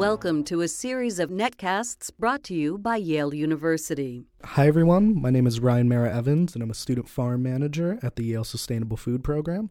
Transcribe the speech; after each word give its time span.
Welcome 0.00 0.44
to 0.44 0.62
a 0.62 0.66
series 0.68 1.18
of 1.18 1.28
netcasts 1.28 2.10
brought 2.18 2.42
to 2.44 2.54
you 2.54 2.78
by 2.78 2.96
Yale 2.96 3.34
University. 3.34 4.24
Hi, 4.42 4.66
everyone. 4.66 5.20
My 5.20 5.28
name 5.28 5.46
is 5.46 5.60
Ryan 5.60 5.90
Mara 5.90 6.10
Evans, 6.10 6.54
and 6.54 6.62
I'm 6.62 6.70
a 6.70 6.74
student 6.74 7.06
farm 7.06 7.42
manager 7.42 7.98
at 8.02 8.16
the 8.16 8.24
Yale 8.24 8.44
Sustainable 8.44 8.96
Food 8.96 9.22
Program. 9.22 9.68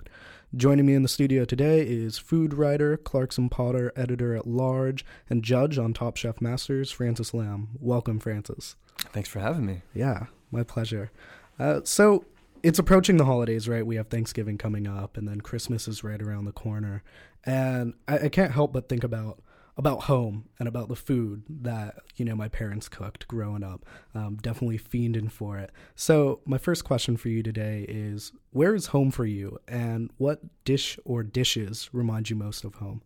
Joining 0.55 0.86
me 0.86 0.93
in 0.93 1.02
the 1.02 1.10
studio 1.10 1.46
today 1.46 1.79
is 1.82 2.20
food 2.20 2.54
writer, 2.54 2.96
Clarkson 2.96 3.50
Potter 3.50 3.92
editor 3.96 4.36
at 4.36 4.46
large, 4.46 5.04
and 5.32 5.43
judge 5.43 5.79
on 5.79 5.96
Top 5.96 6.15
Chef 6.15 6.39
Masters, 6.39 6.91
Francis 6.91 7.34
Lam. 7.34 7.70
Welcome, 7.80 8.20
Francis. 8.20 8.75
Thanks 9.00 9.30
for 9.30 9.39
having 9.39 9.66
me. 9.66 9.82
Yeah, 9.96 10.27
my 10.52 10.61
pleasure. 10.61 11.09
Uh, 11.57 11.82
so, 11.84 12.23
it's 12.61 12.77
approaching 12.77 13.18
the 13.18 13.25
holidays, 13.25 13.68
right? 13.68 13.84
We 13.84 13.96
have 13.96 14.09
Thanksgiving 14.09 14.59
coming 14.59 14.86
up, 14.86 15.18
and 15.18 15.27
then 15.27 15.41
Christmas 15.41 15.88
is 15.88 16.04
right 16.04 16.21
around 16.21 16.46
the 16.46 16.52
corner. 16.52 17.02
And 17.46 17.96
I, 18.07 18.25
I 18.25 18.30
can't 18.30 18.52
help 18.52 18.74
but 18.74 18.89
think 18.89 19.04
about 19.04 19.41
about 19.79 20.04
home 20.04 20.43
and 20.60 20.68
about 20.68 20.89
the 20.89 20.96
food 20.96 21.42
that 21.50 21.96
you 22.18 22.25
know 22.25 22.36
my 22.36 22.50
parents 22.50 22.89
cooked 22.89 23.25
growing 23.29 23.64
up. 23.64 23.86
Um, 24.14 24.38
definitely 24.42 24.78
fiending 24.78 25.32
for 25.32 25.57
it. 25.57 25.71
So 25.96 26.42
my 26.46 26.57
first 26.57 26.83
question 26.83 27.15
for 27.15 27.29
you 27.29 27.42
today 27.42 27.86
is: 27.88 28.33
Where 28.52 28.75
is 28.75 28.88
home 28.88 29.10
for 29.10 29.25
you, 29.25 29.57
and 29.69 30.11
what 30.18 30.42
dish 30.65 31.00
or 31.05 31.24
dishes 31.24 31.89
remind 31.93 32.30
you 32.30 32.36
most 32.36 32.66
of 32.66 32.75
home? 32.75 33.02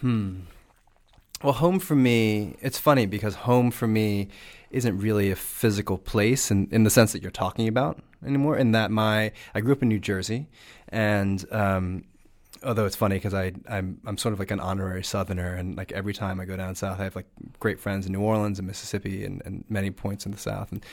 Hmm. 0.00 0.40
Well, 1.40 1.52
home 1.52 1.78
for 1.78 1.94
me, 1.94 2.56
it's 2.60 2.80
funny 2.80 3.06
because 3.06 3.36
home 3.36 3.70
for 3.70 3.86
me 3.86 4.26
isn't 4.72 4.98
really 4.98 5.30
a 5.30 5.36
physical 5.36 5.96
place 5.96 6.50
in, 6.50 6.66
in 6.72 6.82
the 6.82 6.90
sense 6.90 7.12
that 7.12 7.22
you're 7.22 7.30
talking 7.30 7.68
about 7.68 8.00
anymore. 8.26 8.58
In 8.58 8.72
that 8.72 8.90
my 8.90 9.30
I 9.54 9.60
grew 9.60 9.72
up 9.72 9.82
in 9.82 9.88
New 9.88 10.00
Jersey, 10.00 10.48
and 10.88 11.44
um, 11.52 12.06
although 12.64 12.86
it's 12.86 12.96
funny 12.96 13.16
because 13.16 13.34
I 13.34 13.52
I'm 13.68 14.00
I'm 14.06 14.18
sort 14.18 14.32
of 14.32 14.38
like 14.38 14.50
an 14.50 14.60
honorary 14.60 15.04
Southerner, 15.04 15.54
and 15.54 15.76
like 15.76 15.92
every 15.92 16.14
time 16.14 16.40
I 16.40 16.44
go 16.44 16.56
down 16.56 16.74
south, 16.74 17.00
I 17.00 17.04
have 17.04 17.16
like 17.16 17.26
great 17.58 17.80
friends 17.80 18.06
in 18.06 18.12
New 18.12 18.20
Orleans 18.20 18.58
and 18.58 18.66
Mississippi 18.66 19.24
and, 19.24 19.42
and 19.44 19.64
many 19.68 19.90
points 19.90 20.26
in 20.26 20.32
the 20.32 20.38
South, 20.38 20.72
and 20.72 20.84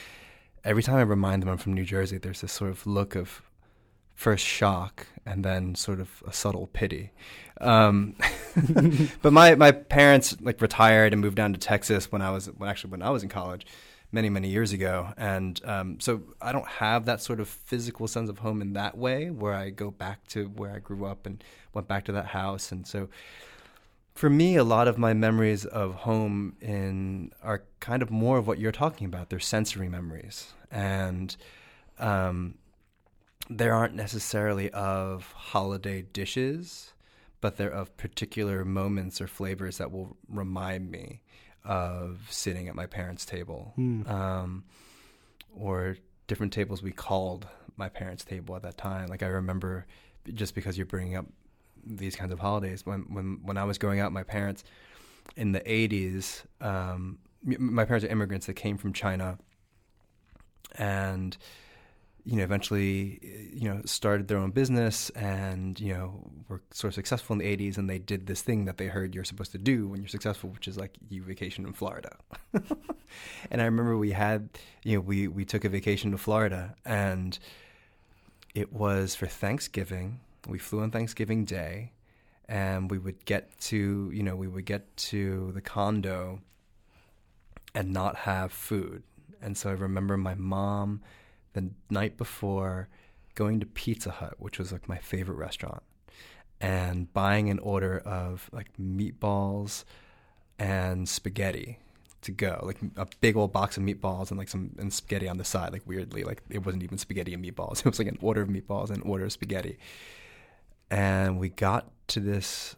every 0.64 0.84
time 0.84 0.98
I 0.98 1.02
remind 1.02 1.42
them 1.42 1.50
I'm 1.50 1.58
from 1.58 1.74
New 1.74 1.86
Jersey, 1.86 2.18
there's 2.18 2.42
this 2.42 2.52
sort 2.52 2.72
of 2.72 2.86
look 2.86 3.16
of 3.16 3.42
first 4.16 4.46
shock 4.46 5.08
and 5.26 5.44
then 5.44 5.76
sort 5.76 6.00
of 6.00 6.24
a 6.26 6.32
subtle 6.34 6.68
pity. 6.68 7.12
Um, 7.62 8.16
but 9.22 9.34
my 9.34 9.56
my 9.56 9.72
parents 9.72 10.36
like 10.42 10.62
retired 10.62 11.14
and 11.14 11.22
moved 11.22 11.36
down 11.36 11.54
to 11.54 11.60
Texas 11.60 12.12
when 12.12 12.22
I 12.22 12.32
was 12.32 12.48
when 12.48 12.70
actually 12.70 12.92
when 12.92 13.02
I 13.02 13.10
was 13.10 13.24
in 13.24 13.30
college 13.30 13.66
many 14.16 14.30
many 14.30 14.48
years 14.48 14.72
ago. 14.74 15.14
And 15.18 15.62
um, 15.66 16.00
so 16.00 16.22
i 16.42 16.52
don't 16.52 16.68
have 16.68 17.06
that 17.06 17.22
sort 17.22 17.40
of 17.40 17.48
physical 17.48 18.08
sense 18.08 18.30
of 18.30 18.40
home 18.40 18.62
in 18.62 18.74
that 18.74 18.98
way 18.98 19.30
where 19.30 19.54
i 19.54 19.70
go 19.70 19.92
back 19.92 20.26
to 20.28 20.48
where 20.60 20.72
i 20.72 20.80
grew 20.80 21.06
up 21.06 21.26
and 21.28 21.44
went 21.74 21.88
back 21.88 22.06
to 22.06 22.12
that 22.14 22.28
house. 22.28 22.72
And 22.72 22.88
so 22.88 23.10
for 24.16 24.30
me 24.30 24.56
a 24.56 24.64
lot 24.64 24.88
of 24.88 24.98
my 24.98 25.14
memories 25.14 25.66
of 25.66 25.88
home 26.10 26.56
in 26.62 27.32
are 27.44 27.64
kind 27.80 28.02
of 28.02 28.10
more 28.10 28.38
of 28.38 28.48
what 28.48 28.58
you're 28.58 28.72
talking 28.72 29.06
about. 29.06 29.30
They're 29.30 29.40
sensory 29.56 29.90
memories. 29.90 30.54
And 30.72 31.36
um, 32.00 32.56
there 33.50 33.74
aren't 33.74 33.96
necessarily 33.96 34.72
of 34.72 35.32
holiday 35.34 36.02
dishes 36.02 36.94
but 37.46 37.58
they're 37.58 37.70
of 37.70 37.96
particular 37.96 38.66
moments 38.66 39.22
or 39.22 39.28
flavors 39.28 39.78
that 39.78 39.92
will 39.92 40.18
remind 40.28 40.90
me 40.90 41.22
of 41.66 42.20
sitting 42.30 42.68
at 42.68 42.76
my 42.76 42.86
parents' 42.86 43.26
table, 43.26 43.74
mm. 43.78 44.10
um, 44.10 44.64
or 45.56 45.98
different 46.28 46.54
tables 46.54 46.82
we 46.82 46.92
called 46.92 47.48
my 47.78 47.90
parents' 47.90 48.24
table 48.24 48.56
at 48.56 48.62
that 48.62 48.78
time. 48.78 49.08
Like 49.08 49.24
I 49.24 49.28
remember, 49.28 49.86
just 50.34 50.56
because 50.56 50.78
you're 50.78 50.86
bringing 50.86 51.16
up 51.16 51.26
these 51.86 52.16
kinds 52.16 52.32
of 52.32 52.40
holidays, 52.40 52.86
when 52.86 53.02
when 53.14 53.40
when 53.44 53.58
I 53.58 53.64
was 53.64 53.78
growing 53.78 54.00
up, 54.00 54.12
my 54.12 54.24
parents 54.24 54.64
in 55.36 55.52
the 55.52 55.62
'80s, 55.62 56.44
um, 56.62 57.18
my 57.44 57.86
parents 57.86 58.06
are 58.06 58.10
immigrants 58.10 58.46
that 58.46 58.54
came 58.54 58.78
from 58.78 58.94
China, 58.94 59.38
and 60.78 61.36
you 62.26 62.38
know, 62.38 62.44
eventually, 62.44 63.20
eh, 63.24 63.54
you 63.54 63.70
know, 63.70 63.82
started 63.86 64.28
their 64.28 64.40
own 64.40 64.52
business 64.52 65.12
and, 65.12 65.80
you 65.80 65.94
know, 65.94 66.20
were 66.50 66.62
sort 66.72 66.90
of 66.90 66.96
successful 66.96 67.34
in 67.36 67.40
the 67.40 67.46
80s. 67.46 67.78
And 67.78 67.90
they 67.90 68.00
did 68.00 68.26
this 68.26 68.42
thing 68.42 68.66
that 68.66 68.78
they 68.78 68.88
heard 68.88 69.14
you're 69.14 69.24
supposed 69.24 69.52
to 69.52 69.60
do 69.60 69.88
when 69.88 70.02
you're 70.02 70.10
successful, 70.10 70.50
which 70.50 70.68
is 70.68 70.78
like 70.78 70.98
you 71.08 71.22
vacation 71.22 71.66
in 71.66 71.74
Florida. 71.74 72.18
and 73.52 73.62
I 73.62 73.66
remember 73.66 73.96
we 73.96 74.12
had, 74.12 74.50
you 74.84 74.96
know, 74.96 75.02
we, 75.02 75.28
we 75.28 75.46
took 75.46 75.64
a 75.64 75.70
vacation 75.70 76.12
to 76.12 76.18
Florida 76.18 76.76
and 76.84 77.38
it 78.56 78.74
was 78.74 79.14
for 79.14 79.28
Thanksgiving. 79.28 80.20
We 80.48 80.58
flew 80.58 80.82
on 80.82 80.90
Thanksgiving 80.90 81.46
Day 81.46 81.92
and 82.50 82.90
we 82.90 82.98
would 82.98 83.24
get 83.26 83.58
to, 83.60 84.10
you 84.12 84.24
know, 84.24 84.36
we 84.36 84.48
would 84.48 84.66
get 84.66 84.98
to 84.98 85.52
the 85.54 85.62
condo 85.62 86.42
and 87.76 87.94
not 87.94 88.16
have 88.16 88.52
food. 88.52 89.04
And 89.42 89.56
so 89.56 89.70
I 89.70 89.74
remember 89.74 90.18
my 90.18 90.34
mom 90.34 91.02
the 91.56 91.72
night 91.90 92.18
before 92.18 92.88
going 93.34 93.60
to 93.60 93.66
Pizza 93.66 94.12
Hut, 94.12 94.36
which 94.38 94.60
was 94.60 94.72
like 94.72 94.88
my 94.88 94.98
favorite 94.98 95.36
restaurant, 95.36 95.84
and 96.62 97.12
buying 97.14 97.50
an 97.50 97.60
order 97.60 97.98
of 98.00 98.50
like 98.54 98.68
meatballs 98.80 99.84
and 100.60 101.10
spaghetti 101.10 101.80
to 102.22 102.32
go, 102.32 102.60
like 102.64 102.78
a 102.98 103.08
big 103.22 103.36
old 103.36 103.52
box 103.52 103.78
of 103.78 103.84
meatballs 103.84 104.30
and 104.30 104.38
like 104.38 104.48
some 104.48 104.72
and 104.78 104.94
spaghetti 104.94 105.28
on 105.28 105.38
the 105.38 105.44
side. 105.44 105.72
Like 105.72 105.84
weirdly, 105.86 106.24
like 106.24 106.42
it 106.50 106.66
wasn't 106.66 106.84
even 106.84 106.98
spaghetti 106.98 107.34
and 107.34 107.44
meatballs. 107.44 107.80
It 107.86 107.86
was 107.86 108.00
like 108.00 108.08
an 108.08 108.20
order 108.22 108.42
of 108.42 108.50
meatballs 108.50 108.90
and 108.90 109.04
an 109.04 109.10
order 109.10 109.26
of 109.26 109.32
spaghetti. 109.32 109.78
And 110.90 111.40
we 111.40 111.50
got 111.50 111.90
to 112.10 112.20
this 112.20 112.76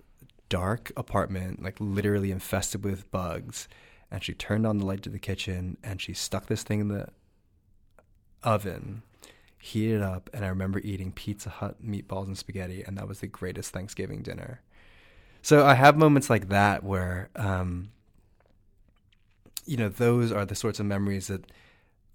dark 0.50 0.92
apartment, 0.96 1.62
like 1.62 1.76
literally 1.80 2.32
infested 2.32 2.84
with 2.84 3.10
bugs. 3.12 3.68
And 4.10 4.24
she 4.24 4.34
turned 4.34 4.66
on 4.66 4.78
the 4.78 4.86
light 4.86 5.02
to 5.04 5.10
the 5.10 5.20
kitchen 5.20 5.78
and 5.84 6.02
she 6.02 6.14
stuck 6.14 6.46
this 6.48 6.64
thing 6.64 6.80
in 6.80 6.88
the 6.88 7.10
oven, 8.44 9.04
heat 9.60 9.94
it 9.94 10.02
up, 10.02 10.30
and 10.34 10.46
I 10.46 10.50
remember 10.50 10.80
eating 10.80 11.12
Pizza 11.12 11.50
Hut 11.50 11.84
meatballs 11.84 12.28
and 12.28 12.38
spaghetti, 12.38 12.84
and 12.84 12.98
that 12.98 13.08
was 13.08 13.20
the 13.20 13.28
greatest 13.28 13.72
Thanksgiving 13.72 14.22
dinner. 14.22 14.62
So 15.42 15.66
I 15.66 15.76
have 15.76 15.98
moments 15.98 16.30
like 16.30 16.50
that 16.50 16.84
where, 16.84 17.30
um, 17.36 17.90
you 19.66 19.78
know, 19.78 19.90
those 19.90 20.32
are 20.32 20.46
the 20.46 20.56
sorts 20.56 20.80
of 20.80 20.86
memories 20.86 21.28
that 21.28 21.46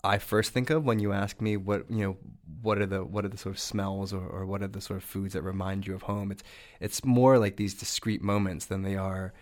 I 0.04 0.18
first 0.18 0.52
think 0.52 0.70
of 0.70 0.84
when 0.84 0.98
you 0.98 1.12
ask 1.12 1.40
me 1.40 1.56
what 1.56 1.88
you 1.88 2.04
know 2.04 2.16
what 2.60 2.78
are 2.78 2.86
the 2.86 3.04
what 3.04 3.24
are 3.24 3.28
the 3.28 3.38
sort 3.38 3.54
of 3.54 3.60
smells 3.60 4.12
or, 4.12 4.26
or 4.26 4.44
what 4.44 4.62
are 4.62 4.68
the 4.68 4.80
sort 4.80 4.96
of 4.96 5.04
foods 5.04 5.34
that 5.34 5.42
remind 5.42 5.86
you 5.86 5.94
of 5.94 6.02
home. 6.02 6.32
It's 6.32 6.42
it's 6.80 7.04
more 7.04 7.38
like 7.38 7.56
these 7.56 7.74
discrete 7.74 8.22
moments 8.22 8.66
than 8.66 8.82
they 8.82 8.96
are 8.96 9.32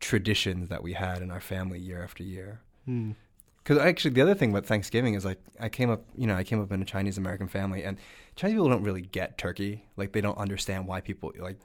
traditions 0.00 0.68
that 0.68 0.82
we 0.82 0.94
had 0.94 1.22
in 1.22 1.30
our 1.30 1.40
family 1.40 1.78
year 1.78 2.02
after 2.02 2.24
year. 2.24 2.60
Mm. 2.88 3.14
Because 3.62 3.78
actually, 3.78 4.12
the 4.12 4.22
other 4.22 4.34
thing 4.34 4.50
about 4.50 4.66
Thanksgiving 4.66 5.14
is 5.14 5.24
like 5.24 5.38
I 5.58 5.68
came 5.68 5.90
up, 5.90 6.04
you 6.16 6.26
know, 6.26 6.34
I 6.34 6.44
came 6.44 6.62
up 6.62 6.72
in 6.72 6.80
a 6.80 6.84
Chinese 6.84 7.18
American 7.18 7.46
family, 7.46 7.84
and 7.84 7.98
Chinese 8.36 8.54
people 8.54 8.68
don't 8.68 8.82
really 8.82 9.02
get 9.02 9.38
turkey. 9.38 9.84
Like 9.96 10.12
they 10.12 10.20
don't 10.20 10.38
understand 10.38 10.86
why 10.86 11.00
people 11.00 11.32
like 11.38 11.58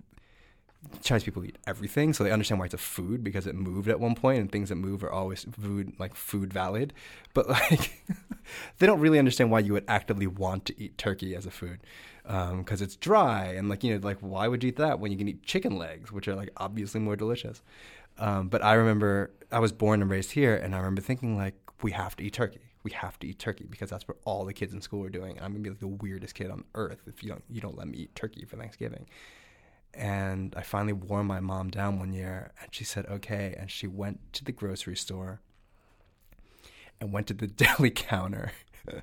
Chinese 1.01 1.23
people 1.23 1.45
eat 1.45 1.57
everything, 1.65 2.13
so 2.13 2.23
they 2.23 2.31
understand 2.31 2.59
why 2.59 2.65
it's 2.65 2.73
a 2.73 2.79
food 2.79 3.23
because 3.23 3.47
it 3.47 3.55
moved 3.55 3.87
at 3.87 3.99
one 3.99 4.15
point, 4.15 4.39
and 4.39 4.51
things 4.51 4.69
that 4.69 4.75
move 4.75 5.03
are 5.03 5.11
always 5.11 5.45
food 5.59 5.93
like 5.97 6.15
food 6.15 6.51
valid. 6.51 6.93
But 7.33 7.47
like 7.49 8.03
they 8.77 8.85
don't 8.85 8.99
really 8.99 9.19
understand 9.19 9.49
why 9.49 9.59
you 9.59 9.73
would 9.73 9.85
actively 9.87 10.27
want 10.27 10.65
to 10.65 10.81
eat 10.81 10.97
turkey 10.97 11.35
as 11.35 11.45
a 11.45 11.51
food 11.51 11.79
because 12.23 12.81
um, 12.81 12.85
it's 12.85 12.95
dry 12.95 13.53
and 13.53 13.69
like 13.69 13.83
you 13.83 13.93
know 13.93 13.99
like 14.03 14.17
why 14.19 14.47
would 14.47 14.63
you 14.63 14.69
eat 14.69 14.77
that 14.77 14.99
when 14.99 15.11
you 15.11 15.17
can 15.17 15.27
eat 15.27 15.43
chicken 15.43 15.77
legs, 15.77 16.11
which 16.11 16.27
are 16.27 16.35
like 16.35 16.49
obviously 16.57 16.99
more 16.99 17.15
delicious. 17.15 17.61
Um, 18.17 18.47
but 18.47 18.63
I 18.63 18.73
remember 18.73 19.31
I 19.51 19.59
was 19.59 19.71
born 19.71 20.01
and 20.01 20.09
raised 20.09 20.31
here, 20.31 20.55
and 20.55 20.73
I 20.73 20.79
remember 20.79 21.01
thinking 21.01 21.37
like 21.37 21.55
we 21.81 21.91
have 21.91 22.15
to 22.17 22.23
eat 22.23 22.33
turkey. 22.33 22.61
We 22.83 22.91
have 22.91 23.17
to 23.19 23.27
eat 23.27 23.39
turkey 23.39 23.65
because 23.69 23.89
that's 23.89 24.07
what 24.07 24.17
all 24.25 24.45
the 24.45 24.53
kids 24.53 24.73
in 24.73 24.81
school 24.81 25.03
are 25.05 25.09
doing. 25.09 25.37
And 25.37 25.45
I'm 25.45 25.51
gonna 25.51 25.63
be 25.63 25.69
like 25.71 25.79
the 25.79 25.87
weirdest 25.87 26.35
kid 26.35 26.51
on 26.51 26.63
earth 26.75 27.01
if 27.07 27.23
you 27.23 27.29
don't 27.29 27.43
you 27.49 27.61
don't 27.61 27.77
let 27.77 27.87
me 27.87 27.97
eat 27.99 28.15
turkey 28.15 28.45
for 28.45 28.57
Thanksgiving. 28.57 29.07
And 29.93 30.53
I 30.57 30.61
finally 30.61 30.93
wore 30.93 31.23
my 31.23 31.39
mom 31.39 31.69
down 31.69 31.99
one 31.99 32.11
year, 32.13 32.51
and 32.61 32.73
she 32.73 32.83
said 32.83 33.05
okay, 33.07 33.55
and 33.57 33.71
she 33.71 33.87
went 33.87 34.33
to 34.33 34.43
the 34.43 34.51
grocery 34.51 34.95
store 34.95 35.41
and 36.99 37.11
went 37.11 37.27
to 37.27 37.33
the 37.33 37.47
deli 37.63 37.91
counter 37.91 38.51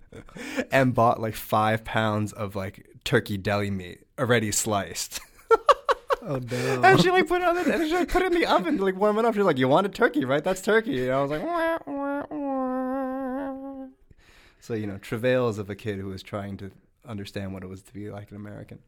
and 0.71 0.95
bought 0.95 1.21
like 1.21 1.35
five 1.35 1.85
pounds 1.85 2.33
of 2.33 2.55
like 2.55 2.87
turkey 3.05 3.37
deli 3.37 3.71
meat 3.71 4.03
already 4.19 4.53
sliced. 4.53 5.21
Oh 6.25 6.39
no! 6.39 6.83
And 6.85 7.01
she 7.01 7.11
like 7.11 7.27
put 7.27 7.43
it 7.43 7.49
on 7.49 7.57
the 7.57 7.75
and 7.75 7.89
she 7.89 7.95
like 7.97 8.09
put 8.09 8.23
it 8.23 8.33
in 8.33 8.41
the 8.41 8.47
oven 8.47 8.77
to 8.77 8.85
like 8.85 8.95
warm 8.95 9.19
it 9.19 9.25
up. 9.25 9.35
She's 9.35 9.43
like, 9.43 9.59
"You 9.59 9.67
want 9.67 9.87
a 9.87 9.91
turkey, 9.91 10.25
right? 10.25 10.45
That's 10.45 10.61
turkey." 10.61 11.07
And 11.07 11.13
I 11.13 11.21
was 11.21 11.33
like, 11.33 11.43
wah, 11.43 11.79
wah, 11.85 12.23
wah. 12.31 12.42
So 14.63 14.75
you 14.75 14.87
know, 14.87 14.97
travails 14.99 15.59
of 15.59 15.69
a 15.69 15.75
kid 15.75 15.99
who 15.99 16.07
was 16.07 16.23
trying 16.23 16.57
to 16.59 16.71
understand 17.05 17.53
what 17.53 17.65
it 17.65 17.67
was 17.67 17.83
to 17.83 17.93
be 17.93 18.11
like 18.11 18.31
an 18.31 18.37
American. 18.37 18.79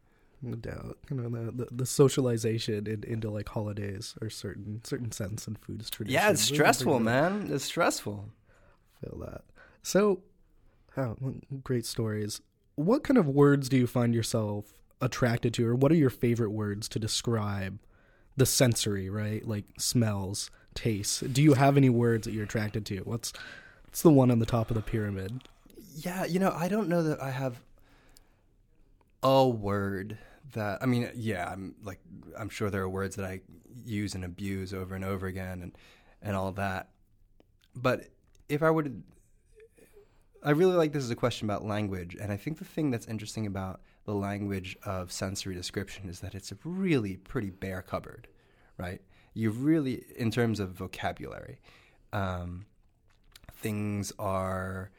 No 0.41 0.55
doubt, 0.55 0.97
you 1.09 1.17
know 1.17 1.27
the 1.27 1.51
the, 1.51 1.67
the 1.69 1.85
socialization 1.85 2.87
in, 2.87 3.03
into 3.03 3.29
like 3.29 3.49
holidays 3.49 4.15
or 4.21 4.29
certain 4.29 4.79
certain 4.85 5.11
sense 5.11 5.47
and 5.47 5.59
foods 5.59 5.89
tradition. 5.89 6.13
Yeah, 6.13 6.29
it's 6.29 6.41
stressful, 6.41 7.01
man. 7.01 7.49
It's 7.51 7.65
stressful. 7.65 8.29
Feel 9.01 9.19
that. 9.25 9.43
So, 9.83 10.21
oh, 10.95 11.17
great 11.61 11.85
stories. 11.85 12.39
What 12.75 13.03
kind 13.03 13.17
of 13.17 13.27
words 13.27 13.67
do 13.67 13.75
you 13.75 13.85
find 13.85 14.15
yourself 14.15 14.79
attracted 15.01 15.53
to, 15.55 15.67
or 15.67 15.75
what 15.75 15.91
are 15.91 15.95
your 15.95 16.09
favorite 16.09 16.51
words 16.51 16.87
to 16.89 16.99
describe 16.99 17.79
the 18.37 18.45
sensory, 18.45 19.09
right? 19.09 19.45
Like 19.45 19.65
smells, 19.77 20.49
tastes. 20.73 21.19
Do 21.19 21.41
you 21.41 21.55
have 21.55 21.75
any 21.75 21.89
words 21.89 22.25
that 22.25 22.33
you're 22.33 22.45
attracted 22.45 22.85
to? 22.85 22.99
What's 22.99 23.33
what's 23.85 24.01
the 24.01 24.09
one 24.09 24.31
on 24.31 24.39
the 24.39 24.45
top 24.45 24.69
of 24.69 24.75
the 24.75 24.81
pyramid? 24.81 25.43
Yeah, 25.97 26.25
you 26.25 26.39
know, 26.39 26.51
I 26.51 26.67
don't 26.67 26.89
know 26.89 27.03
that 27.03 27.21
I 27.21 27.31
have 27.31 27.61
a 29.23 29.47
word 29.47 30.17
that 30.53 30.79
I 30.81 30.85
mean, 30.85 31.09
yeah, 31.15 31.49
I'm 31.49 31.75
like 31.83 31.99
I'm 32.37 32.49
sure 32.49 32.69
there 32.69 32.81
are 32.81 32.89
words 32.89 33.15
that 33.15 33.25
I 33.25 33.39
use 33.85 34.13
and 34.13 34.25
abuse 34.25 34.73
over 34.73 34.93
and 34.93 35.05
over 35.05 35.25
again 35.25 35.61
and 35.61 35.77
and 36.21 36.35
all 36.35 36.51
that. 36.53 36.89
But 37.73 38.09
if 38.49 38.61
I 38.61 38.69
would 38.69 39.03
I 40.43 40.51
really 40.51 40.75
like 40.75 40.91
this 40.91 41.03
is 41.03 41.09
a 41.11 41.15
question 41.15 41.47
about 41.47 41.65
language, 41.65 42.15
and 42.21 42.31
I 42.31 42.37
think 42.37 42.59
the 42.59 42.65
thing 42.65 42.91
that's 42.91 43.07
interesting 43.07 43.47
about 43.47 43.81
the 44.03 44.13
language 44.13 44.77
of 44.83 45.13
sensory 45.13 45.55
description 45.55 46.09
is 46.09 46.19
that 46.19 46.35
it's 46.35 46.51
a 46.51 46.57
really 46.65 47.15
pretty 47.15 47.49
bare 47.49 47.81
cupboard, 47.81 48.27
right? 48.77 49.01
You 49.33 49.49
really, 49.49 50.03
in 50.17 50.29
terms 50.29 50.59
of 50.59 50.69
vocabulary, 50.71 51.59
um, 52.13 52.65
things 53.53 54.13
are 54.19 54.91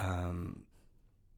um, 0.00 0.64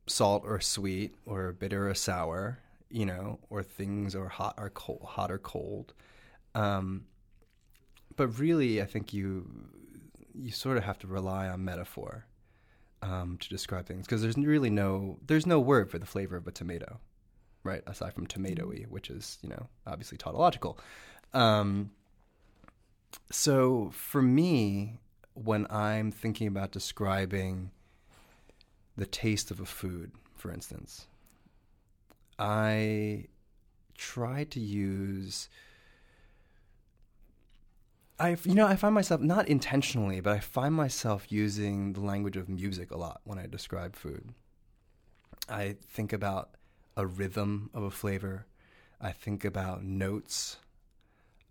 salt 0.07 0.45
or 0.47 0.61
sweet 0.61 1.15
or 1.27 1.53
bitter 1.53 1.89
or 1.91 1.95
sour, 1.95 2.61
you 2.91 3.05
know, 3.05 3.39
or 3.51 3.63
things 3.63 4.15
are 4.15 4.29
hot 4.29 4.55
or 4.57 4.71
cold, 4.71 5.03
hot 5.05 5.31
or 5.31 5.39
cold. 5.39 5.93
Um, 6.55 7.05
but 8.17 8.29
really, 8.39 8.81
I 8.81 8.85
think 8.85 9.13
you 9.13 9.49
you 10.35 10.51
sort 10.51 10.79
of 10.79 10.85
have 10.85 10.99
to 11.01 11.07
rely 11.07 11.49
on 11.49 11.65
metaphor 11.65 12.27
um, 13.03 13.37
to 13.39 13.49
describe 13.49 13.87
things 13.87 14.07
because 14.07 14.23
there's 14.23 14.37
really 14.37 14.71
no 14.71 15.19
there's 15.27 15.47
no 15.47 15.61
word 15.61 15.91
for 15.91 15.99
the 15.99 16.07
flavor 16.07 16.37
of 16.37 16.47
a 16.47 16.53
tomato, 16.53 17.01
right? 17.65 17.83
Aside 17.87 18.15
from 18.15 18.27
tomatoey, 18.27 18.87
which 18.87 19.11
is 19.11 19.39
you 19.43 19.49
know 19.49 19.67
obviously 19.87 20.19
tautological. 20.19 20.79
Um, 21.33 21.91
so 23.31 23.91
for 23.95 24.23
me, 24.23 24.99
when 25.35 25.67
I'm 25.71 26.13
thinking 26.13 26.47
about 26.47 26.71
describing 26.71 27.71
the 28.97 29.07
taste 29.07 29.51
of 29.51 29.61
a 29.61 29.67
food, 29.67 30.13
for 30.37 30.53
instance, 30.53 31.07
I 32.39 33.27
try 33.97 34.45
to 34.45 34.59
use 34.59 35.49
I 38.19 38.37
you 38.45 38.55
know 38.55 38.67
I 38.67 38.77
find 38.77 38.95
myself 38.95 39.21
not 39.21 39.49
intentionally, 39.49 40.21
but 40.21 40.33
I 40.33 40.39
find 40.39 40.75
myself 40.75 41.33
using 41.33 41.93
the 41.93 42.01
language 42.01 42.37
of 42.37 42.49
music 42.49 42.91
a 42.93 42.97
lot 42.97 43.21
when 43.25 43.39
I 43.39 43.47
describe 43.47 43.97
food. 43.97 44.33
I 45.49 45.77
think 45.89 46.13
about 46.13 46.51
a 46.97 47.05
rhythm 47.05 47.71
of 47.75 47.83
a 47.83 47.91
flavor. 47.91 48.47
I 49.01 49.11
think 49.11 49.45
about 49.45 49.83
notes. 49.83 50.59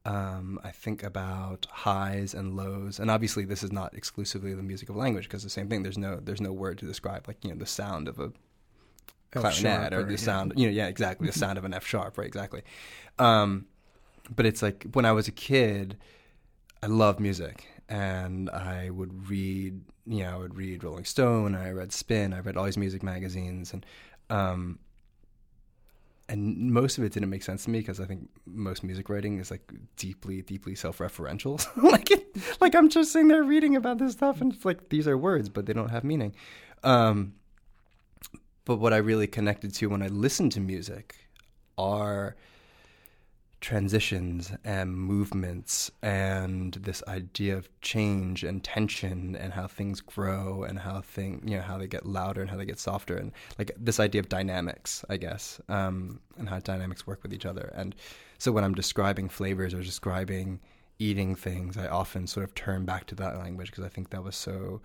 Um, 0.03 0.59
I 0.63 0.71
think 0.71 1.03
about 1.03 1.68
highs 1.69 2.33
and 2.33 2.56
lows, 2.56 3.00
and 3.00 3.12
obviously 3.12 3.45
this 3.45 3.62
is 3.62 3.71
not 3.71 3.94
exclusively 3.94 4.53
the 4.53 4.63
music 4.63 4.89
of 4.89 4.95
language 4.95 5.25
because 5.25 5.44
the 5.44 5.50
same 5.50 5.69
thing. 5.69 5.83
There's 5.83 5.98
no 5.98 6.19
there's 6.19 6.42
no 6.42 6.51
word 6.51 6.80
to 6.80 6.88
describe 6.88 7.27
like 7.27 7.44
you 7.44 7.51
know 7.51 7.57
the 7.57 7.68
sound 7.68 8.07
of 8.07 8.19
a 8.19 8.31
clarinet 9.31 9.94
or 9.94 10.03
the 10.03 10.18
sound 10.18 10.53
you 10.57 10.65
know 10.65 10.74
yeah 10.74 10.88
exactly 10.88 11.27
the 11.27 11.33
sound 11.39 11.57
of 11.57 11.65
an 11.65 11.74
F 11.74 11.86
sharp 11.86 12.18
right 12.18 12.27
exactly. 12.27 12.63
Um, 13.19 13.68
but 14.36 14.45
it's 14.48 14.63
like 14.63 14.88
when 14.94 15.06
I 15.06 15.12
was 15.12 15.27
a 15.27 15.31
kid 15.31 15.98
I 16.83 16.88
loved 16.88 17.19
music, 17.19 17.68
and 17.88 18.50
I 18.50 18.89
would 18.89 19.30
read, 19.30 19.81
you 20.07 20.24
know, 20.24 20.33
I 20.33 20.38
would 20.38 20.56
read 20.56 20.83
Rolling 20.83 21.06
Stone, 21.06 21.53
I 21.53 21.71
read 21.71 21.92
Spin, 21.92 22.33
I 22.33 22.39
read 22.39 22.57
all 22.57 22.65
these 22.65 22.77
music 22.77 23.03
magazines, 23.03 23.71
and 23.71 23.86
um, 24.31 24.80
and 26.31 26.71
most 26.71 26.97
of 26.97 27.03
it 27.03 27.11
didn't 27.11 27.29
make 27.29 27.43
sense 27.43 27.65
to 27.65 27.69
me 27.69 27.79
because 27.79 27.99
I 27.99 28.05
think 28.05 28.29
most 28.45 28.83
music 28.83 29.09
writing 29.09 29.37
is 29.37 29.51
like 29.51 29.69
deeply, 29.97 30.41
deeply 30.41 30.75
self-referential. 30.75 31.61
like, 31.83 32.09
it, 32.09 32.37
like 32.61 32.73
I'm 32.73 32.87
just 32.87 33.11
sitting 33.11 33.27
there 33.27 33.43
reading 33.43 33.75
about 33.75 33.97
this 33.97 34.13
stuff, 34.13 34.39
and 34.39 34.53
it's 34.53 34.63
like 34.63 34.87
these 34.87 35.09
are 35.09 35.17
words, 35.17 35.49
but 35.49 35.65
they 35.65 35.73
don't 35.73 35.89
have 35.89 36.05
meaning. 36.05 36.33
Um, 36.83 37.33
but 38.63 38.77
what 38.77 38.93
I 38.93 38.97
really 38.97 39.27
connected 39.27 39.73
to 39.75 39.87
when 39.87 40.01
I 40.01 40.07
listened 40.07 40.53
to 40.53 40.61
music 40.61 41.15
are 41.77 42.37
transitions 43.61 44.51
and 44.63 44.97
movements 44.97 45.91
and 46.01 46.73
this 46.73 47.03
idea 47.07 47.55
of 47.55 47.69
change 47.81 48.43
and 48.43 48.63
tension 48.63 49.35
and 49.35 49.53
how 49.53 49.67
things 49.67 50.01
grow 50.01 50.63
and 50.63 50.79
how 50.79 50.99
thing 50.99 51.43
you 51.45 51.55
know 51.55 51.61
how 51.61 51.77
they 51.77 51.85
get 51.85 52.03
louder 52.03 52.41
and 52.41 52.49
how 52.49 52.57
they 52.57 52.65
get 52.65 52.79
softer 52.79 53.15
and 53.15 53.31
like 53.59 53.71
this 53.77 53.99
idea 53.99 54.19
of 54.19 54.27
dynamics 54.27 55.05
i 55.09 55.15
guess 55.15 55.61
um, 55.69 56.19
and 56.39 56.49
how 56.49 56.57
dynamics 56.57 57.05
work 57.05 57.21
with 57.21 57.33
each 57.33 57.45
other. 57.45 57.71
And 57.75 57.95
so 58.39 58.51
when 58.51 58.63
i'm 58.63 58.73
describing 58.73 59.29
flavors 59.29 59.75
or 59.75 59.83
describing 59.83 60.59
eating 60.97 61.35
things 61.35 61.77
i 61.77 61.87
often 61.87 62.25
sort 62.25 62.43
of 62.43 62.55
turn 62.55 62.83
back 62.83 63.05
to 63.05 63.15
that 63.15 63.37
language 63.37 63.69
because 63.69 63.85
i 63.85 63.89
think 63.89 64.09
that 64.09 64.23
was 64.23 64.35
so 64.35 64.81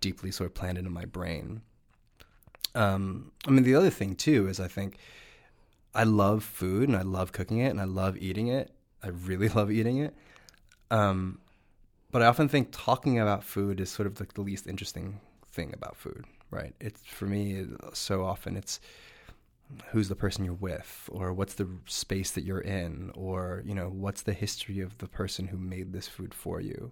deeply 0.00 0.32
sort 0.32 0.48
of 0.48 0.54
planted 0.54 0.84
in 0.84 0.92
my 0.92 1.04
brain. 1.04 1.62
Um, 2.74 3.30
i 3.46 3.50
mean 3.52 3.62
the 3.62 3.76
other 3.76 3.90
thing 3.90 4.16
too 4.16 4.48
is 4.48 4.58
i 4.58 4.66
think 4.66 4.98
I 5.94 6.04
love 6.04 6.44
food 6.44 6.88
and 6.88 6.96
I 6.96 7.02
love 7.02 7.32
cooking 7.32 7.58
it 7.58 7.70
and 7.70 7.80
I 7.80 7.84
love 7.84 8.16
eating 8.16 8.48
it. 8.48 8.70
I 9.02 9.08
really 9.08 9.48
love 9.60 9.70
eating 9.70 9.98
it. 9.98 10.14
Um, 10.90 11.40
but 12.10 12.22
I 12.22 12.26
often 12.26 12.48
think 12.48 12.68
talking 12.72 13.18
about 13.18 13.44
food 13.44 13.80
is 13.80 13.90
sort 13.90 14.06
of 14.06 14.18
like 14.18 14.34
the 14.34 14.40
least 14.40 14.66
interesting 14.66 15.20
thing 15.52 15.72
about 15.74 15.96
food, 15.96 16.24
right? 16.50 16.74
It's 16.80 17.00
for 17.04 17.26
me 17.26 17.66
so 17.92 18.24
often 18.24 18.56
it's 18.56 18.80
who's 19.90 20.08
the 20.08 20.16
person 20.16 20.44
you're 20.44 20.54
with 20.54 21.08
or 21.12 21.32
what's 21.32 21.54
the 21.54 21.68
space 21.86 22.30
that 22.32 22.44
you're 22.44 22.60
in 22.60 23.10
or 23.14 23.62
you 23.66 23.74
know 23.74 23.88
what's 23.88 24.22
the 24.22 24.32
history 24.32 24.80
of 24.80 24.96
the 24.98 25.08
person 25.08 25.46
who 25.46 25.58
made 25.58 25.92
this 25.92 26.08
food 26.08 26.32
for 26.32 26.60
you 26.60 26.90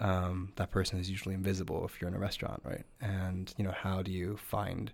um, 0.00 0.52
that 0.56 0.70
person 0.70 0.98
is 0.98 1.10
usually 1.10 1.34
invisible 1.34 1.84
if 1.84 2.00
you're 2.00 2.08
in 2.08 2.14
a 2.14 2.18
restaurant 2.18 2.60
right 2.64 2.84
and 3.00 3.54
you 3.56 3.64
know 3.64 3.72
how 3.72 4.02
do 4.02 4.10
you 4.10 4.36
find 4.36 4.92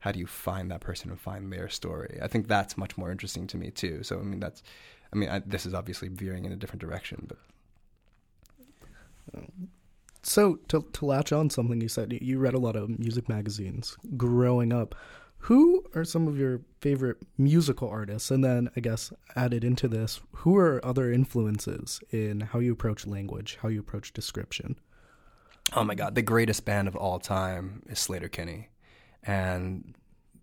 how 0.00 0.12
do 0.12 0.18
you 0.18 0.26
find 0.26 0.70
that 0.70 0.80
person 0.80 1.10
and 1.10 1.20
find 1.20 1.52
their 1.52 1.68
story? 1.68 2.18
I 2.22 2.28
think 2.28 2.48
that's 2.48 2.76
much 2.76 2.96
more 2.96 3.10
interesting 3.10 3.46
to 3.48 3.56
me 3.56 3.70
too. 3.70 4.02
So 4.02 4.18
I 4.18 4.22
mean, 4.22 4.40
that's, 4.40 4.62
I 5.12 5.16
mean, 5.16 5.28
I, 5.28 5.40
this 5.40 5.66
is 5.66 5.74
obviously 5.74 6.08
veering 6.08 6.44
in 6.44 6.52
a 6.52 6.56
different 6.56 6.80
direction, 6.80 7.26
but. 7.26 7.38
So 10.22 10.56
to 10.68 10.84
to 10.92 11.04
latch 11.06 11.32
on 11.32 11.50
something 11.50 11.80
you 11.80 11.88
said, 11.88 12.12
you 12.20 12.38
read 12.38 12.54
a 12.54 12.58
lot 12.58 12.76
of 12.76 12.98
music 12.98 13.28
magazines 13.28 13.96
growing 14.16 14.72
up. 14.72 14.94
Who 15.42 15.84
are 15.94 16.04
some 16.04 16.26
of 16.26 16.36
your 16.36 16.62
favorite 16.80 17.18
musical 17.36 17.88
artists? 17.88 18.30
And 18.30 18.42
then 18.42 18.70
I 18.76 18.80
guess 18.80 19.12
added 19.36 19.62
into 19.62 19.86
this, 19.86 20.20
who 20.32 20.56
are 20.56 20.84
other 20.84 21.12
influences 21.12 22.00
in 22.10 22.40
how 22.40 22.58
you 22.58 22.72
approach 22.72 23.06
language, 23.06 23.56
how 23.62 23.68
you 23.68 23.78
approach 23.78 24.12
description? 24.12 24.76
Oh 25.74 25.84
my 25.84 25.94
God, 25.94 26.16
the 26.16 26.22
greatest 26.22 26.64
band 26.64 26.88
of 26.88 26.96
all 26.96 27.20
time 27.20 27.82
is 27.88 27.98
Sleater-Kinney 27.98 28.68
and 29.28 29.94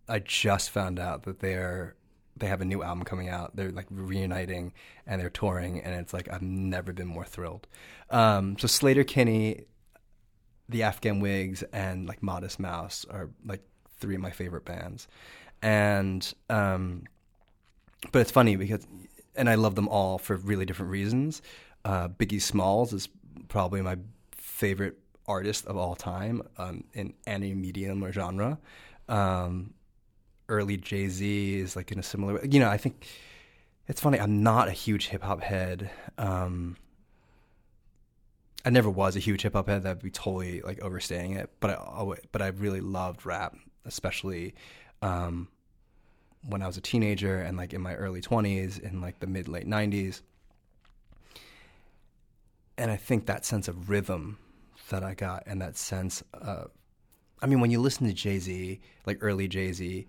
I 0.08 0.20
just 0.20 0.70
found 0.70 1.00
out 1.00 1.24
that 1.24 1.40
they're 1.40 1.96
they 2.38 2.48
have 2.48 2.62
a 2.62 2.66
new 2.66 2.84
album 2.84 3.04
coming 3.04 3.30
out. 3.30 3.56
They're 3.56 3.72
like 3.72 3.88
reuniting 3.90 4.74
and 5.08 5.20
they're 5.20 5.30
touring, 5.30 5.82
and 5.82 5.96
it's 5.96 6.14
like 6.14 6.32
I've 6.32 6.42
never 6.44 6.94
been 6.94 7.08
more 7.08 7.26
thrilled. 7.26 7.66
Um, 8.10 8.58
so 8.60 8.68
Sleater-Kinney, 8.68 9.64
the 10.70 10.84
Afghan 10.84 11.20
Whigs, 11.20 11.64
and 11.74 12.08
like 12.08 12.22
Modest 12.22 12.60
Mouse 12.60 13.06
are 13.10 13.30
like 13.44 13.62
three 14.00 14.16
of 14.16 14.22
my 14.22 14.32
favorite 14.32 14.66
bands, 14.66 15.08
and 15.64 16.32
um, 16.50 17.06
but 18.12 18.20
it's 18.20 18.32
funny 18.32 18.56
because 18.56 18.86
and 19.36 19.50
I 19.50 19.56
love 19.56 19.74
them 19.74 19.88
all 19.88 20.20
for 20.20 20.36
really 20.36 20.66
different 20.66 20.92
reasons. 20.92 21.42
Uh, 21.84 22.08
Biggie 22.08 22.42
Smalls 22.42 22.94
is 22.94 23.10
probably 23.48 23.82
my 23.82 23.98
favorite 24.32 25.00
artist 25.28 25.66
of 25.66 25.78
all 25.78 25.96
time 25.96 26.42
um, 26.58 26.84
in 26.94 27.14
any 27.26 27.54
medium 27.54 28.04
or 28.04 28.12
genre. 28.12 28.58
Um, 29.08 29.74
early 30.50 30.78
Jay 30.78 31.08
Z 31.08 31.60
is 31.60 31.76
like 31.76 31.92
in 31.92 32.00
a 32.00 32.04
similar 32.04 32.36
way. 32.36 32.48
You 32.50 32.60
know, 32.60 32.70
I 32.70 32.78
think 32.78 33.08
it's 33.88 34.02
funny. 34.02 34.20
I'm 34.20 34.44
not 34.44 34.68
a 34.68 34.72
huge 34.72 35.08
hip 35.08 35.24
hop 35.24 35.42
head. 35.42 35.90
Um, 36.18 36.78
I 38.64 38.70
never 38.72 38.90
was 38.90 39.16
a 39.16 39.20
huge 39.20 39.44
hip 39.44 39.54
hop 39.54 39.68
head. 39.68 39.84
That'd 39.84 40.02
be 40.02 40.10
totally 40.10 40.62
like 40.62 40.82
overstaying 40.82 41.34
it. 41.34 41.50
But 41.60 41.72
I, 41.80 42.06
but 42.32 42.42
I 42.42 42.48
really 42.48 42.82
loved 42.82 43.26
rap, 43.26 43.56
especially 43.86 44.56
um, 45.02 45.48
when 46.48 46.62
I 46.62 46.68
was 46.68 46.78
a 46.78 46.82
teenager 46.82 47.42
and 47.42 47.58
like 47.58 47.74
in 47.74 47.82
my 47.82 47.96
early 47.96 48.22
20s, 48.22 48.80
in 48.80 49.02
like 49.02 49.20
the 49.20 49.28
mid 49.28 49.48
late 49.48 49.68
90s. 49.68 50.22
And 52.78 52.92
I 52.92 52.98
think 52.98 53.28
that 53.28 53.46
sense 53.46 53.68
of 53.68 53.90
rhythm 53.90 54.38
that 54.90 55.04
I 55.04 55.14
got 55.14 55.44
and 55.46 55.62
that 55.62 55.78
sense 55.78 56.24
of, 56.34 56.72
I 57.42 57.48
mean, 57.48 57.60
when 57.60 57.72
you 57.72 57.80
listen 57.80 58.08
to 58.08 58.14
Jay 58.14 58.40
Z, 58.40 58.80
like 59.06 59.18
early 59.22 59.48
Jay 59.48 59.72
Z, 59.72 60.08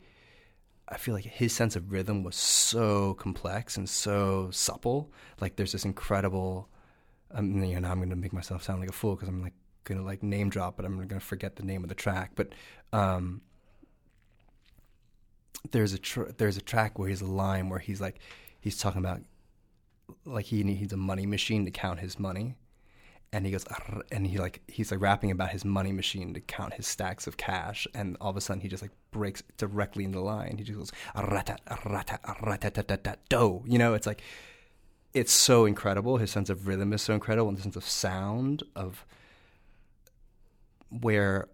I 0.88 0.96
feel 0.98 1.14
like 1.14 1.24
his 1.24 1.52
sense 1.52 1.74
of 1.74 1.90
rhythm 1.90 2.22
was 2.22 2.36
so 2.36 3.14
complex 3.14 3.76
and 3.76 3.88
so 3.88 4.50
supple. 4.52 5.12
Like 5.40 5.56
there's 5.56 5.72
this 5.72 5.84
incredible, 5.84 6.68
um, 7.32 7.62
you 7.62 7.80
know, 7.80 7.88
I'm 7.88 7.98
going 7.98 8.10
to 8.10 8.16
make 8.16 8.32
myself 8.32 8.62
sound 8.62 8.80
like 8.80 8.88
a 8.88 8.92
fool 8.92 9.16
because 9.16 9.28
I'm 9.28 9.42
like 9.42 9.54
going 9.84 9.98
to 9.98 10.04
like 10.04 10.22
name 10.22 10.48
drop, 10.48 10.76
but 10.76 10.84
I'm 10.84 10.96
going 10.96 11.08
to 11.08 11.20
forget 11.20 11.56
the 11.56 11.64
name 11.64 11.82
of 11.82 11.88
the 11.88 11.94
track. 11.94 12.32
But 12.36 12.52
um, 12.92 13.40
there's 15.72 15.92
a 15.92 15.98
tr- 15.98 16.30
there's 16.36 16.56
a 16.56 16.62
track 16.62 16.98
where 16.98 17.08
he's 17.08 17.20
a 17.20 17.26
line 17.26 17.68
where 17.68 17.78
he's 17.78 18.00
like 18.00 18.20
he's 18.60 18.78
talking 18.78 19.00
about 19.00 19.22
like 20.24 20.46
he 20.46 20.62
needs 20.62 20.92
a 20.92 20.96
money 20.96 21.26
machine 21.26 21.64
to 21.64 21.70
count 21.70 21.98
his 21.98 22.18
money 22.18 22.54
and 23.36 23.44
he 23.44 23.52
goes 23.52 23.66
and 24.10 24.26
he 24.26 24.38
like 24.38 24.62
he's 24.66 24.90
like 24.90 24.98
rapping 24.98 25.30
about 25.30 25.50
his 25.50 25.62
money 25.62 25.92
machine 25.92 26.32
to 26.32 26.40
count 26.40 26.72
his 26.72 26.86
stacks 26.86 27.26
of 27.26 27.36
cash 27.36 27.86
and 27.94 28.16
all 28.18 28.30
of 28.30 28.36
a 28.38 28.40
sudden 28.40 28.62
he 28.62 28.68
just 28.68 28.82
like 28.82 28.92
breaks 29.10 29.42
directly 29.58 30.04
into 30.04 30.16
the 30.16 30.24
line. 30.24 30.56
He 30.56 30.64
just 30.64 30.78
goes 30.78 30.92
"Arratat, 31.14 31.58
arratat, 31.68 32.22
arratatatat, 32.22 33.16
do. 33.28 33.62
You 33.66 33.78
know 33.78 33.92
it's 33.92 34.06
like 34.06 34.22
it's 35.12 35.32
so 35.32 35.66
incredible. 35.66 36.16
His 36.16 36.30
sense 36.30 36.48
of 36.48 36.66
rhythm 36.66 36.94
is 36.94 37.02
so 37.02 37.12
incredible 37.12 37.50
and 37.50 37.58
the 37.58 37.62
sense 37.62 37.76
of 37.76 37.84
sound 37.84 38.62
of 38.74 39.04
where 40.88 41.48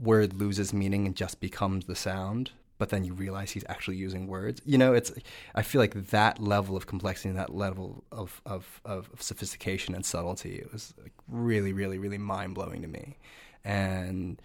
word 0.00 0.34
loses 0.34 0.72
meaning 0.72 1.04
and 1.04 1.16
just 1.16 1.40
becomes 1.40 1.86
the 1.86 1.96
sound 1.96 2.52
but 2.78 2.90
then 2.90 3.04
you 3.04 3.12
realize 3.12 3.50
he's 3.50 3.64
actually 3.68 3.96
using 3.96 4.26
words. 4.26 4.60
You 4.64 4.78
know 4.78 4.94
it's 4.94 5.12
i 5.54 5.62
feel 5.62 5.80
like 5.80 5.94
that 6.10 6.40
level 6.40 6.76
of 6.76 6.86
complexity 6.86 7.28
and 7.28 7.38
that 7.38 7.54
level 7.54 8.04
of 8.12 8.40
of, 8.46 8.80
of 8.84 9.10
sophistication 9.18 9.94
and 9.94 10.04
subtlety 10.04 10.56
it 10.56 10.72
was 10.72 10.94
like 11.02 11.12
really 11.28 11.72
really 11.72 11.98
really 11.98 12.18
mind-blowing 12.18 12.82
to 12.82 12.88
me. 12.88 13.18
And 13.64 14.40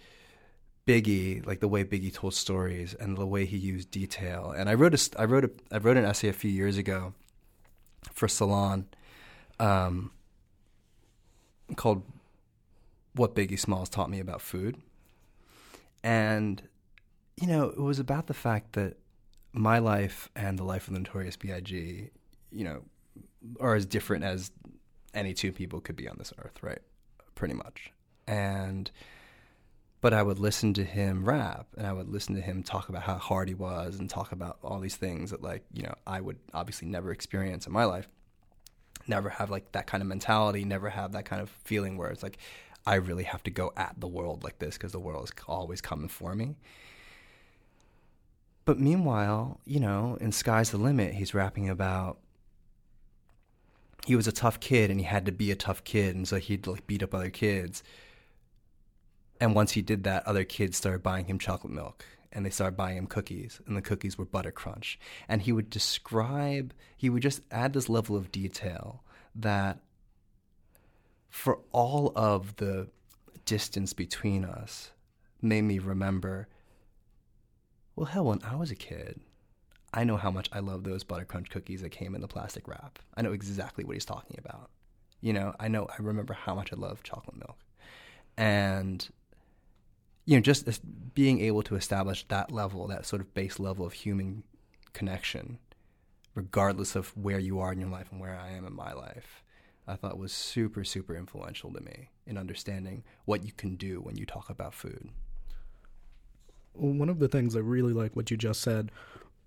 biggie 0.86 1.46
like 1.46 1.60
the 1.60 1.68
way 1.68 1.84
biggie 1.84 2.12
told 2.12 2.34
stories 2.34 2.94
and 2.94 3.16
the 3.16 3.26
way 3.26 3.46
he 3.46 3.56
used 3.56 3.90
detail. 3.90 4.52
And 4.56 4.68
i 4.68 4.74
wrote 4.74 4.94
a 4.94 5.20
i 5.20 5.24
wrote 5.24 5.44
a 5.44 5.50
i 5.72 5.78
wrote 5.78 5.96
an 5.96 6.04
essay 6.04 6.28
a 6.28 6.32
few 6.32 6.50
years 6.50 6.76
ago 6.76 7.14
for 8.12 8.28
salon 8.28 8.86
um, 9.58 10.10
called 11.76 12.02
what 13.14 13.34
biggie 13.34 13.58
smalls 13.58 13.88
taught 13.88 14.10
me 14.10 14.20
about 14.20 14.40
food. 14.40 14.76
And 16.02 16.62
you 17.40 17.46
know, 17.46 17.64
it 17.64 17.78
was 17.78 17.98
about 17.98 18.26
the 18.26 18.34
fact 18.34 18.72
that 18.74 18.96
my 19.52 19.78
life 19.78 20.28
and 20.34 20.58
the 20.58 20.64
life 20.64 20.88
of 20.88 20.94
the 20.94 21.00
Notorious 21.00 21.36
B.I.G., 21.36 22.10
you 22.50 22.64
know, 22.64 22.82
are 23.60 23.74
as 23.74 23.86
different 23.86 24.24
as 24.24 24.50
any 25.14 25.34
two 25.34 25.52
people 25.52 25.80
could 25.80 25.96
be 25.96 26.08
on 26.08 26.16
this 26.18 26.32
earth, 26.38 26.62
right? 26.62 26.80
Pretty 27.34 27.54
much. 27.54 27.92
And, 28.26 28.90
but 30.00 30.12
I 30.12 30.22
would 30.22 30.38
listen 30.38 30.74
to 30.74 30.84
him 30.84 31.24
rap 31.24 31.66
and 31.76 31.86
I 31.86 31.92
would 31.92 32.08
listen 32.08 32.34
to 32.34 32.40
him 32.40 32.62
talk 32.62 32.88
about 32.88 33.02
how 33.02 33.16
hard 33.16 33.48
he 33.48 33.54
was 33.54 33.98
and 33.98 34.08
talk 34.08 34.32
about 34.32 34.58
all 34.62 34.80
these 34.80 34.96
things 34.96 35.30
that, 35.30 35.42
like, 35.42 35.64
you 35.72 35.82
know, 35.82 35.94
I 36.06 36.20
would 36.20 36.38
obviously 36.52 36.88
never 36.88 37.10
experience 37.12 37.66
in 37.66 37.72
my 37.72 37.84
life. 37.84 38.08
Never 39.06 39.28
have 39.28 39.50
like 39.50 39.72
that 39.72 39.86
kind 39.86 40.02
of 40.02 40.08
mentality, 40.08 40.64
never 40.64 40.88
have 40.88 41.12
that 41.12 41.26
kind 41.26 41.42
of 41.42 41.50
feeling 41.50 41.96
where 41.96 42.10
it's 42.10 42.22
like, 42.22 42.38
I 42.86 42.96
really 42.96 43.24
have 43.24 43.42
to 43.44 43.50
go 43.50 43.72
at 43.76 43.94
the 43.98 44.08
world 44.08 44.44
like 44.44 44.58
this 44.58 44.76
because 44.76 44.92
the 44.92 45.00
world 45.00 45.24
is 45.24 45.32
always 45.46 45.80
coming 45.80 46.08
for 46.08 46.34
me. 46.34 46.56
But 48.64 48.80
meanwhile, 48.80 49.60
you 49.64 49.80
know, 49.80 50.16
in 50.20 50.32
Sky's 50.32 50.70
the 50.70 50.78
Limit, 50.78 51.14
he's 51.14 51.34
rapping 51.34 51.68
about 51.68 52.18
he 54.06 54.16
was 54.16 54.26
a 54.26 54.32
tough 54.32 54.60
kid 54.60 54.90
and 54.90 55.00
he 55.00 55.06
had 55.06 55.26
to 55.26 55.32
be 55.32 55.50
a 55.50 55.56
tough 55.56 55.82
kid 55.84 56.14
and 56.14 56.28
so 56.28 56.36
he'd 56.36 56.66
like 56.66 56.86
beat 56.86 57.02
up 57.02 57.14
other 57.14 57.30
kids. 57.30 57.82
And 59.40 59.54
once 59.54 59.72
he 59.72 59.82
did 59.82 60.04
that, 60.04 60.26
other 60.26 60.44
kids 60.44 60.76
started 60.76 61.02
buying 61.02 61.26
him 61.26 61.38
chocolate 61.38 61.72
milk 61.72 62.04
and 62.32 62.44
they 62.44 62.50
started 62.50 62.76
buying 62.76 62.96
him 62.96 63.06
cookies 63.06 63.60
and 63.66 63.76
the 63.76 63.82
cookies 63.82 64.18
were 64.18 64.24
butter 64.24 64.50
crunch. 64.50 64.98
And 65.28 65.42
he 65.42 65.52
would 65.52 65.70
describe 65.70 66.74
he 66.96 67.10
would 67.10 67.22
just 67.22 67.40
add 67.50 67.72
this 67.72 67.88
level 67.88 68.16
of 68.16 68.32
detail 68.32 69.02
that 69.34 69.80
for 71.30 71.60
all 71.72 72.12
of 72.14 72.56
the 72.56 72.88
distance 73.44 73.92
between 73.92 74.44
us 74.44 74.90
made 75.42 75.62
me 75.62 75.78
remember 75.78 76.48
well, 77.96 78.06
hell, 78.06 78.24
when 78.24 78.40
I 78.42 78.56
was 78.56 78.70
a 78.70 78.76
kid, 78.76 79.20
I 79.92 80.04
know 80.04 80.16
how 80.16 80.30
much 80.30 80.48
I 80.52 80.58
love 80.58 80.82
those 80.82 81.04
butter 81.04 81.24
crunch 81.24 81.50
cookies 81.50 81.82
that 81.82 81.90
came 81.90 82.14
in 82.14 82.20
the 82.20 82.28
plastic 82.28 82.66
wrap. 82.66 82.98
I 83.16 83.22
know 83.22 83.32
exactly 83.32 83.84
what 83.84 83.94
he's 83.94 84.04
talking 84.04 84.36
about. 84.44 84.70
You 85.20 85.32
know, 85.32 85.54
I 85.60 85.68
know, 85.68 85.86
I 85.86 86.02
remember 86.02 86.34
how 86.34 86.54
much 86.54 86.72
I 86.72 86.76
love 86.76 87.02
chocolate 87.04 87.36
milk. 87.36 87.56
And, 88.36 89.08
you 90.24 90.36
know, 90.36 90.40
just 90.40 90.80
being 91.14 91.40
able 91.40 91.62
to 91.62 91.76
establish 91.76 92.26
that 92.28 92.50
level, 92.50 92.88
that 92.88 93.06
sort 93.06 93.22
of 93.22 93.32
base 93.32 93.60
level 93.60 93.86
of 93.86 93.92
human 93.92 94.42
connection, 94.92 95.58
regardless 96.34 96.96
of 96.96 97.16
where 97.16 97.38
you 97.38 97.60
are 97.60 97.72
in 97.72 97.78
your 97.78 97.90
life 97.90 98.08
and 98.10 98.20
where 98.20 98.36
I 98.36 98.50
am 98.50 98.66
in 98.66 98.74
my 98.74 98.92
life, 98.92 99.44
I 99.86 99.94
thought 99.94 100.18
was 100.18 100.32
super, 100.32 100.82
super 100.82 101.14
influential 101.14 101.72
to 101.72 101.80
me 101.80 102.10
in 102.26 102.36
understanding 102.36 103.04
what 103.26 103.44
you 103.44 103.52
can 103.52 103.76
do 103.76 104.00
when 104.00 104.16
you 104.16 104.26
talk 104.26 104.50
about 104.50 104.74
food 104.74 105.10
one 106.74 107.08
of 107.08 107.18
the 107.18 107.28
things 107.28 107.56
I 107.56 107.60
really 107.60 107.92
like 107.92 108.14
what 108.16 108.30
you 108.30 108.36
just 108.36 108.60
said 108.60 108.90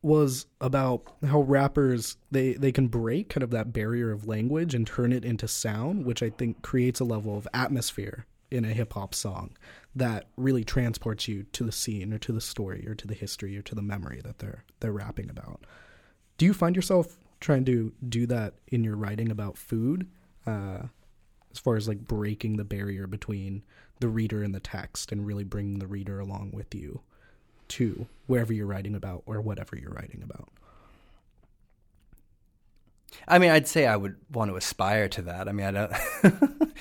was 0.01 0.45
about 0.61 1.03
how 1.25 1.41
rappers 1.41 2.17
they 2.31 2.53
they 2.53 2.71
can 2.71 2.87
break 2.87 3.29
kind 3.29 3.43
of 3.43 3.51
that 3.51 3.73
barrier 3.73 4.11
of 4.11 4.27
language 4.27 4.75
and 4.75 4.85
turn 4.85 5.11
it 5.11 5.25
into 5.25 5.47
sound, 5.47 6.05
which 6.05 6.21
I 6.21 6.29
think 6.29 6.61
creates 6.61 6.99
a 6.99 7.05
level 7.05 7.37
of 7.37 7.47
atmosphere 7.53 8.25
in 8.49 8.63
a 8.63 8.69
hip 8.69 8.93
hop 8.93 9.13
song 9.13 9.57
that 9.95 10.27
really 10.37 10.63
transports 10.63 11.27
you 11.27 11.43
to 11.51 11.63
the 11.63 11.71
scene 11.71 12.13
or 12.13 12.17
to 12.19 12.31
the 12.31 12.39
story 12.39 12.87
or 12.87 12.95
to 12.95 13.07
the 13.07 13.13
history 13.13 13.57
or 13.57 13.61
to 13.63 13.75
the 13.75 13.81
memory 13.81 14.21
that 14.23 14.39
they're 14.39 14.63
they're 14.79 14.93
rapping 14.93 15.29
about. 15.29 15.61
Do 16.37 16.45
you 16.45 16.53
find 16.53 16.75
yourself 16.75 17.17
trying 17.39 17.65
to 17.65 17.91
do 18.07 18.25
that 18.27 18.53
in 18.67 18.83
your 18.83 18.95
writing 18.95 19.31
about 19.31 19.57
food? 19.57 20.07
Uh, 20.45 20.83
as 21.51 21.59
far 21.59 21.75
as 21.75 21.87
like 21.87 21.99
breaking 21.99 22.57
the 22.57 22.63
barrier 22.63 23.07
between 23.07 23.63
the 23.99 24.07
reader 24.07 24.43
and 24.43 24.53
the 24.53 24.59
text 24.59 25.11
and 25.11 25.25
really 25.25 25.43
bringing 25.43 25.79
the 25.79 25.87
reader 25.87 26.19
along 26.19 26.51
with 26.51 26.75
you 26.75 27.01
to 27.69 28.07
wherever 28.25 28.53
you're 28.53 28.67
writing 28.67 28.95
about 28.95 29.23
or 29.25 29.41
whatever 29.41 29.77
you're 29.77 29.91
writing 29.91 30.21
about. 30.23 30.49
I 33.27 33.39
mean, 33.39 33.51
I'd 33.51 33.67
say 33.67 33.85
I 33.85 33.95
would 33.95 34.15
want 34.31 34.51
to 34.51 34.57
aspire 34.57 35.07
to 35.09 35.21
that. 35.23 35.47
I 35.47 35.51
mean, 35.51 35.65
I 35.65 35.71
don't, 35.71 35.91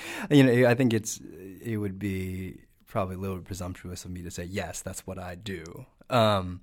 you 0.29 0.43
know, 0.43 0.69
I 0.69 0.75
think 0.75 0.93
it's, 0.93 1.19
it 1.63 1.77
would 1.77 1.97
be 1.97 2.59
probably 2.85 3.15
a 3.15 3.19
little 3.19 3.39
presumptuous 3.39 4.05
of 4.05 4.11
me 4.11 4.21
to 4.23 4.31
say, 4.31 4.43
yes, 4.43 4.81
that's 4.81 5.05
what 5.05 5.19
I 5.19 5.35
do. 5.35 5.85
Um, 6.09 6.61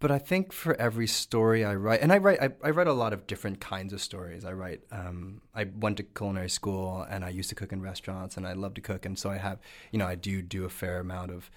but 0.00 0.12
I 0.12 0.18
think 0.18 0.52
for 0.52 0.80
every 0.80 1.08
story 1.08 1.64
I 1.64 1.74
write, 1.74 2.00
and 2.00 2.12
I 2.12 2.18
write, 2.18 2.40
I, 2.40 2.50
I 2.62 2.70
write 2.70 2.86
a 2.86 2.92
lot 2.92 3.12
of 3.12 3.26
different 3.26 3.60
kinds 3.60 3.92
of 3.92 4.00
stories. 4.00 4.44
I 4.44 4.52
write, 4.52 4.82
um, 4.92 5.42
I 5.54 5.64
went 5.64 5.96
to 5.96 6.04
culinary 6.04 6.50
school 6.50 7.04
and 7.10 7.24
I 7.24 7.30
used 7.30 7.48
to 7.48 7.56
cook 7.56 7.72
in 7.72 7.82
restaurants 7.82 8.36
and 8.36 8.46
I 8.46 8.52
love 8.52 8.74
to 8.74 8.80
cook. 8.80 9.04
And 9.04 9.18
so 9.18 9.30
I 9.30 9.38
have, 9.38 9.58
you 9.90 9.98
know, 9.98 10.06
I 10.06 10.14
do 10.14 10.40
do 10.40 10.64
a 10.64 10.68
fair 10.68 11.00
amount 11.00 11.32
of, 11.32 11.50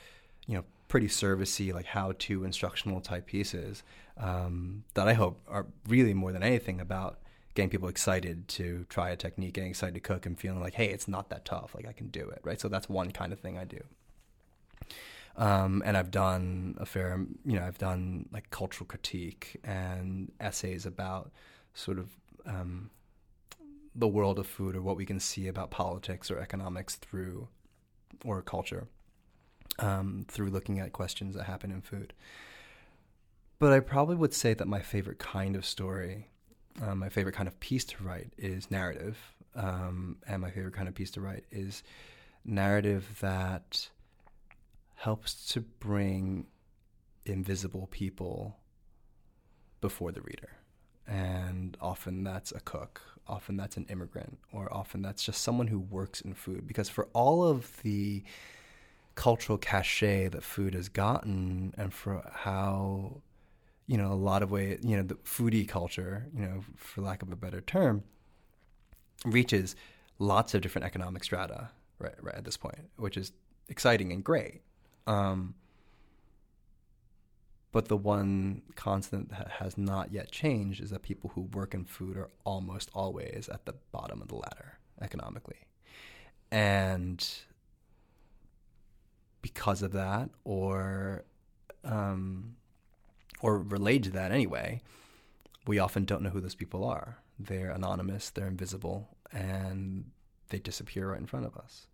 you 0.48 0.56
know, 0.56 0.64
pretty 0.92 1.08
servicey, 1.08 1.74
like 1.74 1.86
how 1.86 2.12
to 2.20 2.44
instructional 2.44 3.00
type 3.00 3.26
pieces 3.26 3.82
um, 4.18 4.84
that 4.94 5.08
I 5.08 5.14
hope 5.14 5.40
are 5.48 5.66
really 5.88 6.14
more 6.14 6.34
than 6.34 6.44
anything 6.44 6.82
about 6.82 7.20
getting 7.56 7.70
people 7.70 7.88
excited 7.88 8.50
to 8.50 8.86
try 8.90 9.10
a 9.10 9.16
technique, 9.16 9.54
getting 9.54 9.70
excited 9.70 9.94
to 9.94 10.02
cook, 10.02 10.26
and 10.26 10.38
feeling 10.38 10.60
like, 10.60 10.74
hey, 10.74 10.88
it's 10.88 11.08
not 11.08 11.30
that 11.30 11.46
tough. 11.46 11.74
Like 11.74 11.88
I 11.88 11.94
can 11.94 12.10
do 12.10 12.28
it, 12.28 12.42
right? 12.44 12.60
So 12.60 12.68
that's 12.68 12.90
one 12.90 13.12
kind 13.12 13.32
of 13.32 13.40
thing 13.40 13.58
I 13.58 13.64
do. 13.64 13.80
Um, 15.38 15.82
and 15.86 15.96
I've 15.96 16.12
done 16.12 16.76
a 16.78 16.86
fair, 16.86 17.26
you 17.46 17.58
know, 17.58 17.66
I've 17.66 17.78
done 17.78 18.28
like 18.34 18.50
cultural 18.50 18.86
critique 18.86 19.62
and 19.64 20.30
essays 20.42 20.86
about 20.86 21.32
sort 21.74 22.00
of 22.00 22.10
um, 22.46 22.90
the 23.96 24.10
world 24.10 24.40
of 24.40 24.46
food 24.46 24.76
or 24.76 24.82
what 24.82 24.98
we 24.98 25.06
can 25.06 25.22
see 25.22 25.48
about 25.48 25.72
politics 25.72 26.30
or 26.30 26.38
economics 26.38 26.96
through 26.96 27.48
or 28.26 28.42
culture 28.42 28.90
um, 29.80 30.26
through 30.28 30.50
looking 30.50 30.80
at 30.80 30.94
questions 30.94 31.36
that 31.36 31.44
happen 31.44 31.72
in 31.72 31.82
food. 31.82 32.14
But 33.60 33.74
I 33.74 33.80
probably 33.80 34.16
would 34.16 34.34
say 34.34 34.54
that 34.56 34.68
my 34.68 34.80
favorite 34.80 35.20
kind 35.20 35.56
of 35.56 35.66
story, 35.66 36.28
um, 36.82 37.00
my 37.00 37.10
favorite 37.10 37.36
kind 37.36 37.48
of 37.48 37.60
piece 37.60 37.86
to 37.86 38.04
write 38.04 38.34
is 38.38 38.72
narrative. 38.72 39.18
Um, 39.54 40.18
and 40.28 40.42
my 40.42 40.50
favorite 40.50 40.74
kind 40.74 40.88
of 40.88 40.96
piece 40.96 41.12
to 41.12 41.22
write 41.22 41.44
is 41.52 41.84
narrative 42.46 43.18
that 43.22 43.90
helps 44.96 45.48
to 45.48 45.62
bring 45.62 46.48
invisible 47.26 47.88
people 47.92 48.58
before 49.80 50.12
the 50.12 50.22
reader. 50.22 50.50
And 51.08 51.76
often 51.82 52.24
that's 52.24 52.52
a 52.52 52.60
cook, 52.62 53.02
often 53.28 53.58
that's 53.58 53.78
an 53.78 53.86
immigrant, 53.90 54.38
or 54.54 54.74
often 54.74 55.02
that's 55.02 55.24
just 55.24 55.42
someone 55.42 55.68
who 55.68 55.80
works 55.80 56.22
in 56.22 56.34
food. 56.34 56.66
Because 56.66 56.88
for 56.90 57.10
all 57.14 57.44
of 57.44 57.82
the 57.84 58.24
cultural 59.16 59.58
cachet 59.58 60.30
that 60.30 60.44
food 60.44 60.74
has 60.74 60.90
gotten 60.90 61.74
and 61.78 61.94
for 61.94 62.30
how 62.34 63.22
you 63.88 63.98
know 63.98 64.12
a 64.12 64.16
lot 64.16 64.42
of 64.42 64.52
way 64.52 64.78
you 64.82 64.96
know 64.96 65.04
the 65.04 65.16
foodie 65.16 65.68
culture 65.68 66.28
you 66.34 66.42
know 66.42 66.64
for 66.78 67.02
lack 67.02 67.22
of 67.22 67.32
a 67.32 67.36
better 67.36 67.62
term 67.62 68.04
reaches 69.26 69.76
lots 70.18 70.54
of 70.54 70.62
different 70.62 70.86
economic 70.86 71.24
strata 71.24 71.70
right 72.00 72.16
right 72.22 72.36
at 72.36 72.46
this 72.46 72.58
point 72.58 72.90
which 72.96 73.18
is 73.18 73.34
exciting 73.72 74.12
and 74.12 74.24
great. 74.24 74.62
Um, 75.08 75.56
but 77.72 77.88
the 77.88 77.98
one 77.98 78.62
constant 78.76 79.30
that 79.30 79.48
has 79.60 79.78
not 79.78 80.12
yet 80.12 80.30
changed 80.30 80.84
is 80.84 80.90
that 80.90 81.02
people 81.02 81.32
who 81.34 81.44
work 81.54 81.74
in 81.74 81.86
food 81.86 82.18
are 82.18 82.30
almost 82.44 82.92
always 82.94 83.50
at 83.52 83.66
the 83.66 83.74
bottom 83.94 84.22
of 84.22 84.28
the 84.28 84.36
ladder 84.36 84.78
economically. 85.02 85.60
And 86.52 87.26
because 89.42 89.82
of 89.82 89.92
that 89.94 90.30
or 90.44 91.24
um, 91.84 92.56
or 93.42 93.60
related 93.60 94.04
to 94.04 94.12
that 94.12 94.32
anyway, 94.32 94.82
we 95.68 95.80
often 95.80 96.06
don't 96.06 96.22
know 96.22 96.30
who 96.30 96.42
those 96.42 96.56
people 96.56 96.84
are. 96.84 97.18
they're 97.40 97.72
anonymous, 97.72 98.30
they're 98.30 98.48
invisible, 98.48 99.10
and 99.32 100.06
they 100.50 100.60
disappear 100.60 101.10
right 101.10 101.20
in 101.20 101.26
front 101.26 101.46
of 101.46 101.58
us. 101.58 101.88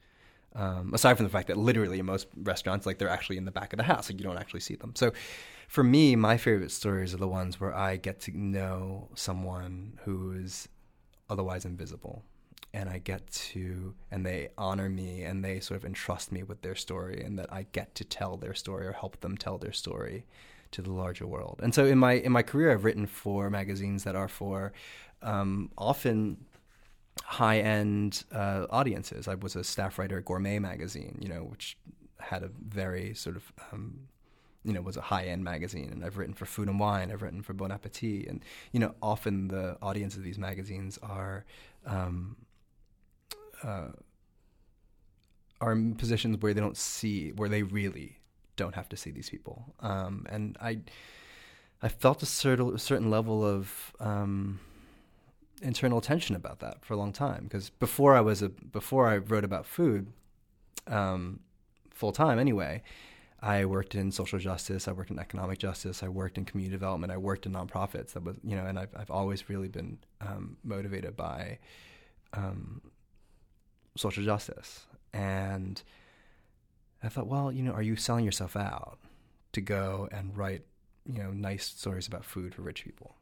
Um, 0.56 0.94
aside 0.94 1.16
from 1.16 1.26
the 1.26 1.30
fact 1.30 1.48
that 1.48 1.58
literally 1.58 2.00
in 2.00 2.06
most 2.06 2.28
restaurants, 2.36 2.86
like 2.86 2.98
they're 2.98 3.10
actually 3.10 3.38
in 3.38 3.46
the 3.46 3.52
back 3.52 3.72
of 3.74 3.78
the 3.78 3.84
house, 3.84 4.10
like 4.10 4.20
you 4.20 4.26
don't 4.26 4.38
actually 4.38 4.62
see 4.62 4.76
them. 4.76 4.94
So, 4.96 5.14
for 5.68 5.84
me, 5.84 6.16
my 6.16 6.38
favorite 6.38 6.72
stories 6.72 7.14
are 7.14 7.18
the 7.18 7.28
ones 7.28 7.60
where 7.60 7.76
I 7.76 7.98
get 7.98 8.22
to 8.22 8.38
know 8.38 9.10
someone 9.16 10.00
who 10.04 10.32
is 10.32 10.68
otherwise 11.30 11.66
invisible, 11.66 12.24
and 12.74 12.90
I 12.90 13.00
get 13.00 13.28
to, 13.32 13.94
and 14.12 14.26
they 14.26 14.50
honor 14.58 14.90
me, 14.90 15.24
and 15.24 15.44
they 15.44 15.60
sort 15.60 15.80
of 15.80 15.86
entrust 15.86 16.32
me 16.32 16.44
with 16.44 16.62
their 16.62 16.76
story, 16.76 17.24
and 17.24 17.40
that 17.40 17.52
I 17.52 17.66
get 17.72 17.96
to 17.96 18.04
tell 18.04 18.38
their 18.38 18.54
story 18.54 18.86
or 18.86 18.92
help 18.92 19.20
them 19.22 19.38
tell 19.38 19.58
their 19.58 19.72
story 19.72 20.26
to 20.72 20.82
the 20.82 20.92
larger 20.92 21.26
world. 21.26 21.60
And 21.64 21.74
so, 21.74 21.86
in 21.86 21.98
my 21.98 22.14
in 22.14 22.32
my 22.32 22.44
career, 22.44 22.72
I've 22.72 22.84
written 22.84 23.08
for 23.08 23.50
magazines 23.50 24.04
that 24.04 24.16
are 24.16 24.28
for 24.28 24.74
um, 25.22 25.72
often 25.78 26.46
high 27.24 27.60
end 27.60 28.24
uh, 28.32 28.68
audiences. 28.70 29.28
I 29.28 29.36
was 29.36 29.56
a 29.56 29.64
staff 29.64 29.98
writer 29.98 30.18
at 30.18 30.26
Gourmet 30.26 30.60
magazine, 30.60 31.18
you 31.22 31.30
know, 31.30 31.44
which 31.44 31.78
had 32.20 32.44
a 32.44 32.50
very 32.68 33.14
sort 33.14 33.36
of 33.36 33.52
um, 33.72 34.08
you 34.64 34.74
know 34.74 34.82
was 34.82 34.98
a 34.98 35.02
high 35.02 35.26
end 35.26 35.44
magazine, 35.44 35.90
and 35.92 36.04
I've 36.04 36.18
written 36.18 36.34
for 36.34 36.46
Food 36.46 36.68
and 36.68 36.80
Wine. 36.80 37.12
I've 37.12 37.22
written 37.22 37.42
for 37.42 37.54
Bon 37.54 37.72
Appetit, 37.72 38.28
and 38.28 38.44
you 38.72 38.80
know 38.80 38.96
often 39.02 39.48
the 39.48 39.78
audience 39.82 40.16
of 40.16 40.24
these 40.24 40.38
magazines 40.38 41.00
are. 41.02 41.46
Um, 41.86 42.36
uh, 43.64 43.88
are 45.60 45.72
in 45.72 45.96
positions 45.96 46.38
where 46.40 46.54
they 46.54 46.62
don't 46.62 46.78
see 46.78 47.32
where 47.32 47.50
they 47.50 47.64
really 47.64 48.20
don't 48.56 48.76
have 48.76 48.90
to 48.90 48.98
see 48.98 49.12
these 49.12 49.30
people 49.30 49.74
um, 49.80 50.26
and 50.30 50.58
I 50.62 50.80
I 51.82 51.90
felt 51.90 52.24
a 52.24 52.26
certain 52.26 53.12
level 53.12 53.46
of 53.46 53.94
um, 54.00 54.60
internal 55.62 56.02
tension 56.02 56.36
about 56.36 56.60
that 56.60 56.84
for 56.84 56.96
a 56.96 56.98
long 56.98 57.14
time 57.14 57.44
because 57.44 57.70
before 57.70 58.16
I 58.16 58.22
was 58.22 58.42
a 58.42 58.50
before 58.50 59.08
I 59.08 59.18
wrote 59.18 59.44
about 59.44 59.66
food 59.66 60.08
um, 60.88 61.40
full 61.92 62.12
time 62.12 62.40
anyway. 62.40 62.82
I 63.40 63.66
worked 63.66 63.94
in 63.94 64.12
social 64.12 64.40
justice. 64.40 64.88
I 64.88 64.94
worked 64.94 65.12
in 65.12 65.20
economic 65.20 65.60
justice. 65.60 66.02
I 66.02 66.08
worked 66.08 66.38
in 66.40 66.46
community 66.46 66.74
development. 66.74 67.14
I 67.14 67.18
worked 67.18 67.46
in 67.46 67.54
nonprofits. 67.54 68.14
That 68.14 68.24
was, 68.24 68.38
you 68.44 68.56
know, 68.56 68.66
and 68.66 68.80
I've 68.80 68.90
I've 68.96 69.12
always 69.12 69.50
really 69.50 69.68
been 69.68 70.00
um, 70.22 70.58
motivated 70.64 71.16
by 71.16 71.60
um, 72.34 72.82
social 73.98 74.24
justice. 74.24 74.86
And 75.14 75.82
I 77.04 77.10
thought, 77.10 77.28
well, 77.28 77.52
you 77.52 77.64
know, 77.64 77.72
are 77.72 77.82
you 77.82 77.96
selling 77.96 78.26
yourself 78.26 78.56
out 78.56 79.00
to 79.54 79.62
go 79.62 80.08
and 80.12 80.36
write, 80.38 80.64
you 81.06 81.22
know, 81.22 81.32
nice 81.32 81.66
stories 81.66 82.08
about 82.08 82.26
food 82.26 82.56
for 82.56 82.62
rich 82.62 82.84
people? 82.84 83.16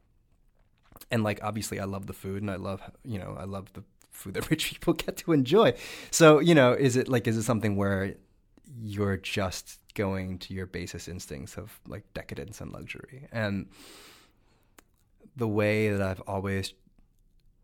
and 1.11 1.23
like 1.23 1.39
obviously 1.43 1.79
I 1.79 1.85
love 1.85 2.07
the 2.07 2.13
food 2.13 2.41
and 2.41 2.51
I 2.51 2.55
love 2.55 2.81
you 3.03 3.19
know 3.19 3.35
I 3.37 3.45
love 3.45 3.71
the 3.73 3.83
food 4.11 4.33
that 4.35 4.49
rich 4.49 4.69
people 4.69 4.93
get 4.93 5.17
to 5.17 5.33
enjoy. 5.33 5.73
So 6.11 6.39
you 6.39 6.55
know, 6.55 6.73
is 6.73 6.95
it 6.95 7.07
like 7.07 7.27
is 7.27 7.37
it 7.37 7.43
something 7.43 7.75
where 7.75 8.15
you're 8.81 9.17
just 9.17 9.79
going 9.93 10.39
to 10.39 10.53
your 10.53 10.65
basest 10.65 11.07
instincts 11.07 11.57
of 11.57 11.79
like 11.87 12.03
decadence 12.13 12.59
and 12.59 12.71
luxury 12.71 13.27
and 13.31 13.67
the 15.37 15.47
way 15.47 15.89
that 15.89 16.01
I've 16.01 16.21
always 16.21 16.73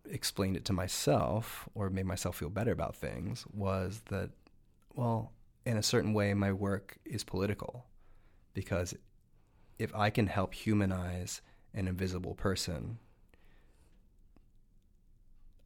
explained 0.10 0.58
it 0.58 0.66
to 0.66 0.74
myself 0.74 1.68
or 1.76 1.90
made 1.90 2.06
myself 2.06 2.38
feel 2.38 2.50
better 2.50 2.72
about 2.72 2.96
things 2.96 3.46
was 3.54 4.02
that 4.10 4.30
well 4.94 5.32
in 5.66 5.78
a 5.78 5.84
certain 5.84 6.14
way 6.14 6.34
my 6.34 6.52
work 6.52 6.98
is 7.06 7.24
political 7.24 7.86
because 8.54 8.94
if 9.80 9.94
I 9.96 10.10
can 10.10 10.28
help 10.28 10.54
humanize 10.54 11.42
an 11.74 11.88
invisible 11.88 12.36
person 12.36 13.00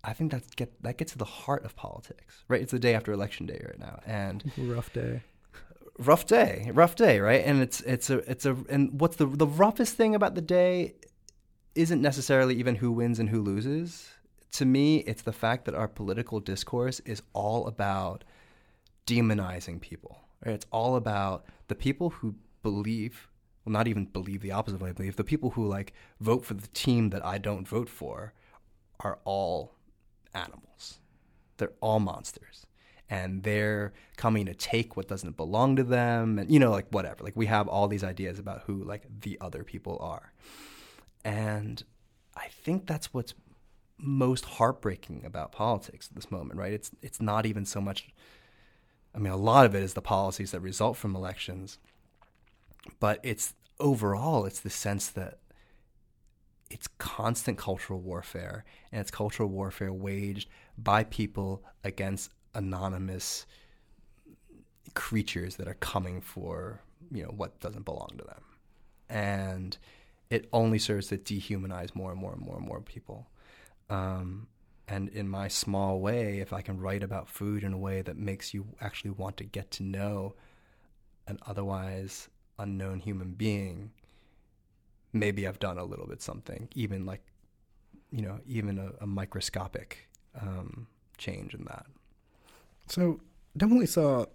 I 0.05 0.13
think 0.13 0.31
that 0.31 0.55
get 0.55 0.71
that 0.83 0.97
gets 0.97 1.13
to 1.13 1.17
the 1.17 1.25
heart 1.25 1.65
of 1.65 1.75
politics, 1.75 2.43
right? 2.47 2.62
It's 2.62 2.71
the 2.71 2.79
day 2.79 2.93
after 2.93 3.12
election 3.12 3.47
day 3.47 3.60
right 3.65 3.79
now, 3.79 3.99
and 4.05 4.43
rough 4.55 4.93
day, 4.93 5.21
rough 5.97 6.27
day, 6.27 6.69
rough 6.73 6.95
day, 6.95 7.19
right? 7.19 7.43
And 7.43 7.62
it's 7.62 7.81
it's 7.81 8.12
a 8.12 8.17
it's 8.29 8.45
a 8.45 8.55
and 8.69 8.99
what's 9.01 9.15
the 9.15 9.25
the 9.25 9.47
roughest 9.47 9.95
thing 9.95 10.13
about 10.13 10.36
the 10.36 10.41
day 10.41 10.93
isn't 11.73 12.01
necessarily 12.01 12.55
even 12.55 12.75
who 12.75 12.91
wins 12.91 13.19
and 13.19 13.29
who 13.29 13.41
loses. 13.41 14.12
To 14.55 14.65
me, 14.65 14.99
it's 14.99 15.21
the 15.21 15.33
fact 15.33 15.65
that 15.65 15.75
our 15.75 15.89
political 15.89 16.39
discourse 16.39 17.01
is 17.01 17.21
all 17.33 17.67
about 17.67 18.23
demonizing 19.05 19.81
people. 19.81 20.21
Right? 20.45 20.55
It's 20.55 20.65
all 20.71 20.95
about 20.95 21.45
the 21.67 21.75
people 21.75 22.09
who 22.09 22.35
believe, 22.63 23.27
well, 23.65 23.73
not 23.73 23.89
even 23.89 24.05
believe 24.05 24.41
the 24.41 24.53
opposite 24.53 24.75
of 24.75 24.81
what 24.81 24.91
I 24.91 24.93
believe. 24.93 25.17
The 25.17 25.25
people 25.25 25.49
who 25.51 25.67
like 25.67 25.91
vote 26.21 26.45
for 26.45 26.53
the 26.53 26.67
team 26.69 27.09
that 27.09 27.25
I 27.25 27.37
don't 27.37 27.67
vote 27.67 27.89
for 27.89 28.33
are 29.01 29.19
all 29.25 29.73
animals. 30.33 30.99
They're 31.57 31.73
all 31.81 31.99
monsters. 31.99 32.65
And 33.09 33.43
they're 33.43 33.91
coming 34.15 34.45
to 34.45 34.53
take 34.53 34.95
what 34.95 35.09
doesn't 35.09 35.35
belong 35.35 35.75
to 35.75 35.83
them 35.83 36.39
and 36.39 36.49
you 36.49 36.59
know 36.59 36.71
like 36.71 36.87
whatever. 36.91 37.25
Like 37.25 37.35
we 37.35 37.47
have 37.47 37.67
all 37.67 37.89
these 37.89 38.05
ideas 38.05 38.39
about 38.39 38.61
who 38.67 38.85
like 38.85 39.03
the 39.19 39.37
other 39.41 39.65
people 39.65 39.97
are. 39.99 40.31
And 41.25 41.83
I 42.37 42.47
think 42.47 42.87
that's 42.87 43.13
what's 43.13 43.33
most 43.97 44.45
heartbreaking 44.45 45.23
about 45.25 45.51
politics 45.51 46.08
at 46.10 46.15
this 46.15 46.31
moment, 46.31 46.60
right? 46.60 46.73
It's 46.73 46.91
it's 47.01 47.21
not 47.21 47.45
even 47.45 47.65
so 47.65 47.81
much 47.81 48.10
I 49.13 49.19
mean 49.19 49.31
a 49.31 49.38
lot 49.38 49.65
of 49.65 49.73
it 49.75 49.84
is 49.84 49.93
the 49.93 50.01
policies 50.01 50.51
that 50.51 50.60
result 50.60 50.97
from 50.97 51.15
elections. 51.15 51.79
But 52.99 53.19
it's 53.23 53.53
overall 53.79 54.45
it's 54.45 54.60
the 54.60 54.69
sense 54.69 55.08
that 55.10 55.39
it's 56.69 56.88
constant 56.97 57.58
cultural 57.58 57.99
warfare, 57.99 58.65
and 58.91 58.99
it's 58.99 59.12
cultural 59.12 59.49
warfare 59.49 59.93
waged 59.93 60.49
by 60.77 61.03
people 61.03 61.63
against 61.84 62.31
anonymous 62.53 63.45
creatures 64.93 65.58
that 65.58 65.67
are 65.67 65.75
coming 65.75 66.21
for 66.21 66.81
you 67.12 67.23
know 67.23 67.29
what 67.29 67.60
doesn't 67.60 67.86
belong 67.86 68.10
to 68.17 68.23
them, 68.23 68.41
and 69.10 69.77
it 70.29 70.49
only 70.51 70.79
serves 70.79 71.08
to 71.08 71.17
dehumanize 71.17 71.95
more 71.95 72.12
and 72.12 72.19
more 72.19 72.34
and 72.34 72.41
more 72.41 72.58
and 72.58 72.65
more 72.65 72.81
people. 72.81 73.27
Um, 73.89 74.48
and 74.88 75.10
in 75.10 75.28
my 75.28 75.48
small 75.48 76.00
way, 76.00 76.39
if 76.39 76.54
I 76.54 76.62
can 76.62 76.80
write 76.80 77.04
about 77.04 77.30
food 77.30 77.63
in 77.63 77.74
a 77.74 77.78
way 77.78 78.02
that 78.02 78.17
makes 78.17 78.54
you 78.54 78.67
actually 78.80 79.12
want 79.12 79.38
to 79.38 79.43
get 79.43 79.71
to 79.71 79.84
know 79.84 80.36
an 81.28 81.39
otherwise 81.45 82.30
unknown 82.60 83.00
human 83.00 83.32
being, 83.32 83.91
maybe 85.12 85.48
I've 85.48 85.60
done 85.60 85.78
a 85.78 85.84
little 85.84 86.08
bit 86.08 86.21
something, 86.21 86.69
even 86.76 87.06
like, 87.06 87.24
you 88.12 88.21
know, 88.21 88.39
even 88.45 88.78
a, 88.78 88.91
a 89.02 89.08
microscopic 89.08 90.08
um, 90.39 90.88
change 91.17 91.54
in 91.54 91.65
that. 91.65 91.86
So 92.88 93.19
definitely 93.58 93.88
saw 93.88 94.26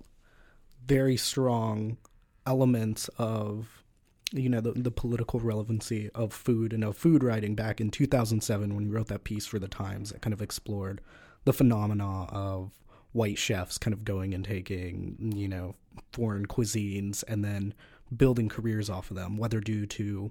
very 0.85 1.17
strong 1.17 1.99
elements 2.47 3.09
of 3.19 3.85
you 4.33 4.49
know 4.49 4.61
the, 4.61 4.73
the 4.73 4.90
political 4.90 5.40
relevancy 5.40 6.11
of 6.14 6.33
food 6.33 6.73
and 6.73 6.85
of 6.85 6.97
food 6.97 7.23
writing 7.23 7.55
back 7.55 7.81
in 7.81 7.90
2007 7.90 8.75
when 8.75 8.85
you 8.85 8.90
wrote 8.90 9.09
that 9.09 9.25
piece 9.25 9.47
for 9.47 9.59
the 9.59 9.69
times 9.69 10.11
that 10.11 10.23
kind 10.23 10.33
of 10.33 10.43
explored 10.43 11.01
the 11.45 11.53
phenomena 11.53 12.25
of 12.25 12.73
white 13.12 13.38
chefs 13.38 13.79
kind 13.79 13.93
of 13.93 14.05
going 14.05 14.33
and 14.33 14.45
taking 14.45 15.33
you 15.35 15.49
know 15.49 15.75
foreign 16.12 16.47
cuisines 16.47 17.25
and 17.27 17.45
then 17.45 17.75
building 18.16 18.49
careers 18.49 18.88
off 18.88 19.11
of 19.11 19.16
them 19.16 19.37
whether 19.37 19.61
due 19.61 19.87
to 19.87 20.31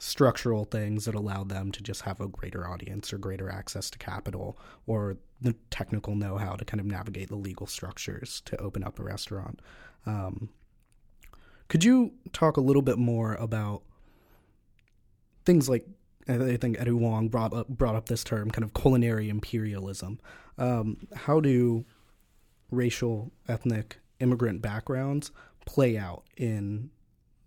structural 0.00 0.64
things 0.64 1.04
that 1.04 1.14
allowed 1.14 1.50
them 1.50 1.70
to 1.70 1.82
just 1.82 2.02
have 2.02 2.20
a 2.20 2.26
greater 2.26 2.66
audience 2.66 3.12
or 3.12 3.18
greater 3.18 3.50
access 3.50 3.90
to 3.90 3.98
capital 3.98 4.58
or 4.86 5.18
the 5.42 5.54
technical 5.70 6.14
know 6.14 6.38
how 6.38 6.54
to 6.54 6.64
kind 6.64 6.80
of 6.80 6.86
navigate 6.86 7.28
the 7.28 7.36
legal 7.36 7.66
structures 7.66 8.40
to 8.46 8.56
open 8.56 8.82
up 8.82 8.98
a 8.98 9.02
restaurant. 9.02 9.60
Um, 10.06 10.48
could 11.70 11.84
you 11.84 12.10
talk 12.32 12.56
a 12.56 12.60
little 12.60 12.82
bit 12.82 12.98
more 12.98 13.34
about 13.34 13.82
things 15.46 15.68
like 15.68 15.86
I 16.28 16.56
think 16.56 16.78
Eddie 16.78 16.90
Huang 16.90 17.28
brought 17.28 17.54
up 17.54 17.68
brought 17.68 17.94
up 17.94 18.06
this 18.06 18.24
term, 18.24 18.50
kind 18.50 18.64
of 18.64 18.74
culinary 18.74 19.28
imperialism. 19.28 20.18
Um, 20.58 21.06
how 21.14 21.40
do 21.40 21.84
racial, 22.70 23.30
ethnic, 23.48 23.98
immigrant 24.18 24.60
backgrounds 24.60 25.30
play 25.64 25.96
out 25.96 26.24
in 26.36 26.90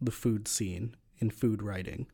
the 0.01 0.11
food 0.11 0.47
scene 0.47 0.95
in 1.19 1.29
food 1.29 1.61
writing? 1.61 2.07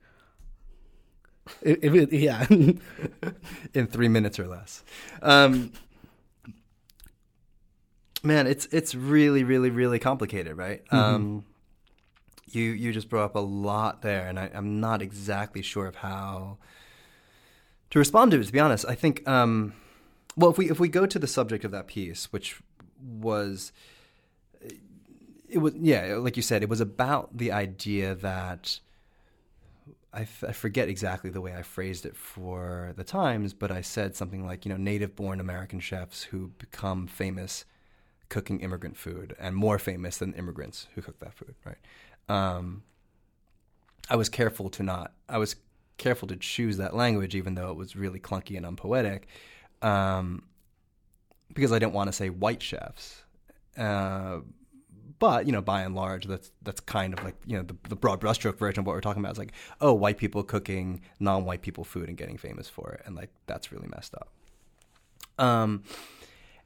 If 1.61 1.93
it, 1.93 2.11
yeah, 2.11 2.45
in 3.73 3.87
three 3.87 4.09
minutes 4.09 4.39
or 4.39 4.47
less. 4.47 4.83
Um, 5.21 5.73
man, 8.23 8.47
it's 8.47 8.67
it's 8.71 8.95
really, 8.95 9.43
really, 9.43 9.69
really 9.69 9.99
complicated, 9.99 10.57
right? 10.57 10.83
Mm-hmm. 10.85 10.97
Um, 10.97 11.45
you 12.55 12.71
you 12.71 12.91
just 12.91 13.09
brought 13.09 13.25
up 13.25 13.35
a 13.35 13.39
lot 13.39 14.01
there, 14.01 14.27
and 14.27 14.39
I, 14.39 14.49
am 14.53 14.79
not 14.79 15.01
exactly 15.01 15.61
sure 15.61 15.87
of 15.87 15.95
how 15.95 16.57
to 17.89 17.99
respond 17.99 18.31
to 18.31 18.39
it. 18.39 18.45
To 18.45 18.51
be 18.51 18.59
honest, 18.59 18.85
I 18.87 18.95
think. 18.95 19.27
Um, 19.27 19.73
well, 20.35 20.51
if 20.51 20.57
we 20.57 20.69
if 20.69 20.79
we 20.79 20.89
go 20.89 21.05
to 21.05 21.19
the 21.19 21.27
subject 21.27 21.65
of 21.65 21.71
that 21.71 21.87
piece, 21.87 22.31
which 22.31 22.61
was 23.01 23.71
it 25.49 25.57
was 25.57 25.73
yeah, 25.75 26.15
like 26.15 26.37
you 26.37 26.43
said, 26.43 26.63
it 26.63 26.69
was 26.69 26.81
about 26.81 27.37
the 27.37 27.51
idea 27.51 28.15
that 28.15 28.79
I, 30.13 30.21
f- 30.21 30.43
I 30.47 30.51
forget 30.53 30.89
exactly 30.89 31.29
the 31.29 31.41
way 31.41 31.53
I 31.55 31.61
phrased 31.61 32.05
it 32.05 32.15
for 32.15 32.93
the 32.95 33.03
Times, 33.03 33.53
but 33.53 33.71
I 33.71 33.81
said 33.81 34.15
something 34.15 34.45
like, 34.45 34.65
you 34.65 34.69
know, 34.69 34.77
native 34.77 35.15
born 35.15 35.39
American 35.39 35.79
chefs 35.79 36.23
who 36.23 36.47
become 36.57 37.07
famous 37.07 37.65
cooking 38.27 38.59
immigrant 38.61 38.97
food 38.97 39.35
and 39.39 39.55
more 39.55 39.79
famous 39.79 40.17
than 40.17 40.33
immigrants 40.33 40.87
who 40.95 41.01
cook 41.01 41.19
that 41.19 41.33
food, 41.33 41.55
right? 41.65 41.77
Um, 42.29 42.83
I 44.09 44.15
was 44.15 44.29
careful 44.29 44.69
to 44.71 44.83
not, 44.83 45.13
I 45.27 45.37
was 45.37 45.55
careful 45.97 46.27
to 46.29 46.35
choose 46.35 46.77
that 46.77 46.95
language, 46.95 47.35
even 47.35 47.55
though 47.55 47.69
it 47.71 47.77
was 47.77 47.95
really 47.95 48.19
clunky 48.19 48.57
and 48.57 48.65
unpoetic, 48.65 49.27
um, 49.81 50.43
because 51.53 51.71
I 51.71 51.79
didn't 51.79 51.93
want 51.93 52.07
to 52.07 52.13
say 52.13 52.29
white 52.29 52.61
chefs. 52.61 53.23
Uh, 53.77 54.39
but 55.19 55.45
you 55.45 55.51
know, 55.51 55.61
by 55.61 55.81
and 55.81 55.93
large, 55.93 56.25
that's 56.25 56.51
that's 56.63 56.79
kind 56.79 57.13
of 57.13 57.23
like 57.23 57.35
you 57.45 57.57
know 57.57 57.63
the, 57.63 57.75
the 57.89 57.95
broad 57.95 58.21
brushstroke 58.21 58.57
version 58.57 58.79
of 58.79 58.87
what 58.87 58.93
we're 58.93 59.01
talking 59.01 59.21
about 59.21 59.33
is 59.33 59.37
like, 59.37 59.51
oh, 59.81 59.93
white 59.93 60.17
people 60.17 60.43
cooking 60.43 61.01
non-white 61.19 61.61
people 61.61 61.83
food 61.83 62.07
and 62.07 62.17
getting 62.17 62.37
famous 62.37 62.69
for 62.69 62.91
it, 62.93 63.01
and 63.05 63.15
like 63.15 63.29
that's 63.45 63.71
really 63.71 63.87
messed 63.89 64.15
up. 64.15 64.29
Um, 65.37 65.83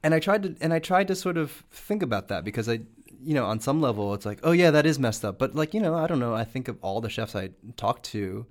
and 0.03 0.13
I 0.13 0.19
tried 0.19 0.43
to 0.43 0.55
and 0.61 0.71
I 0.71 0.79
tried 0.79 1.07
to 1.07 1.15
sort 1.15 1.37
of 1.37 1.51
think 1.71 2.03
about 2.03 2.27
that 2.27 2.43
because 2.43 2.69
I, 2.69 2.81
you 3.23 3.33
know, 3.33 3.45
on 3.45 3.59
some 3.59 3.81
level, 3.81 4.13
it's 4.13 4.25
like, 4.25 4.39
oh 4.43 4.51
yeah, 4.51 4.71
that 4.71 4.85
is 4.85 4.99
messed 4.99 5.25
up. 5.25 5.39
But 5.39 5.55
like 5.55 5.73
you 5.73 5.79
know, 5.79 5.95
I 5.95 6.07
don't 6.07 6.19
know. 6.19 6.33
I 6.33 6.43
think 6.43 6.67
of 6.67 6.77
all 6.81 7.01
the 7.01 7.09
chefs 7.09 7.35
I 7.35 7.51
talked 7.77 8.03
to 8.07 8.45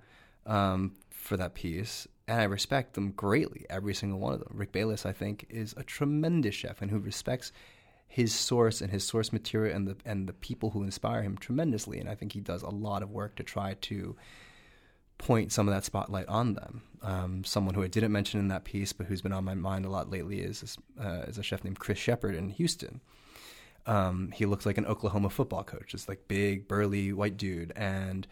um, 0.46 0.94
for 1.10 1.36
that 1.36 1.54
piece, 1.54 2.06
and 2.26 2.40
I 2.40 2.44
respect 2.44 2.94
them 2.94 3.12
greatly. 3.12 3.66
Every 3.68 3.94
single 3.94 4.18
one 4.18 4.32
of 4.32 4.40
them. 4.40 4.52
Rick 4.54 4.72
Bayless, 4.72 5.06
I 5.06 5.12
think, 5.12 5.46
is 5.48 5.74
a 5.76 5.82
tremendous 5.82 6.54
chef 6.54 6.82
and 6.82 6.90
who 6.90 6.98
respects 6.98 7.52
his 8.08 8.34
source 8.34 8.82
and 8.82 8.90
his 8.90 9.04
source 9.04 9.32
material 9.32 9.74
and 9.74 9.88
the 9.88 9.96
and 10.04 10.28
the 10.28 10.34
people 10.34 10.70
who 10.70 10.82
inspire 10.82 11.22
him 11.22 11.36
tremendously. 11.38 11.98
And 11.98 12.08
I 12.08 12.14
think 12.14 12.32
he 12.32 12.40
does 12.40 12.62
a 12.62 12.68
lot 12.68 13.02
of 13.02 13.10
work 13.10 13.36
to 13.36 13.42
try 13.42 13.74
to 13.82 14.16
point 15.18 15.52
some 15.52 15.68
of 15.68 15.74
that 15.74 15.84
spotlight 15.84 16.28
on 16.28 16.54
them. 16.54 16.82
Um, 17.02 17.44
someone 17.44 17.74
who 17.74 17.82
I 17.82 17.88
didn't 17.88 18.12
mention 18.12 18.38
in 18.38 18.48
that 18.48 18.64
piece, 18.64 18.92
but 18.92 19.06
who's 19.06 19.22
been 19.22 19.32
on 19.32 19.44
my 19.44 19.54
mind 19.54 19.86
a 19.86 19.90
lot 19.90 20.10
lately, 20.10 20.40
is 20.40 20.76
uh, 21.00 21.22
is 21.26 21.38
a 21.38 21.42
chef 21.42 21.64
named 21.64 21.78
Chris 21.78 21.98
Shepard 21.98 22.34
in 22.34 22.50
Houston. 22.50 23.00
Um, 23.86 24.30
he 24.32 24.46
looks 24.46 24.64
like 24.64 24.78
an 24.78 24.86
Oklahoma 24.86 25.30
football 25.30 25.64
coach, 25.64 25.88
just 25.88 26.08
like 26.08 26.28
big, 26.28 26.68
burly 26.68 27.12
white 27.12 27.36
dude, 27.36 27.72
and 27.74 28.26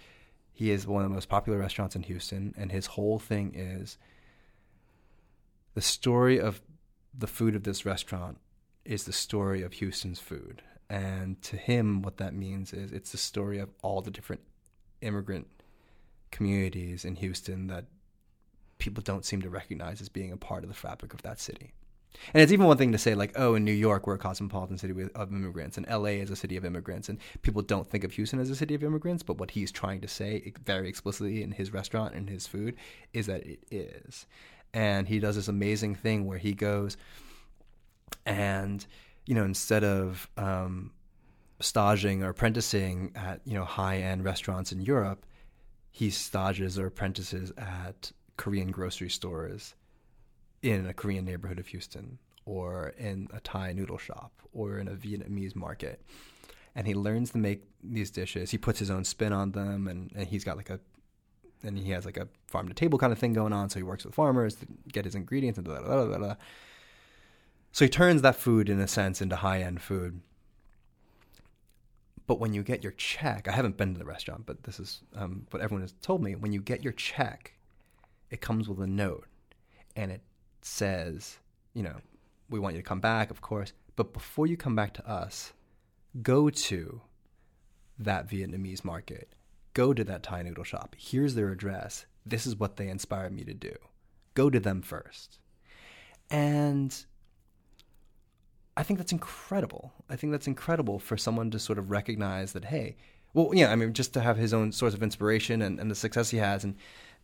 he 0.52 0.70
is 0.70 0.86
one 0.86 1.02
of 1.02 1.10
the 1.10 1.14
most 1.14 1.28
popular 1.28 1.58
restaurants 1.58 1.96
in 1.96 2.02
Houston. 2.02 2.54
And 2.56 2.70
his 2.70 2.86
whole 2.86 3.18
thing 3.18 3.54
is 3.54 3.98
the 5.74 5.80
story 5.80 6.38
of 6.38 6.60
the 7.16 7.26
food 7.26 7.56
of 7.56 7.64
this 7.64 7.84
restaurant 7.84 8.38
is 8.84 9.04
the 9.04 9.12
story 9.12 9.62
of 9.62 9.74
Houston's 9.74 10.20
food. 10.20 10.62
And 10.88 11.40
to 11.42 11.56
him, 11.56 12.02
what 12.02 12.16
that 12.18 12.34
means 12.34 12.72
is 12.72 12.92
it's 12.92 13.12
the 13.12 13.18
story 13.18 13.58
of 13.58 13.70
all 13.82 14.02
the 14.02 14.10
different 14.10 14.42
immigrant 15.00 15.46
communities 16.30 17.04
in 17.04 17.16
Houston 17.16 17.68
that 17.68 17.86
people 18.78 19.02
don't 19.02 19.24
seem 19.24 19.42
to 19.42 19.50
recognize 19.50 20.00
as 20.00 20.08
being 20.08 20.32
a 20.32 20.36
part 20.36 20.62
of 20.62 20.68
the 20.68 20.74
fabric 20.74 21.14
of 21.14 21.22
that 21.22 21.40
city. 21.40 21.72
And 22.34 22.42
it's 22.42 22.52
even 22.52 22.66
one 22.66 22.76
thing 22.76 22.92
to 22.92 22.98
say, 22.98 23.14
like, 23.14 23.32
oh, 23.36 23.54
in 23.54 23.64
New 23.64 23.72
York, 23.72 24.06
we're 24.06 24.14
a 24.14 24.18
cosmopolitan 24.18 24.78
city 24.78 24.94
of 25.14 25.32
immigrants, 25.32 25.76
and 25.76 25.86
LA 25.88 26.20
is 26.20 26.30
a 26.30 26.36
city 26.36 26.56
of 26.56 26.64
immigrants, 26.64 27.08
and 27.08 27.18
people 27.42 27.62
don't 27.62 27.86
think 27.86 28.04
of 28.04 28.12
Houston 28.12 28.40
as 28.40 28.50
a 28.50 28.56
city 28.56 28.74
of 28.74 28.84
immigrants, 28.84 29.22
but 29.22 29.38
what 29.38 29.52
he's 29.52 29.72
trying 29.72 30.00
to 30.00 30.08
say 30.08 30.52
very 30.64 30.88
explicitly 30.88 31.42
in 31.42 31.52
his 31.52 31.72
restaurant 31.72 32.14
and 32.14 32.28
his 32.28 32.46
food 32.46 32.76
is 33.12 33.26
that 33.26 33.46
it 33.46 33.60
is. 33.70 34.26
And 34.72 35.08
he 35.08 35.18
does 35.18 35.36
this 35.36 35.48
amazing 35.48 35.94
thing 35.94 36.26
where 36.26 36.38
he 36.38 36.52
goes, 36.52 36.96
and 38.26 38.84
you 39.26 39.34
know 39.34 39.44
instead 39.44 39.82
of 39.82 40.28
um, 40.36 40.92
staging 41.60 42.22
or 42.22 42.30
apprenticing 42.30 43.12
at 43.14 43.40
you 43.44 43.54
know 43.54 43.64
high 43.64 43.98
end 43.98 44.24
restaurants 44.24 44.72
in 44.72 44.80
Europe, 44.80 45.26
he 45.90 46.10
stages 46.10 46.78
or 46.78 46.86
apprentices 46.86 47.52
at 47.56 48.12
Korean 48.36 48.70
grocery 48.70 49.10
stores 49.10 49.74
in 50.62 50.86
a 50.86 50.94
Korean 50.94 51.24
neighborhood 51.24 51.58
of 51.58 51.68
Houston, 51.68 52.18
or 52.44 52.94
in 52.98 53.28
a 53.32 53.40
Thai 53.40 53.72
noodle 53.72 53.98
shop, 53.98 54.32
or 54.52 54.78
in 54.78 54.88
a 54.88 54.92
Vietnamese 54.92 55.56
market. 55.56 56.02
And 56.74 56.86
he 56.86 56.94
learns 56.94 57.30
to 57.30 57.38
make 57.38 57.64
these 57.82 58.10
dishes. 58.10 58.50
He 58.50 58.58
puts 58.58 58.78
his 58.78 58.90
own 58.90 59.04
spin 59.04 59.32
on 59.32 59.52
them, 59.52 59.88
and, 59.88 60.12
and 60.14 60.28
he's 60.28 60.44
got 60.44 60.56
like 60.56 60.70
a 60.70 60.80
and 61.62 61.78
he 61.78 61.90
has 61.90 62.04
like 62.04 62.16
a 62.16 62.28
farm 62.46 62.68
to 62.68 62.74
table 62.74 62.98
kind 62.98 63.12
of 63.12 63.18
thing 63.18 63.32
going 63.32 63.52
on. 63.52 63.68
So 63.68 63.78
he 63.78 63.82
works 63.82 64.04
with 64.04 64.14
farmers 64.14 64.54
to 64.56 64.66
get 64.92 65.04
his 65.04 65.14
ingredients 65.14 65.58
and 65.58 65.66
blah, 65.66 65.80
blah, 65.80 66.06
blah, 66.06 66.18
blah. 66.18 66.36
So 67.72 67.84
he 67.84 67.88
turns 67.88 68.22
that 68.22 68.36
food, 68.36 68.68
in 68.68 68.80
a 68.80 68.88
sense, 68.88 69.20
into 69.20 69.36
high 69.36 69.62
end 69.62 69.80
food. 69.82 70.20
But 72.26 72.38
when 72.38 72.52
you 72.52 72.62
get 72.62 72.82
your 72.82 72.92
check, 72.92 73.48
I 73.48 73.52
haven't 73.52 73.76
been 73.76 73.92
to 73.92 73.98
the 73.98 74.04
restaurant, 74.04 74.46
but 74.46 74.62
this 74.62 74.78
is 74.78 75.02
um, 75.16 75.46
what 75.50 75.62
everyone 75.62 75.82
has 75.82 75.94
told 76.00 76.22
me. 76.22 76.34
When 76.34 76.52
you 76.52 76.60
get 76.60 76.82
your 76.82 76.92
check, 76.92 77.54
it 78.30 78.40
comes 78.40 78.68
with 78.68 78.80
a 78.80 78.86
note 78.86 79.26
and 79.96 80.12
it 80.12 80.22
says, 80.62 81.38
you 81.74 81.82
know, 81.82 81.96
we 82.48 82.58
want 82.58 82.74
you 82.74 82.82
to 82.82 82.88
come 82.88 83.00
back, 83.00 83.30
of 83.30 83.40
course, 83.40 83.72
but 83.96 84.12
before 84.12 84.46
you 84.46 84.56
come 84.56 84.74
back 84.74 84.94
to 84.94 85.08
us, 85.08 85.52
go 86.22 86.50
to 86.50 87.00
that 87.98 88.28
Vietnamese 88.28 88.84
market, 88.84 89.34
go 89.74 89.92
to 89.92 90.02
that 90.04 90.22
Thai 90.22 90.42
noodle 90.42 90.64
shop. 90.64 90.96
Here's 90.98 91.34
their 91.34 91.50
address. 91.50 92.06
This 92.26 92.46
is 92.46 92.56
what 92.56 92.76
they 92.76 92.88
inspired 92.88 93.32
me 93.32 93.44
to 93.44 93.54
do. 93.54 93.74
Go 94.34 94.50
to 94.50 94.60
them 94.60 94.82
first. 94.82 95.38
And 96.30 97.04
I 98.76 98.82
think 98.82 98.98
that's 98.98 99.12
incredible. 99.12 99.92
I 100.08 100.16
think 100.16 100.32
that's 100.32 100.46
incredible 100.46 100.98
for 100.98 101.16
someone 101.16 101.50
to 101.50 101.58
sort 101.58 101.78
of 101.78 101.90
recognize 101.90 102.52
that, 102.52 102.66
hey, 102.66 102.96
well, 103.34 103.50
yeah, 103.52 103.70
I 103.70 103.76
mean, 103.76 103.92
just 103.92 104.14
to 104.14 104.20
have 104.20 104.36
his 104.36 104.54
own 104.54 104.72
source 104.72 104.94
of 104.94 105.02
inspiration 105.02 105.62
and, 105.62 105.78
and 105.78 105.90
the 105.90 105.94
success 105.94 106.30
he 106.30 106.38
has 106.38 106.64
and, 106.64 106.76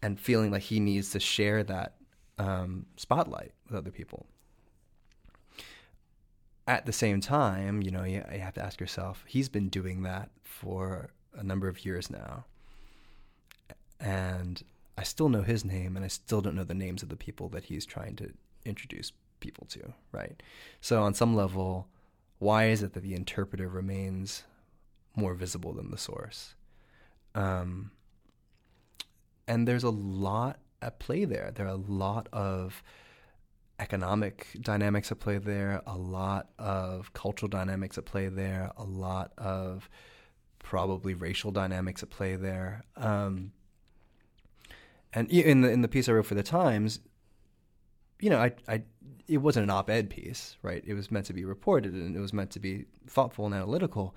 and 0.03 0.21
feeling 0.21 0.51
like 0.51 0.63
he 0.63 0.79
needs 0.79 1.11
to 1.11 1.21
share 1.21 1.65
that 1.65 1.95
um, 2.39 2.87
spotlight 2.97 3.53
with 3.69 3.77
other 3.77 3.91
people. 3.91 4.27
At 6.67 6.85
the 6.85 6.93
same 6.93 7.21
time, 7.21 7.83
you 7.83 7.91
know, 7.91 8.05
you, 8.05 8.25
you 8.33 8.41
have 8.41 8.55
to 8.55 8.63
ask 8.63 8.81
yourself, 8.81 9.25
he's 9.27 9.49
been 9.49 9.69
doing 9.69 10.03
that 10.03 10.31
for 10.43 11.11
a 11.35 11.45
number 11.45 11.69
of 11.69 11.85
years 11.85 12.11
now. 12.11 12.45
And 14.01 14.63
I 14.99 15.05
still 15.05 15.29
know 15.29 15.43
his 15.43 15.65
name, 15.65 15.97
and 15.97 16.05
I 16.05 16.09
still 16.09 16.41
don't 16.41 16.57
know 16.57 16.65
the 16.65 16.75
names 16.75 17.03
of 17.03 17.09
the 17.09 17.17
people 17.17 17.49
that 17.51 17.65
he's 17.65 17.87
trying 17.87 18.17
to 18.17 18.33
introduce 18.65 19.13
people 19.41 19.67
to, 19.71 19.93
right? 20.13 20.43
So, 20.81 21.03
on 21.03 21.15
some 21.15 21.37
level, 21.37 21.87
why 22.39 22.67
is 22.67 22.83
it 22.83 22.95
that 22.95 23.03
the 23.03 23.15
interpreter 23.15 23.69
remains 23.69 24.45
more 25.15 25.35
visible 25.35 25.73
than 25.73 25.91
the 25.91 25.99
source? 25.99 26.55
Um, 27.35 27.91
and 29.47 29.69
there's 29.69 29.85
a 29.85 29.91
lot 29.91 30.59
at 30.87 30.99
play 30.99 31.25
there. 31.25 31.51
There 31.55 31.67
are 31.67 31.71
a 31.71 31.75
lot 31.75 32.29
of 32.33 32.83
economic 33.79 34.47
dynamics 34.61 35.13
at 35.13 35.21
play 35.21 35.39
there, 35.39 35.83
a 35.87 35.97
lot 35.97 36.49
of 36.59 37.13
cultural 37.13 37.49
dynamics 37.49 37.99
at 37.99 38.05
play 38.07 38.29
there, 38.29 38.71
a 38.77 38.85
lot 38.85 39.33
of 39.37 39.91
probably 40.59 41.15
racial 41.15 41.51
dynamics 41.51 42.03
at 42.03 42.11
play 42.11 42.37
there. 42.37 42.85
Um, 42.97 43.53
and 45.13 45.31
in 45.31 45.61
the 45.61 45.71
in 45.71 45.83
the 45.83 45.89
piece 45.89 46.09
I 46.09 46.13
wrote 46.13 46.27
for 46.27 46.35
the 46.35 46.43
Times, 46.43 47.01
you 48.21 48.31
know, 48.31 48.39
I, 48.39 48.53
I, 48.69 48.83
it 49.29 49.39
wasn't 49.39 49.65
an 49.65 49.71
op-ed 49.71 50.11
piece, 50.11 50.57
right? 50.63 50.83
It 50.87 50.95
was 50.95 51.11
meant 51.11 51.27
to 51.27 51.33
be 51.33 51.45
reported, 51.45 51.93
and 51.93 52.17
it 52.17 52.21
was 52.21 52.33
meant 52.33 52.51
to 52.53 52.61
be 52.61 52.87
thoughtful 53.07 53.47
and 53.47 53.55
analytical. 53.55 54.15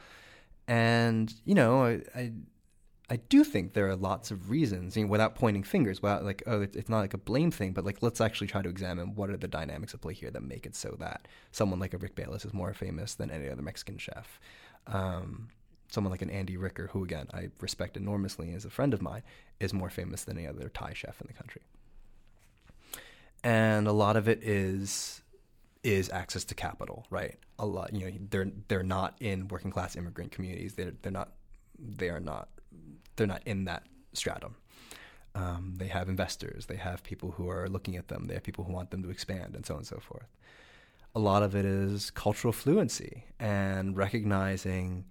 And 0.67 1.33
you 1.45 1.55
know, 1.55 1.85
I, 1.85 2.01
I, 2.15 2.31
I 3.09 3.17
do 3.17 3.43
think 3.43 3.73
there 3.73 3.87
are 3.87 3.95
lots 3.95 4.29
of 4.29 4.49
reasons, 4.49 4.95
I 4.95 5.01
mean, 5.01 5.09
without 5.09 5.35
pointing 5.35 5.63
fingers, 5.63 6.01
without 6.01 6.23
like, 6.23 6.43
oh, 6.45 6.61
it's, 6.61 6.75
it's 6.75 6.89
not 6.89 6.99
like 6.99 7.13
a 7.13 7.17
blame 7.17 7.49
thing, 7.49 7.73
but 7.73 7.83
like, 7.83 8.03
let's 8.03 8.21
actually 8.21 8.47
try 8.47 8.61
to 8.61 8.69
examine 8.69 9.15
what 9.15 9.29
are 9.29 9.37
the 9.37 9.47
dynamics 9.47 9.93
at 9.93 10.01
play 10.01 10.13
here 10.13 10.29
that 10.31 10.43
make 10.43 10.65
it 10.65 10.75
so 10.75 10.95
that 10.99 11.27
someone 11.51 11.79
like 11.79 11.93
a 11.93 11.97
Rick 11.97 12.15
Bayless 12.15 12.45
is 12.45 12.53
more 12.53 12.73
famous 12.73 13.15
than 13.15 13.31
any 13.31 13.49
other 13.49 13.63
Mexican 13.63 13.97
chef. 13.97 14.39
Um, 14.85 15.49
someone 15.89 16.11
like 16.11 16.21
an 16.21 16.29
Andy 16.29 16.55
Ricker, 16.55 16.87
who 16.93 17.03
again 17.03 17.27
I 17.33 17.49
respect 17.59 17.97
enormously 17.97 18.53
as 18.53 18.65
a 18.65 18.69
friend 18.69 18.93
of 18.93 19.01
mine, 19.01 19.23
is 19.59 19.73
more 19.73 19.89
famous 19.89 20.23
than 20.23 20.37
any 20.37 20.47
other 20.47 20.69
Thai 20.69 20.93
chef 20.93 21.19
in 21.19 21.27
the 21.27 21.33
country 21.33 21.61
and 23.43 23.87
a 23.87 23.91
lot 23.91 24.17
of 24.17 24.27
it 24.27 24.43
is 24.43 25.21
is 25.83 26.09
access 26.09 26.43
to 26.43 26.55
capital, 26.55 27.05
right? 27.09 27.37
A 27.57 27.65
lot, 27.65 27.93
you 27.93 28.05
know, 28.05 28.17
they're 28.29 28.51
they're 28.67 28.83
not 28.83 29.15
in 29.19 29.47
working 29.47 29.71
class 29.71 29.95
immigrant 29.95 30.31
communities. 30.31 30.73
They're 30.73 30.93
they're 31.01 31.11
not 31.11 31.31
they 31.77 32.09
are 32.09 32.19
not 32.19 32.49
they're 33.15 33.27
not 33.27 33.41
in 33.45 33.65
that 33.65 33.83
stratum. 34.13 34.55
Um, 35.35 35.75
they 35.77 35.87
have 35.87 36.09
investors. 36.09 36.65
They 36.65 36.75
have 36.77 37.03
people 37.03 37.31
who 37.31 37.49
are 37.49 37.69
looking 37.69 37.95
at 37.95 38.07
them. 38.07 38.25
They 38.27 38.33
have 38.33 38.43
people 38.43 38.63
who 38.63 38.73
want 38.73 38.91
them 38.91 39.03
to 39.03 39.09
expand, 39.09 39.55
and 39.55 39.65
so 39.65 39.75
on 39.75 39.79
and 39.79 39.87
so 39.87 39.99
forth. 39.99 40.27
A 41.15 41.19
lot 41.19 41.43
of 41.43 41.55
it 41.55 41.65
is 41.65 42.11
cultural 42.11 42.51
fluency 42.53 43.25
and 43.39 43.95
recognizing 43.95 45.05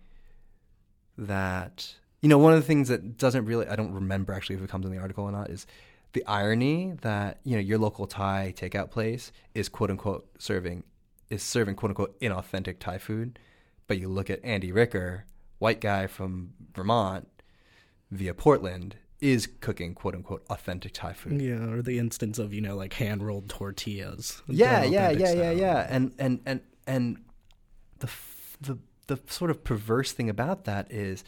that 1.16 1.94
you 2.20 2.28
know 2.28 2.38
one 2.38 2.52
of 2.52 2.60
the 2.60 2.66
things 2.66 2.88
that 2.88 3.18
doesn't 3.18 3.44
really 3.44 3.66
I 3.66 3.74
don't 3.74 3.92
remember 3.92 4.32
actually 4.32 4.56
if 4.56 4.62
it 4.62 4.70
comes 4.70 4.86
in 4.86 4.92
the 4.92 4.98
article 4.98 5.24
or 5.24 5.32
not 5.32 5.50
is 5.50 5.66
the 6.12 6.24
irony 6.26 6.94
that 7.02 7.40
you 7.42 7.56
know 7.56 7.60
your 7.60 7.78
local 7.78 8.06
Thai 8.06 8.54
takeout 8.56 8.90
place 8.90 9.32
is 9.54 9.68
quote 9.68 9.90
unquote 9.90 10.28
serving 10.38 10.84
is 11.30 11.42
serving 11.42 11.74
quote 11.74 11.90
unquote 11.90 12.18
inauthentic 12.20 12.78
Thai 12.78 12.98
food, 12.98 13.38
but 13.86 13.98
you 13.98 14.08
look 14.08 14.30
at 14.30 14.40
Andy 14.44 14.72
Ricker, 14.72 15.26
white 15.58 15.80
guy 15.80 16.06
from 16.06 16.54
Vermont, 16.74 17.28
via 18.10 18.34
Portland, 18.34 18.96
is 19.20 19.48
cooking 19.60 19.94
quote 19.94 20.14
unquote 20.14 20.44
authentic 20.48 20.92
Thai 20.92 21.12
food. 21.12 21.40
Yeah, 21.40 21.70
or 21.70 21.82
the 21.82 21.98
instance 21.98 22.38
of 22.38 22.52
you 22.52 22.60
know 22.60 22.76
like 22.76 22.94
hand 22.94 23.26
rolled 23.26 23.48
tortillas. 23.48 24.42
Yeah, 24.46 24.84
yeah, 24.84 25.10
yeah, 25.10 25.32
yeah, 25.32 25.50
yeah. 25.50 25.86
And 25.88 26.12
and 26.18 26.40
and 26.46 26.60
and 26.86 27.24
the 27.98 28.08
the 28.60 28.78
the 29.08 29.18
sort 29.26 29.50
of 29.50 29.64
perverse 29.64 30.12
thing 30.12 30.30
about 30.30 30.64
that 30.64 30.92
is, 30.92 31.24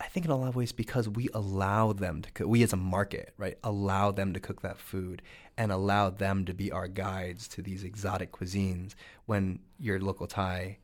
I 0.00 0.06
think 0.06 0.24
in 0.24 0.32
a 0.32 0.36
lot 0.36 0.48
of 0.48 0.56
ways 0.56 0.72
because 0.72 1.08
we 1.08 1.28
allow 1.34 1.92
them 1.92 2.22
to 2.22 2.30
cook. 2.30 2.46
We 2.46 2.62
as 2.62 2.72
a 2.72 2.76
market, 2.76 3.34
right, 3.36 3.58
allow 3.62 4.10
them 4.10 4.32
to 4.32 4.40
cook 4.40 4.62
that 4.62 4.78
food 4.78 5.20
and 5.58 5.70
allow 5.70 6.10
them 6.10 6.44
to 6.46 6.54
be 6.54 6.70
our 6.72 6.88
guides 6.88 7.48
to 7.48 7.62
these 7.62 7.82
exotic 7.82 8.32
cuisines. 8.32 8.94
When 9.26 9.60
your 9.78 10.00
local 10.00 10.26
Thai 10.26 10.78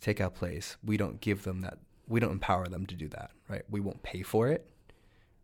takeout 0.00 0.34
place, 0.34 0.76
we 0.84 0.96
don't 0.96 1.20
give 1.20 1.42
them 1.42 1.60
that. 1.62 1.78
We 2.08 2.20
don't 2.20 2.32
empower 2.32 2.66
them 2.66 2.86
to 2.86 2.94
do 2.94 3.08
that, 3.08 3.30
right? 3.48 3.62
We 3.70 3.80
won't 3.80 4.02
pay 4.02 4.22
for 4.22 4.48
it 4.48 4.68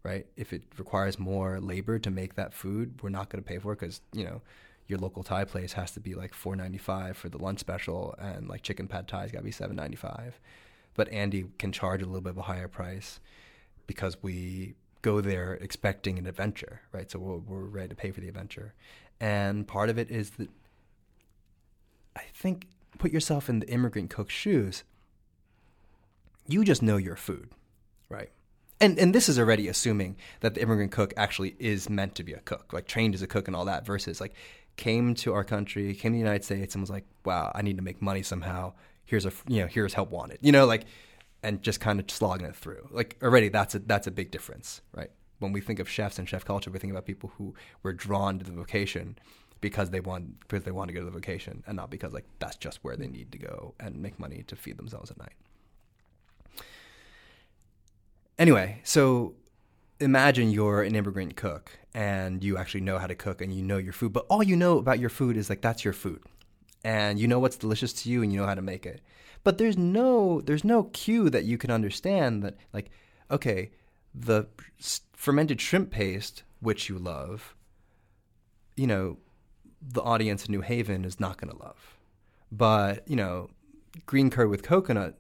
right? 0.03 0.27
If 0.37 0.53
it 0.53 0.63
requires 0.79 1.19
more 1.19 1.61
labor 1.61 1.99
to 1.99 2.11
make 2.11 2.35
that 2.37 2.55
food, 2.55 3.03
we're 3.03 3.11
not 3.11 3.29
going 3.29 3.43
to 3.43 3.49
pay 3.49 3.59
for 3.59 3.73
it 3.73 3.81
because 3.81 4.01
you 4.13 4.25
know 4.25 4.41
your 4.87 4.99
local 4.99 5.23
Thai 5.23 5.45
place 5.45 5.75
has 5.75 5.93
to 5.93 6.01
be 6.01 6.15
like 6.15 6.35
four 6.35 6.57
ninety 6.57 6.79
five 6.79 7.17
for 7.17 7.29
the 7.29 7.39
lunch 7.39 7.61
special, 7.61 8.15
and 8.19 8.49
like 8.49 8.63
chicken 8.63 8.89
pad 8.89 9.09
Thai's 9.09 9.31
got 9.31 9.39
to 9.39 9.45
be 9.45 9.51
seven 9.51 9.77
ninety 9.77 9.97
five. 9.97 10.41
But 10.95 11.09
Andy 11.11 11.47
can 11.59 11.73
charge 11.73 12.03
a 12.03 12.07
little 12.07 12.21
bit 12.21 12.31
of 12.31 12.39
a 12.39 12.43
higher 12.43 12.69
price 12.69 13.21
because 13.87 14.23
we 14.23 14.75
go 15.03 15.21
there 15.21 15.55
expecting 15.55 16.19
an 16.19 16.27
adventure, 16.27 16.81
right? 16.93 17.11
So 17.11 17.19
we're, 17.19 17.37
we're 17.39 17.65
ready 17.65 17.89
to 17.89 17.95
pay 17.95 18.11
for 18.11 18.21
the 18.21 18.29
adventure, 18.29 18.75
and 19.21 19.67
part 19.67 19.91
of 19.91 19.99
it 19.99 20.11
is 20.11 20.31
that 20.31 20.49
I 22.17 22.23
think 22.35 22.67
put 22.99 23.13
yourself 23.13 23.49
in 23.49 23.61
the 23.61 23.69
immigrant 23.69 24.11
cook's 24.11 24.35
shoes. 24.35 24.85
You 26.51 26.65
just 26.65 26.83
know 26.83 26.97
your 26.97 27.17
food, 27.17 27.51
right? 28.09 28.31
and 28.81 28.99
and 28.99 29.15
this 29.15 29.29
is 29.29 29.39
already 29.39 29.69
assuming 29.69 30.17
that 30.41 30.55
the 30.55 30.63
immigrant 30.63 30.91
cook 30.91 31.13
actually 31.17 31.55
is 31.59 31.91
meant 31.91 32.15
to 32.17 32.25
be 32.25 32.33
a 32.33 32.41
cook, 32.41 32.73
like 32.73 32.87
trained 32.87 33.15
as 33.15 33.23
a 33.23 33.27
cook 33.27 33.47
and 33.47 33.55
all 33.55 33.67
that, 33.67 33.85
versus 33.85 34.21
like 34.21 34.35
came 34.77 35.15
to 35.15 35.35
our 35.35 35.45
country, 35.45 35.95
came 35.95 36.13
to 36.13 36.17
the 36.17 36.19
United 36.19 36.45
States, 36.45 36.75
and 36.75 36.83
was 36.83 36.91
like, 36.91 37.05
wow, 37.25 37.53
I 37.55 37.63
need 37.63 37.77
to 37.77 37.83
make 37.83 38.01
money 38.01 38.23
somehow. 38.23 38.73
Here's 39.05 39.27
a 39.27 39.33
you 39.47 39.61
know 39.61 39.67
here's 39.67 39.95
help 39.95 40.11
wanted, 40.11 40.39
you 40.41 40.53
know, 40.53 40.67
like, 40.67 40.85
and 41.43 41.63
just 41.63 41.81
kind 41.81 42.01
of 42.01 42.11
slogging 42.11 42.47
it 42.47 42.57
through. 42.57 42.89
Like 42.91 43.17
already 43.23 43.49
that's 43.49 43.75
a 43.75 43.81
that's 43.81 44.07
a 44.07 44.11
big 44.11 44.31
difference, 44.31 44.81
right? 44.93 45.11
When 45.41 45.53
we 45.53 45.61
think 45.61 45.79
of 45.79 45.89
chefs 45.89 46.19
and 46.19 46.29
chef 46.29 46.45
culture, 46.45 46.71
we 46.71 46.79
think 46.79 46.93
about 46.93 47.07
people 47.07 47.33
who 47.37 47.55
were 47.83 47.93
drawn 47.93 48.39
to 48.39 48.45
the 48.45 48.53
vocation 48.53 49.19
because 49.61 49.91
they 49.91 50.01
want 50.01 50.41
because 50.41 50.65
they 50.65 50.71
want 50.71 50.89
to 50.89 50.95
go 50.95 51.01
to 51.01 51.07
the 51.07 51.13
vocation, 51.13 51.63
and 51.67 51.77
not 51.77 51.91
because 51.91 52.15
like 52.15 52.27
that's 52.39 52.57
just 52.57 52.79
where 52.83 52.97
they 52.97 53.09
need 53.09 53.33
to 53.33 53.39
go 53.39 53.75
and 53.79 54.01
make 54.01 54.19
money 54.19 54.43
to 54.47 54.57
feed 54.57 54.79
themselves 54.79 55.11
at 55.11 55.19
night. 55.19 55.35
Anyway, 58.41 58.81
so 58.85 59.35
imagine 60.01 60.51
you're 60.51 60.83
an 60.83 60.97
immigrant 60.97 61.37
cook 61.37 61.79
and 61.93 62.43
you 62.43 62.57
actually 62.57 62.81
know 62.81 62.99
how 62.99 63.07
to 63.07 63.15
cook 63.15 63.43
and 63.43 63.53
you 63.53 63.63
know 63.63 63.77
your 63.77 63.93
food, 63.93 64.15
but 64.15 64.25
all 64.31 64.43
you 64.43 64.57
know 64.57 64.79
about 64.79 64.99
your 64.99 65.11
food 65.11 65.37
is 65.37 65.51
like 65.51 65.61
that's 65.61 65.85
your 65.85 65.93
food. 65.93 66.23
And 66.83 67.19
you 67.19 67.29
know 67.29 67.39
what's 67.39 67.59
delicious 67.59 67.93
to 67.93 68.09
you 68.09 68.23
and 68.23 68.33
you 68.33 68.41
know 68.41 68.47
how 68.47 68.55
to 68.55 68.63
make 68.63 68.87
it. 68.87 69.03
But 69.45 69.59
there's 69.59 69.77
no 69.77 70.41
there's 70.41 70.65
no 70.65 70.85
cue 70.85 71.29
that 71.29 71.45
you 71.45 71.59
can 71.59 71.71
understand 71.71 72.43
that 72.43 72.57
like 72.73 72.91
okay, 73.31 73.73
the 74.15 74.47
fermented 75.13 75.61
shrimp 75.61 75.91
paste 75.91 76.43
which 76.61 76.89
you 76.89 76.99
love, 76.99 77.55
you 78.75 78.87
know, 78.87 79.19
the 79.83 80.01
audience 80.01 80.47
in 80.47 80.53
New 80.53 80.63
Haven 80.63 81.05
is 81.05 81.21
not 81.21 81.37
going 81.37 81.53
to 81.55 81.63
love. 81.63 81.99
But, 82.51 83.07
you 83.07 83.17
know, 83.17 83.51
green 84.07 84.31
curd 84.31 84.49
with 84.49 84.63
coconut 84.63 85.19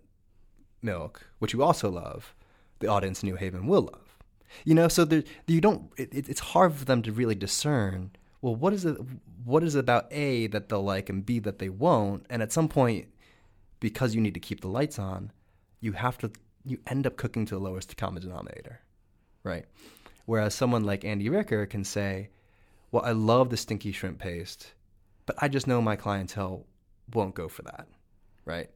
milk, 0.80 1.26
which 1.38 1.52
you 1.52 1.62
also 1.62 1.90
love, 1.90 2.34
the 2.80 2.88
audience 2.88 3.22
in 3.22 3.28
New 3.28 3.36
Haven 3.36 3.66
will 3.66 3.82
love. 3.82 4.16
You 4.64 4.74
know, 4.74 4.88
so 4.88 5.04
there, 5.04 5.22
you 5.46 5.60
don't. 5.60 5.92
It, 5.96 6.12
it- 6.12 6.28
it's 6.28 6.40
hard 6.40 6.74
for 6.74 6.84
them 6.84 7.02
to 7.02 7.12
really 7.12 7.34
discern. 7.36 8.10
Well, 8.42 8.56
what 8.56 8.72
is 8.72 8.84
it? 8.84 8.96
What 9.44 9.62
is 9.62 9.74
it 9.76 9.80
about 9.80 10.12
A 10.12 10.48
that 10.48 10.68
they'll 10.68 10.82
like 10.82 11.08
and 11.08 11.24
B 11.24 11.38
that 11.40 11.58
they 11.60 11.68
won't? 11.68 12.26
And 12.28 12.42
at 12.42 12.52
some 12.52 12.68
point, 12.68 13.06
because 13.78 14.14
you 14.14 14.20
need 14.20 14.34
to 14.34 14.40
keep 14.40 14.60
the 14.60 14.68
lights 14.68 14.98
on, 14.98 15.30
you 15.80 15.92
have 15.92 16.18
to. 16.18 16.30
You 16.64 16.78
end 16.86 17.06
up 17.06 17.16
cooking 17.16 17.46
to 17.46 17.54
the 17.54 17.60
lowest 17.60 17.96
common 17.96 18.20
denominator, 18.22 18.80
right? 19.44 19.64
Whereas 20.26 20.54
someone 20.54 20.84
like 20.84 21.04
Andy 21.04 21.28
Ricker 21.28 21.64
can 21.66 21.84
say, 21.84 22.28
"Well, 22.92 23.04
I 23.04 23.12
love 23.12 23.48
the 23.50 23.56
stinky 23.56 23.92
shrimp 23.92 24.18
paste, 24.18 24.72
but 25.26 25.36
I 25.38 25.48
just 25.48 25.66
know 25.66 25.80
my 25.80 25.96
clientele 25.96 26.66
won't 27.14 27.34
go 27.34 27.48
for 27.48 27.62
that, 27.62 27.86
right?" 28.44 28.68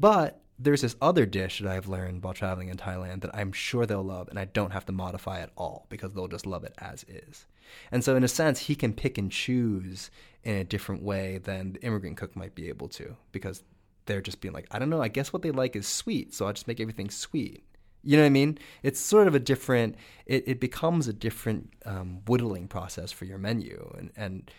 But 0.00 0.40
there's 0.62 0.82
this 0.82 0.96
other 1.00 1.24
dish 1.24 1.60
that 1.60 1.70
I've 1.70 1.88
learned 1.88 2.22
while 2.22 2.34
traveling 2.34 2.68
in 2.68 2.76
Thailand 2.76 3.22
that 3.22 3.34
I'm 3.34 3.50
sure 3.50 3.86
they'll 3.86 4.04
love, 4.04 4.28
and 4.28 4.38
I 4.38 4.44
don't 4.44 4.72
have 4.72 4.84
to 4.86 4.92
modify 4.92 5.40
at 5.40 5.50
all 5.56 5.86
because 5.88 6.12
they'll 6.12 6.28
just 6.28 6.46
love 6.46 6.64
it 6.64 6.74
as 6.78 7.04
is. 7.04 7.46
And 7.90 8.04
so, 8.04 8.14
in 8.14 8.24
a 8.24 8.28
sense, 8.28 8.60
he 8.60 8.74
can 8.74 8.92
pick 8.92 9.16
and 9.16 9.32
choose 9.32 10.10
in 10.44 10.56
a 10.56 10.64
different 10.64 11.02
way 11.02 11.38
than 11.38 11.72
the 11.72 11.82
immigrant 11.82 12.18
cook 12.18 12.36
might 12.36 12.54
be 12.54 12.68
able 12.68 12.88
to 12.88 13.16
because 13.32 13.62
they're 14.04 14.20
just 14.20 14.40
being 14.40 14.52
like, 14.52 14.66
I 14.70 14.78
don't 14.78 14.90
know, 14.90 15.02
I 15.02 15.08
guess 15.08 15.32
what 15.32 15.42
they 15.42 15.50
like 15.50 15.76
is 15.76 15.86
sweet, 15.86 16.34
so 16.34 16.46
I'll 16.46 16.52
just 16.52 16.68
make 16.68 16.80
everything 16.80 17.08
sweet. 17.08 17.64
You 18.02 18.16
know 18.16 18.22
what 18.22 18.28
I 18.28 18.30
mean? 18.30 18.58
It's 18.82 19.00
sort 19.00 19.28
of 19.28 19.34
a 19.34 19.38
different, 19.38 19.96
it, 20.26 20.44
it 20.46 20.60
becomes 20.60 21.08
a 21.08 21.12
different 21.12 21.72
um, 21.86 22.20
whittling 22.26 22.66
process 22.66 23.12
for 23.12 23.24
your 23.24 23.38
menu. 23.38 23.94
And, 23.96 24.10
and, 24.16 24.50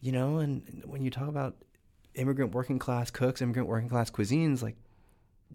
you 0.00 0.12
know, 0.12 0.38
and 0.38 0.82
when 0.86 1.02
you 1.02 1.10
talk 1.10 1.28
about 1.28 1.56
immigrant 2.14 2.52
working 2.52 2.78
class 2.78 3.10
cooks, 3.10 3.42
immigrant 3.42 3.68
working 3.68 3.88
class 3.88 4.10
cuisines, 4.10 4.62
like 4.62 4.76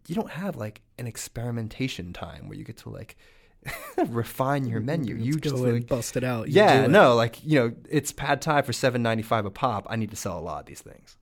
you 0.08 0.16
don't 0.16 0.32
have 0.32 0.56
like 0.56 0.82
an 0.98 1.08
experimentation 1.08 2.14
time 2.14 2.48
where 2.48 2.58
you 2.58 2.64
get 2.64 2.78
to 2.78 2.90
like 2.90 3.16
refine 4.08 4.66
your 4.66 4.80
menu. 4.80 5.16
You 5.16 5.34
Let's 5.34 5.44
just 5.44 5.56
go 5.56 5.64
and 5.66 5.74
like, 5.74 5.88
bust 5.88 6.18
it 6.18 6.24
out. 6.24 6.48
You 6.48 6.56
yeah, 6.56 6.80
do 6.80 6.86
it. 6.86 6.90
no, 6.90 7.16
like 7.16 7.44
you 7.44 7.60
know, 7.60 7.74
it's 7.90 8.12
pad 8.12 8.42
thai 8.42 8.62
for 8.62 8.74
seven 8.74 9.02
ninety 9.02 9.24
five 9.24 9.46
a 9.46 9.52
pop. 9.52 9.86
I 9.90 9.96
need 9.96 10.10
to 10.12 10.16
sell 10.16 10.38
a 10.38 10.42
lot 10.42 10.62
of 10.62 10.66
these 10.66 10.82
things. 10.82 11.18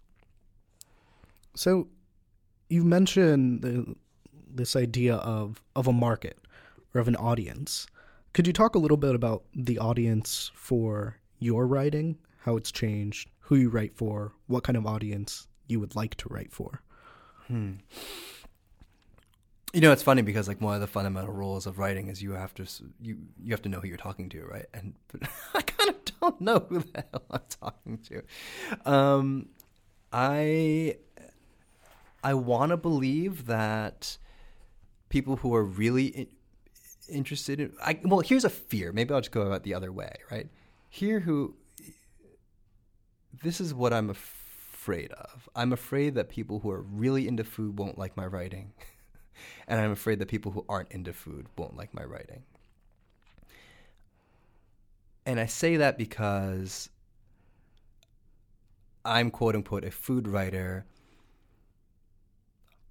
So, 1.56 1.90
you 2.70 2.84
mentioned 2.84 3.62
the, 3.62 3.96
this 4.50 4.76
idea 4.76 5.16
of 5.16 5.62
of 5.76 5.88
a 5.88 5.94
market 5.94 6.38
or 6.94 7.02
of 7.02 7.08
an 7.08 7.16
audience. 7.16 7.88
Could 8.34 8.48
you 8.48 8.54
talk 8.54 8.76
a 8.76 8.80
little 8.80 8.98
bit 8.98 9.14
about 9.14 9.44
the 9.54 9.78
audience 9.78 10.52
for 10.56 11.18
your 11.40 11.68
writing, 11.68 12.18
how 12.40 12.56
it's 12.56 12.72
changed, 12.72 13.30
who 13.40 13.58
you 13.58 13.70
write 13.70 13.94
for, 13.94 14.32
what 14.48 14.64
kind 14.64 14.78
of 14.78 14.86
audience 14.88 15.48
you 15.68 15.82
would 15.82 15.96
like 15.96 16.16
to 16.16 16.30
write 16.30 16.54
for? 16.54 16.82
Hmm. 17.48 17.74
You 19.74 19.80
know, 19.80 19.94
it's 19.94 20.04
funny 20.04 20.22
because 20.22 20.48
like 20.50 20.60
one 20.60 20.76
of 20.76 20.82
the 20.82 20.88
fundamental 20.88 21.34
rules 21.34 21.66
of 21.66 21.80
writing 21.80 22.08
is 22.08 22.22
you 22.22 22.34
have 22.34 22.54
to 22.56 22.66
you 23.00 23.18
you 23.42 23.52
have 23.52 23.62
to 23.62 23.70
know 23.70 23.80
who 23.80 23.88
you're 23.88 23.98
talking 23.98 24.28
to, 24.30 24.46
right? 24.46 24.66
And 24.74 24.94
I 25.54 25.62
kind 25.62 25.90
of 25.90 25.96
don't 26.20 26.42
know 26.42 26.66
who 26.68 26.80
the 26.80 27.06
hell 27.12 27.24
I'm 27.32 27.42
talking 27.50 27.98
to. 28.10 28.92
Um, 28.92 29.48
I 30.12 30.98
I 32.24 32.34
want 32.34 32.72
to 32.72 32.78
believe 32.78 33.46
that 33.46 34.18
people 35.10 35.38
who 35.38 35.56
are 35.56 35.64
really 35.64 36.08
in, 36.08 36.28
interested 37.08 37.60
in 37.62 37.74
I 37.82 37.98
well, 38.04 38.20
here's 38.20 38.44
a 38.44 38.50
fear. 38.50 38.92
Maybe 38.92 39.14
I'll 39.14 39.22
just 39.22 39.32
go 39.32 39.42
about 39.44 39.64
the 39.64 39.74
other 39.74 39.92
way, 39.92 40.14
right? 40.30 40.50
Here 40.90 41.22
who 41.22 41.56
this 43.42 43.62
is 43.62 43.74
what 43.74 43.94
I'm 43.94 44.10
afraid 44.10 45.12
of. 45.14 45.50
I'm 45.56 45.72
afraid 45.72 46.16
that 46.16 46.30
people 46.30 46.60
who 46.60 46.72
are 46.72 46.82
really 46.82 47.28
into 47.28 47.44
food 47.44 47.80
won't 47.80 47.98
like 47.98 48.18
my 48.18 48.26
writing. 48.26 48.74
and 49.68 49.80
I'm 49.80 49.92
afraid 49.92 50.20
that 50.20 50.28
people 50.28 50.52
who 50.52 50.66
aren't 50.68 50.92
into 50.92 51.14
food 51.14 51.48
won't 51.58 51.78
like 51.78 51.94
my 51.94 52.04
writing. 52.04 52.44
And 55.26 55.40
I 55.40 55.46
say 55.46 55.78
that 55.78 55.98
because 55.98 56.90
I'm 59.06 59.32
quote 59.32 59.56
unquote 59.56 59.84
a 59.86 59.92
food 59.92 60.28
writer, 60.28 60.86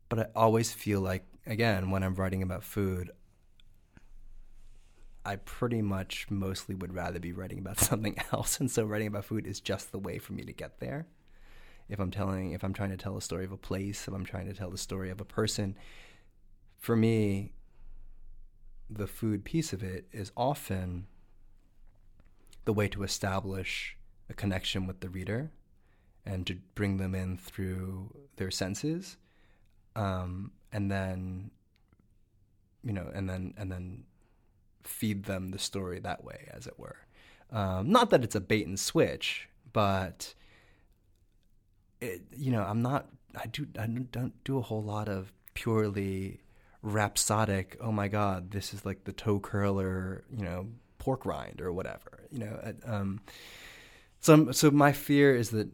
but 0.08 0.18
I 0.18 0.26
always 0.34 0.72
feel 0.72 1.00
like, 1.00 1.24
again, 1.46 1.90
when 1.90 2.02
I'm 2.02 2.14
writing 2.14 2.42
about 2.42 2.64
food, 2.64 3.10
I 5.24 5.36
pretty 5.36 5.82
much 5.82 6.26
mostly 6.30 6.74
would 6.74 6.94
rather 6.94 7.18
be 7.18 7.32
writing 7.32 7.58
about 7.58 7.78
something 7.80 8.16
else. 8.32 8.60
And 8.60 8.70
so 8.70 8.84
writing 8.84 9.08
about 9.08 9.24
food 9.24 9.46
is 9.46 9.60
just 9.60 9.92
the 9.92 9.98
way 9.98 10.18
for 10.18 10.32
me 10.32 10.44
to 10.44 10.52
get 10.52 10.80
there. 10.80 11.06
If 11.88 11.98
I'm 11.98 12.10
telling, 12.10 12.52
if 12.52 12.62
I'm 12.62 12.72
trying 12.72 12.90
to 12.90 12.96
tell 12.96 13.16
a 13.16 13.22
story 13.22 13.44
of 13.44 13.52
a 13.52 13.56
place, 13.56 14.06
if 14.06 14.14
I'm 14.14 14.24
trying 14.24 14.46
to 14.46 14.54
tell 14.54 14.70
the 14.70 14.78
story 14.78 15.10
of 15.10 15.20
a 15.20 15.24
person, 15.24 15.76
for 16.80 16.96
me, 16.96 17.52
the 18.88 19.06
food 19.06 19.44
piece 19.44 19.72
of 19.72 19.82
it 19.82 20.06
is 20.12 20.32
often 20.36 21.06
the 22.64 22.72
way 22.72 22.88
to 22.88 23.02
establish 23.02 23.96
a 24.28 24.34
connection 24.34 24.86
with 24.86 25.00
the 25.00 25.08
reader 25.08 25.52
and 26.24 26.46
to 26.46 26.56
bring 26.74 26.96
them 26.96 27.14
in 27.14 27.36
through 27.36 28.14
their 28.36 28.50
senses. 28.50 29.18
Um, 29.94 30.52
and 30.72 30.90
then, 30.90 31.50
you 32.82 32.94
know, 32.94 33.10
and 33.14 33.28
then, 33.28 33.54
and 33.58 33.70
then 33.70 34.04
feed 34.82 35.24
them 35.24 35.50
the 35.50 35.58
story 35.58 36.00
that 36.00 36.24
way, 36.24 36.48
as 36.50 36.66
it 36.66 36.78
were. 36.78 36.96
Um, 37.52 37.90
not 37.90 38.08
that 38.10 38.24
it's 38.24 38.34
a 38.34 38.40
bait 38.40 38.66
and 38.66 38.80
switch, 38.80 39.48
but 39.72 40.34
it, 42.00 42.22
you 42.34 42.50
know, 42.50 42.62
I'm 42.62 42.80
not. 42.80 43.08
I 43.36 43.46
do. 43.46 43.66
I 43.78 43.86
don't 43.86 44.42
do 44.44 44.58
a 44.58 44.62
whole 44.62 44.82
lot 44.82 45.08
of 45.08 45.32
purely 45.54 46.40
rhapsodic. 46.82 47.76
Oh 47.80 47.92
my 47.92 48.08
God, 48.08 48.50
this 48.50 48.72
is 48.74 48.84
like 48.84 49.04
the 49.04 49.12
toe 49.12 49.40
curler, 49.40 50.24
you 50.34 50.44
know, 50.44 50.68
pork 50.98 51.26
rind 51.26 51.60
or 51.60 51.72
whatever. 51.72 52.24
You 52.30 52.40
know, 52.40 52.74
um, 52.84 53.20
so 54.20 54.52
so 54.52 54.70
my 54.70 54.92
fear 54.92 55.34
is 55.34 55.50
that 55.50 55.68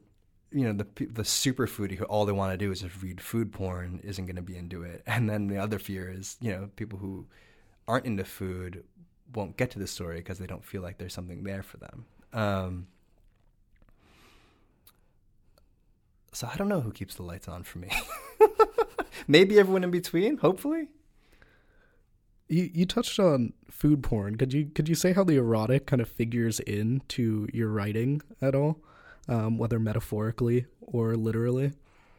you 0.50 0.64
know 0.64 0.72
the 0.72 1.06
the 1.06 1.24
super 1.24 1.66
foodie 1.66 1.96
who 1.96 2.04
all 2.04 2.24
they 2.24 2.32
want 2.32 2.52
to 2.52 2.58
do 2.58 2.70
is 2.70 2.80
just 2.80 3.02
read 3.02 3.20
food 3.20 3.52
porn 3.52 4.00
isn't 4.04 4.26
going 4.26 4.36
to 4.36 4.42
be 4.42 4.56
into 4.56 4.82
it, 4.82 5.02
and 5.06 5.28
then 5.28 5.48
the 5.48 5.58
other 5.58 5.78
fear 5.78 6.10
is 6.10 6.36
you 6.40 6.50
know 6.50 6.70
people 6.76 6.98
who 6.98 7.26
aren't 7.88 8.06
into 8.06 8.24
food 8.24 8.84
won't 9.34 9.56
get 9.56 9.70
to 9.72 9.78
the 9.78 9.86
story 9.86 10.16
because 10.18 10.38
they 10.38 10.46
don't 10.46 10.64
feel 10.64 10.82
like 10.82 10.98
there's 10.98 11.14
something 11.14 11.42
there 11.44 11.62
for 11.62 11.76
them. 11.78 12.06
Um, 12.32 12.86
so 16.32 16.48
I 16.52 16.56
don't 16.56 16.68
know 16.68 16.80
who 16.80 16.92
keeps 16.92 17.14
the 17.14 17.22
lights 17.22 17.48
on 17.48 17.62
for 17.62 17.78
me. 17.78 17.90
Maybe 19.28 19.58
everyone 19.58 19.84
in 19.84 19.90
between. 19.90 20.36
Hopefully. 20.36 20.88
You 22.48 22.70
you 22.72 22.86
touched 22.86 23.18
on 23.18 23.52
food 23.70 24.02
porn. 24.02 24.36
Could 24.36 24.52
you 24.52 24.66
could 24.66 24.88
you 24.88 24.94
say 24.94 25.12
how 25.12 25.24
the 25.24 25.36
erotic 25.36 25.86
kind 25.86 26.00
of 26.00 26.08
figures 26.08 26.60
into 26.60 27.48
your 27.52 27.68
writing 27.68 28.22
at 28.40 28.54
all, 28.54 28.80
um, 29.28 29.58
whether 29.58 29.78
metaphorically 29.78 30.66
or 30.80 31.16
literally? 31.16 31.72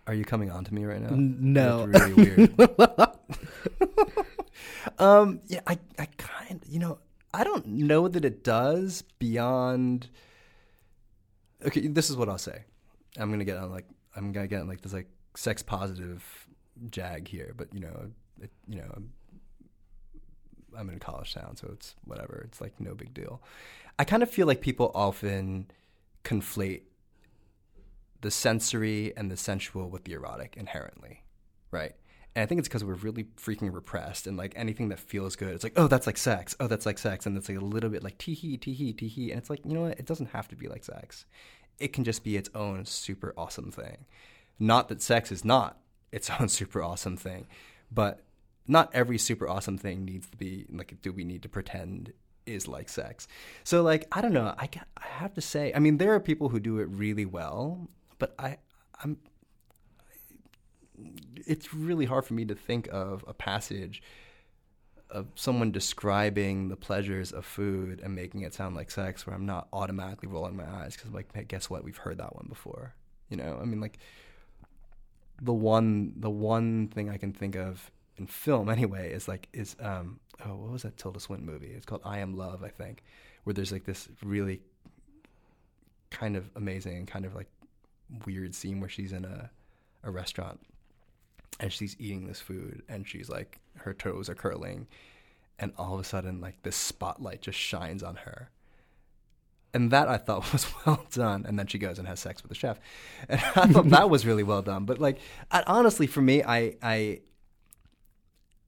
Are 0.05 0.13
you 0.13 0.23
coming 0.23 0.51
on 0.51 0.63
to 0.65 0.73
me 0.73 0.85
right 0.85 1.01
now? 1.01 1.09
N- 1.09 1.37
no, 1.39 1.87
That's 1.87 2.05
really 2.05 2.35
weird. 2.35 2.59
um, 4.99 5.41
yeah, 5.47 5.61
I 5.67 5.77
I 5.97 6.05
kind 6.17 6.61
you 6.67 6.79
know 6.79 6.99
I 7.33 7.43
don't 7.43 7.67
know 7.67 8.07
that 8.07 8.25
it 8.25 8.43
does 8.43 9.03
beyond. 9.19 10.09
Okay, 11.65 11.87
this 11.87 12.09
is 12.09 12.15
what 12.15 12.29
I'll 12.29 12.37
say. 12.37 12.63
I'm 13.17 13.31
gonna 13.31 13.45
get 13.45 13.57
on 13.57 13.71
like 13.71 13.85
I'm 14.15 14.31
gonna 14.31 14.47
get 14.47 14.61
on 14.61 14.67
like 14.67 14.81
this 14.81 14.93
like 14.93 15.07
sex 15.35 15.63
positive 15.63 16.23
jag 16.89 17.27
here, 17.27 17.53
but 17.55 17.73
you 17.73 17.79
know, 17.79 18.11
it, 18.41 18.51
you 18.67 18.77
know, 18.77 18.91
I'm 18.95 19.11
in 20.79 20.95
a 20.95 20.99
college 20.99 21.33
town, 21.33 21.55
so 21.55 21.69
it's 21.73 21.95
whatever. 22.05 22.43
It's 22.47 22.61
like 22.61 22.79
no 22.79 22.93
big 22.93 23.13
deal. 23.13 23.41
I 23.99 24.03
kind 24.03 24.23
of 24.23 24.29
feel 24.29 24.47
like 24.47 24.61
people 24.61 24.91
often 24.93 25.67
conflate 26.23 26.81
the 28.21 28.31
sensory 28.31 29.15
and 29.15 29.31
the 29.31 29.37
sensual 29.37 29.89
with 29.89 30.03
the 30.03 30.13
erotic 30.13 30.55
inherently, 30.57 31.23
right? 31.71 31.93
And 32.35 32.43
I 32.43 32.45
think 32.45 32.59
it's 32.59 32.67
because 32.67 32.83
we're 32.83 32.93
really 32.93 33.25
freaking 33.35 33.73
repressed, 33.73 34.27
and 34.27 34.37
like 34.37 34.53
anything 34.55 34.89
that 34.89 34.99
feels 34.99 35.35
good, 35.35 35.53
it's 35.53 35.63
like, 35.63 35.73
oh, 35.75 35.87
that's 35.87 36.05
like 36.05 36.17
sex. 36.17 36.55
Oh, 36.59 36.67
that's 36.67 36.85
like 36.85 36.99
sex, 36.99 37.25
and 37.25 37.35
it's 37.37 37.49
like 37.49 37.57
a 37.57 37.63
little 37.63 37.89
bit 37.89 38.03
like 38.03 38.17
tee 38.17 38.35
hee, 38.35 38.57
tee 38.57 38.73
hee, 38.73 38.93
tee 38.93 39.07
hee, 39.07 39.31
and 39.31 39.39
it's 39.39 39.49
like, 39.49 39.65
you 39.65 39.73
know 39.73 39.81
what? 39.81 39.99
It 39.99 40.05
doesn't 40.05 40.27
have 40.27 40.47
to 40.49 40.55
be 40.55 40.67
like 40.67 40.83
sex. 40.83 41.25
It 41.79 41.93
can 41.93 42.03
just 42.03 42.23
be 42.23 42.37
its 42.37 42.49
own 42.53 42.85
super 42.85 43.33
awesome 43.37 43.71
thing. 43.71 44.05
Not 44.59 44.89
that 44.89 45.01
sex 45.01 45.31
is 45.31 45.43
not 45.43 45.79
its 46.11 46.29
own 46.39 46.49
super 46.49 46.83
awesome 46.83 47.17
thing, 47.17 47.47
but 47.91 48.21
not 48.67 48.89
every 48.93 49.17
super 49.17 49.47
awesome 49.47 49.77
thing 49.77 50.05
needs 50.05 50.27
to 50.27 50.37
be 50.37 50.65
like 50.71 51.01
do 51.01 51.11
we 51.11 51.23
need 51.23 51.41
to 51.41 51.49
pretend 51.49 52.13
is 52.47 52.67
like 52.67 52.89
sex. 52.89 53.27
So 53.63 53.83
like 53.83 54.07
i 54.11 54.21
don't 54.21 54.33
know. 54.33 54.53
I, 54.57 54.69
I 54.97 55.07
have 55.07 55.33
to 55.35 55.41
say 55.41 55.71
i 55.75 55.79
mean 55.79 55.97
there 55.97 56.13
are 56.13 56.19
people 56.19 56.49
who 56.49 56.59
do 56.59 56.79
it 56.79 56.85
really 56.85 57.25
well 57.25 57.89
but 58.19 58.33
i 58.39 58.57
i'm 59.03 59.17
it's 61.45 61.73
really 61.73 62.05
hard 62.05 62.25
for 62.25 62.33
me 62.33 62.45
to 62.45 62.55
think 62.55 62.87
of 62.91 63.23
a 63.27 63.33
passage 63.33 64.01
of 65.09 65.27
someone 65.35 65.71
describing 65.71 66.69
the 66.69 66.75
pleasures 66.75 67.31
of 67.31 67.45
food 67.45 68.01
and 68.03 68.13
making 68.15 68.41
it 68.41 68.53
sound 68.53 68.75
like 68.75 68.89
sex 68.91 69.27
where 69.27 69.35
i'm 69.35 69.45
not 69.45 69.67
automatically 69.71 70.27
rolling 70.27 70.55
my 70.55 70.65
eyes 70.65 70.95
because 70.95 71.13
like 71.13 71.27
hey, 71.33 71.43
guess 71.43 71.69
what? 71.69 71.83
We've 71.83 71.97
heard 71.97 72.17
that 72.17 72.35
one 72.35 72.47
before. 72.49 72.95
You 73.29 73.37
know? 73.37 73.59
I 73.61 73.65
mean 73.65 73.81
like 73.81 73.99
the 75.41 75.53
one 75.53 76.13
the 76.17 76.29
one 76.29 76.87
thing 76.87 77.09
i 77.09 77.17
can 77.17 77.31
think 77.31 77.55
of 77.55 77.91
in 78.17 78.27
film 78.27 78.69
anyway 78.77 79.11
is 79.11 79.27
like 79.27 79.47
is 79.53 79.75
um 79.79 80.19
oh 80.45 80.55
what 80.55 80.71
was 80.71 80.83
that 80.83 80.97
Tilda 80.97 81.19
Swinton 81.19 81.45
movie? 81.45 81.73
It's 81.75 81.85
called 81.85 82.01
I 82.03 82.19
Am 82.19 82.35
Love, 82.35 82.63
I 82.63 82.69
think, 82.69 83.03
where 83.43 83.53
there's 83.53 83.71
like 83.71 83.85
this 83.85 84.09
really 84.23 84.61
kind 86.09 86.35
of 86.35 86.49
amazing 86.55 87.05
kind 87.05 87.25
of 87.25 87.35
like 87.35 87.47
weird 88.25 88.55
scene 88.55 88.79
where 88.79 88.89
she's 88.89 89.11
in 89.11 89.25
a 89.25 89.49
a 90.03 90.11
restaurant 90.11 90.59
and 91.59 91.73
she's 91.73 91.95
eating 91.99 92.27
this 92.27 92.39
food 92.39 92.83
and 92.87 93.07
she's 93.07 93.29
like 93.29 93.59
her 93.77 93.93
toes 93.93 94.29
are 94.29 94.35
curling 94.35 94.87
and 95.59 95.73
all 95.77 95.95
of 95.95 95.99
a 95.99 96.03
sudden 96.03 96.39
like 96.39 96.61
this 96.63 96.75
spotlight 96.75 97.41
just 97.41 97.57
shines 97.57 98.03
on 98.03 98.15
her 98.15 98.49
and 99.73 99.91
that 99.91 100.07
I 100.07 100.17
thought 100.17 100.51
was 100.53 100.65
well 100.85 101.05
done. 101.11 101.45
And 101.47 101.57
then 101.57 101.67
she 101.67 101.77
goes 101.77 101.99
and 101.99 102.07
has 102.07 102.19
sex 102.19 102.41
with 102.41 102.49
the 102.49 102.55
chef, 102.55 102.79
and 103.29 103.39
I 103.55 103.67
thought 103.67 103.89
that 103.89 104.09
was 104.09 104.25
really 104.25 104.43
well 104.43 104.61
done. 104.61 104.85
But 104.85 104.99
like, 104.99 105.19
I, 105.51 105.63
honestly, 105.67 106.07
for 106.07 106.21
me, 106.21 106.43
I, 106.43 106.75
I, 106.81 107.21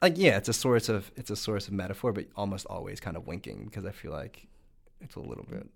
like 0.02 0.18
yeah, 0.18 0.38
it's 0.38 0.50
a 0.50 0.54
source 0.54 0.90
of 0.90 1.12
it's 1.16 1.30
a 1.30 1.36
source 1.36 1.68
of 1.68 1.74
metaphor, 1.74 2.14
but 2.14 2.28
almost 2.36 2.66
always 2.68 3.00
kind 3.00 3.18
of 3.18 3.28
winking 3.28 3.66
because 3.66 3.86
I 3.86 3.92
feel 3.92 4.12
like 4.12 4.48
it's 5.02 5.16
a 5.16 5.20
little 5.20 5.46
bit 5.50 5.68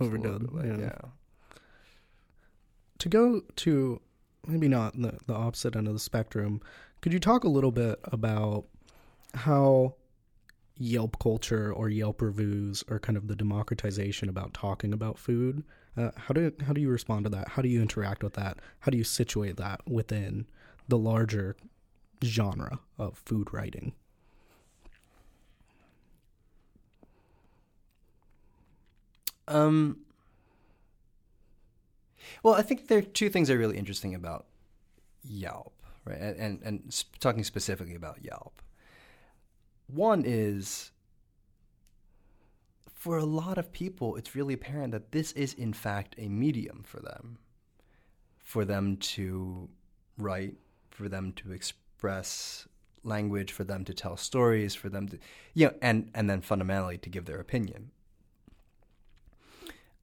overdone. 0.00 0.48
Like, 0.52 0.66
yeah. 0.66 0.76
yeah. 0.76 1.56
To 2.98 3.08
go 3.08 3.42
to 3.56 4.00
maybe 4.46 4.68
not 4.68 5.00
the 5.00 5.18
the 5.26 5.34
opposite 5.34 5.76
end 5.76 5.88
of 5.88 5.94
the 5.94 6.00
spectrum, 6.00 6.60
could 7.00 7.12
you 7.12 7.18
talk 7.18 7.44
a 7.44 7.48
little 7.48 7.72
bit 7.72 7.98
about 8.04 8.66
how 9.34 9.94
Yelp 10.76 11.18
culture 11.18 11.72
or 11.72 11.88
Yelp 11.88 12.22
reviews 12.22 12.84
or 12.88 12.98
kind 12.98 13.16
of 13.16 13.28
the 13.28 13.36
democratization 13.36 14.28
about 14.28 14.54
talking 14.54 14.92
about 14.92 15.18
food? 15.18 15.64
Uh, 15.96 16.10
how 16.16 16.32
do 16.32 16.52
how 16.64 16.72
do 16.72 16.80
you 16.80 16.88
respond 16.88 17.24
to 17.24 17.30
that? 17.30 17.48
How 17.48 17.62
do 17.62 17.68
you 17.68 17.82
interact 17.82 18.22
with 18.22 18.34
that? 18.34 18.58
How 18.80 18.90
do 18.90 18.98
you 18.98 19.04
situate 19.04 19.56
that 19.56 19.80
within 19.88 20.46
the 20.88 20.98
larger 20.98 21.56
genre 22.22 22.80
of 22.98 23.18
food 23.24 23.52
writing. 23.52 23.92
Um, 29.48 29.98
well, 32.42 32.54
I 32.54 32.62
think 32.62 32.88
there 32.88 32.98
are 32.98 33.02
two 33.02 33.28
things 33.28 33.48
that 33.48 33.54
are 33.54 33.58
really 33.58 33.76
interesting 33.76 34.14
about 34.14 34.46
Yelp, 35.24 35.74
right? 36.04 36.18
And, 36.18 36.38
and, 36.38 36.62
and 36.62 37.04
talking 37.20 37.44
specifically 37.44 37.94
about 37.94 38.24
Yelp. 38.24 38.62
One 39.88 40.24
is 40.24 40.90
for 42.94 43.18
a 43.18 43.24
lot 43.24 43.58
of 43.58 43.72
people, 43.72 44.16
it's 44.16 44.36
really 44.36 44.54
apparent 44.54 44.92
that 44.92 45.10
this 45.10 45.32
is, 45.32 45.54
in 45.54 45.72
fact, 45.72 46.14
a 46.18 46.28
medium 46.28 46.82
for 46.84 47.00
them, 47.00 47.38
for 48.38 48.64
them 48.64 48.96
to 48.96 49.68
write, 50.16 50.54
for 50.90 51.08
them 51.08 51.32
to 51.32 51.50
express 51.50 51.81
express 52.02 52.66
language, 53.04 53.52
for 53.52 53.62
them 53.62 53.84
to 53.84 53.94
tell 53.94 54.16
stories, 54.16 54.74
for 54.74 54.88
them 54.88 55.08
to, 55.08 55.18
you 55.54 55.66
know, 55.66 55.74
and, 55.80 56.10
and 56.14 56.28
then 56.28 56.40
fundamentally 56.40 56.98
to 56.98 57.08
give 57.08 57.26
their 57.26 57.38
opinion. 57.38 57.92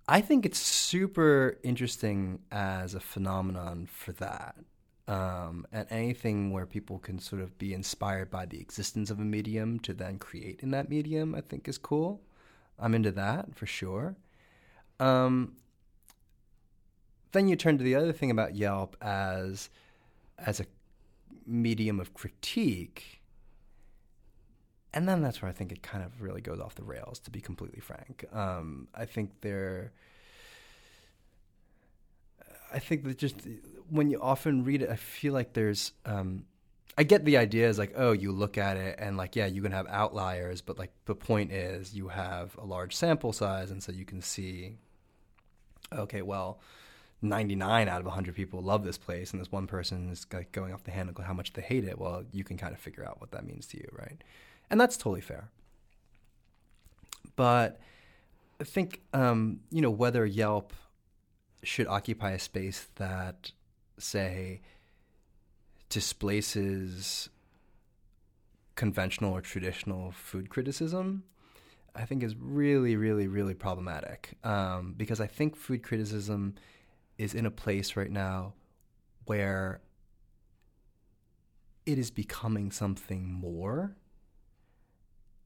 I 0.07 0.21
think 0.21 0.45
it's 0.45 0.59
super 0.59 1.57
interesting 1.61 2.39
as 2.51 2.93
a 2.93 3.01
phenomenon 3.01 3.87
for 3.91 4.13
that. 4.13 4.55
Um, 5.09 5.65
and 5.73 5.87
anything 5.89 6.51
where 6.51 6.65
people 6.65 6.99
can 6.99 7.19
sort 7.19 7.41
of 7.41 7.57
be 7.57 7.73
inspired 7.73 8.31
by 8.31 8.45
the 8.45 8.61
existence 8.61 9.09
of 9.09 9.19
a 9.19 9.25
medium 9.25 9.79
to 9.79 9.93
then 9.93 10.19
create 10.19 10.61
in 10.61 10.71
that 10.71 10.89
medium, 10.89 11.35
I 11.35 11.41
think 11.41 11.67
is 11.67 11.77
cool. 11.77 12.21
I'm 12.79 12.95
into 12.95 13.11
that 13.11 13.55
for 13.55 13.65
sure. 13.65 14.15
Um, 15.01 15.55
then 17.33 17.49
you 17.49 17.57
turn 17.57 17.77
to 17.77 17.83
the 17.83 17.95
other 17.95 18.13
thing 18.13 18.31
about 18.31 18.55
Yelp 18.55 18.95
as 19.01 19.69
as 20.37 20.61
a 20.61 20.65
medium 21.49 21.99
of 21.99 22.13
critique. 22.13 23.21
And 24.93 25.07
then 25.07 25.21
that's 25.21 25.41
where 25.41 25.49
I 25.49 25.53
think 25.53 25.71
it 25.71 25.83
kind 25.83 26.03
of 26.03 26.21
really 26.21 26.41
goes 26.41 26.59
off 26.59 26.75
the 26.75 26.83
rails, 26.83 27.19
to 27.19 27.31
be 27.31 27.41
completely 27.41 27.79
frank. 27.79 28.25
Um, 28.33 28.87
I 28.95 29.05
think 29.05 29.41
there, 29.41 29.91
I 32.73 32.79
think 32.79 33.03
that 33.03 33.17
just 33.17 33.35
when 33.89 34.09
you 34.09 34.19
often 34.21 34.63
read 34.63 34.81
it, 34.81 34.89
I 34.89 34.95
feel 34.95 35.33
like 35.33 35.53
there's, 35.53 35.91
um, 36.05 36.45
I 36.97 37.03
get 37.03 37.23
the 37.23 37.37
idea 37.37 37.69
is 37.69 37.77
like, 37.77 37.93
oh, 37.95 38.11
you 38.11 38.31
look 38.31 38.57
at 38.57 38.77
it 38.77 38.95
and 38.99 39.15
like, 39.15 39.35
yeah, 39.35 39.45
you 39.45 39.61
can 39.61 39.71
have 39.71 39.87
outliers, 39.87 40.61
but 40.61 40.77
like 40.77 40.91
the 41.05 41.15
point 41.15 41.51
is 41.51 41.93
you 41.93 42.07
have 42.07 42.57
a 42.57 42.65
large 42.65 42.95
sample 42.95 43.31
size, 43.31 43.71
and 43.71 43.81
so 43.81 43.91
you 43.91 44.05
can 44.05 44.21
see, 44.21 44.75
okay, 45.93 46.21
well, 46.21 46.59
99 47.21 47.89
out 47.89 47.99
of 47.99 48.05
100 48.05 48.35
people 48.35 48.61
love 48.61 48.83
this 48.83 48.97
place 48.97 49.31
and 49.31 49.41
this 49.41 49.51
one 49.51 49.67
person 49.67 50.09
is 50.09 50.25
like 50.31 50.51
going 50.51 50.73
off 50.73 50.83
the 50.83 50.91
handle 50.91 51.21
how 51.23 51.33
much 51.33 51.53
they 51.53 51.61
hate 51.61 51.83
it? 51.83 51.99
Well 51.99 52.23
you 52.31 52.43
can 52.43 52.57
kind 52.57 52.73
of 52.73 52.79
figure 52.79 53.05
out 53.05 53.19
what 53.19 53.31
that 53.31 53.45
means 53.45 53.67
to 53.67 53.77
you 53.77 53.89
right? 53.91 54.23
And 54.69 54.79
that's 54.79 54.97
totally 54.97 55.21
fair. 55.21 55.49
But 57.35 57.79
i 58.59 58.63
think 58.63 59.01
um, 59.13 59.61
you 59.71 59.81
know 59.81 59.89
whether 59.89 60.25
yelp 60.25 60.73
should 61.63 61.87
occupy 61.87 62.31
a 62.31 62.39
space 62.39 62.87
that 62.95 63.51
say 63.97 64.61
displaces 65.89 67.29
conventional 68.75 69.33
or 69.33 69.41
traditional 69.41 70.11
food 70.11 70.49
criticism 70.49 71.23
i 71.95 72.05
think 72.05 72.23
is 72.23 72.35
really 72.35 72.95
really 72.95 73.27
really 73.27 73.53
problematic. 73.53 74.31
Um, 74.43 74.93
because 74.95 75.19
i 75.19 75.27
think 75.27 75.55
food 75.55 75.83
criticism 75.83 76.55
is 77.19 77.35
in 77.35 77.45
a 77.45 77.51
place 77.51 77.95
right 77.95 78.09
now 78.09 78.53
where 79.25 79.81
it 81.85 81.99
is 81.99 82.09
becoming 82.09 82.71
something 82.71 83.31
more. 83.31 83.95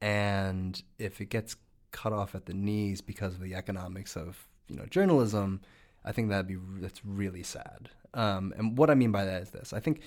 And 0.00 0.80
if 0.98 1.20
it 1.20 1.26
gets 1.26 1.56
cut 1.90 2.12
off 2.12 2.34
at 2.34 2.46
the 2.46 2.54
knees 2.54 3.00
because 3.00 3.34
of 3.34 3.40
the 3.40 3.54
economics 3.54 4.16
of 4.16 4.46
you 4.68 4.76
know 4.76 4.86
journalism, 4.86 5.60
I 6.04 6.12
think 6.12 6.28
that'd 6.28 6.46
be 6.46 6.56
that's 6.80 7.04
really 7.04 7.42
sad. 7.42 7.90
Um, 8.14 8.54
and 8.56 8.78
what 8.78 8.88
I 8.88 8.94
mean 8.94 9.10
by 9.10 9.24
that 9.24 9.42
is 9.42 9.50
this: 9.50 9.72
I 9.72 9.80
think 9.80 10.00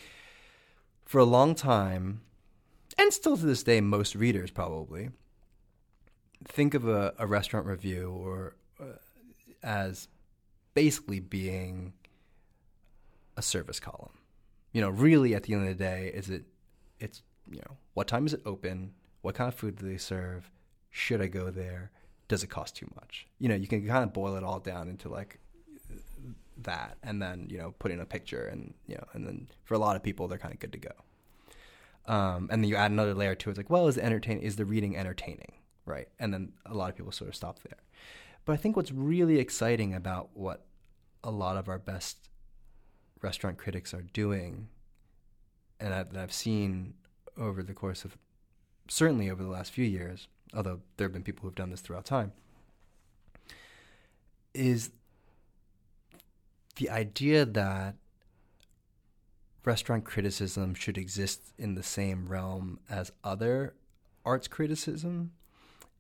for 1.06 1.20
a 1.20 1.26
long 1.26 1.54
time, 1.54 2.22
and 2.98 3.12
still 3.12 3.36
to 3.36 3.46
this 3.46 3.64
day, 3.64 3.82
most 3.82 4.16
readers 4.16 4.52
probably 4.52 5.10
think 6.46 6.74
of 6.74 6.88
a, 6.88 7.14
a 7.18 7.28
restaurant 7.28 7.66
review 7.66 8.12
or 8.12 8.56
uh, 8.80 9.00
as 9.64 10.08
basically 10.78 11.20
being 11.20 11.92
a 13.36 13.42
service 13.42 13.80
column. 13.80 14.20
You 14.74 14.82
know, 14.82 14.92
really 14.92 15.34
at 15.34 15.42
the 15.42 15.54
end 15.56 15.64
of 15.64 15.76
the 15.76 15.84
day, 15.84 16.12
is 16.14 16.30
it 16.30 16.44
it's 17.00 17.24
you 17.50 17.58
know 17.58 17.78
what 17.96 18.08
time 18.08 18.28
is 18.28 18.34
it 18.36 18.42
open? 18.46 18.94
What 19.24 19.34
kind 19.34 19.48
of 19.48 19.56
food 19.56 19.78
do 19.78 19.90
they 19.90 19.98
serve? 19.98 20.52
Should 20.92 21.20
I 21.20 21.26
go 21.26 21.50
there? 21.50 21.90
Does 22.28 22.44
it 22.44 22.52
cost 22.52 22.76
too 22.76 22.88
much? 22.94 23.26
You 23.40 23.50
know, 23.50 23.56
you 23.56 23.66
can 23.66 23.88
kind 23.88 24.04
of 24.04 24.14
boil 24.14 24.36
it 24.36 24.44
all 24.44 24.60
down 24.60 24.88
into 24.88 25.10
like 25.10 25.40
that, 26.62 26.98
and 27.02 27.20
then 27.20 27.48
you 27.50 27.58
know 27.58 27.74
put 27.80 27.90
in 27.90 28.00
a 28.00 28.06
picture, 28.06 28.46
and 28.46 28.76
you 28.86 28.98
know, 28.98 29.08
and 29.14 29.26
then 29.26 29.48
for 29.64 29.74
a 29.74 29.80
lot 29.80 29.96
of 29.96 30.04
people, 30.04 30.28
they're 30.28 30.38
kind 30.38 30.54
of 30.54 30.60
good 30.60 30.74
to 30.74 30.78
go. 30.78 30.96
Um, 32.06 32.50
and 32.52 32.64
then 32.64 32.70
you 32.70 32.76
add 32.76 32.92
another 32.92 33.16
layer 33.16 33.34
to 33.34 33.50
it. 33.50 33.54
It's 33.54 33.58
like, 33.58 33.72
well, 33.72 33.88
is 33.88 33.96
the 33.96 34.06
entertain 34.06 34.38
is 34.42 34.58
the 34.58 34.66
reading 34.66 34.96
entertaining, 34.96 35.54
right? 35.88 36.08
And 36.20 36.32
then 36.32 36.54
a 36.68 36.76
lot 36.76 36.92
of 36.92 36.96
people 36.96 37.12
sort 37.12 37.30
of 37.30 37.36
stop 37.36 37.62
there. 37.64 37.80
But 38.46 38.54
I 38.54 38.58
think 38.58 38.78
what's 38.78 38.94
really 38.94 39.40
exciting 39.40 39.94
about 39.94 40.30
what 40.34 40.67
a 41.28 41.32
lot 41.32 41.58
of 41.58 41.68
our 41.68 41.78
best 41.78 42.30
restaurant 43.22 43.58
critics 43.58 43.94
are 43.94 44.02
doing, 44.02 44.70
and 45.78 45.92
that 45.92 46.16
I've 46.16 46.32
seen 46.32 46.94
over 47.38 47.62
the 47.62 47.74
course 47.74 48.06
of 48.06 48.18
certainly 48.88 49.30
over 49.30 49.44
the 49.44 49.50
last 49.50 49.74
few 49.74 49.84
years, 49.84 50.30
although 50.56 50.80
there 50.96 51.06
have 51.06 51.14
been 51.14 51.24
people 51.24 51.44
who've 51.44 51.54
done 51.54 51.70
this 51.70 51.82
throughout 51.82 52.06
time, 52.06 52.32
is 54.54 54.92
the 56.78 56.90
idea 56.90 57.44
that 57.44 57.96
restaurant 59.66 60.06
criticism 60.06 60.74
should 60.74 60.98
exist 60.98 61.42
in 61.58 61.76
the 61.76 61.84
same 61.84 62.30
realm 62.30 62.80
as 62.90 63.12
other 63.22 63.74
arts 64.26 64.48
criticism 64.48 65.34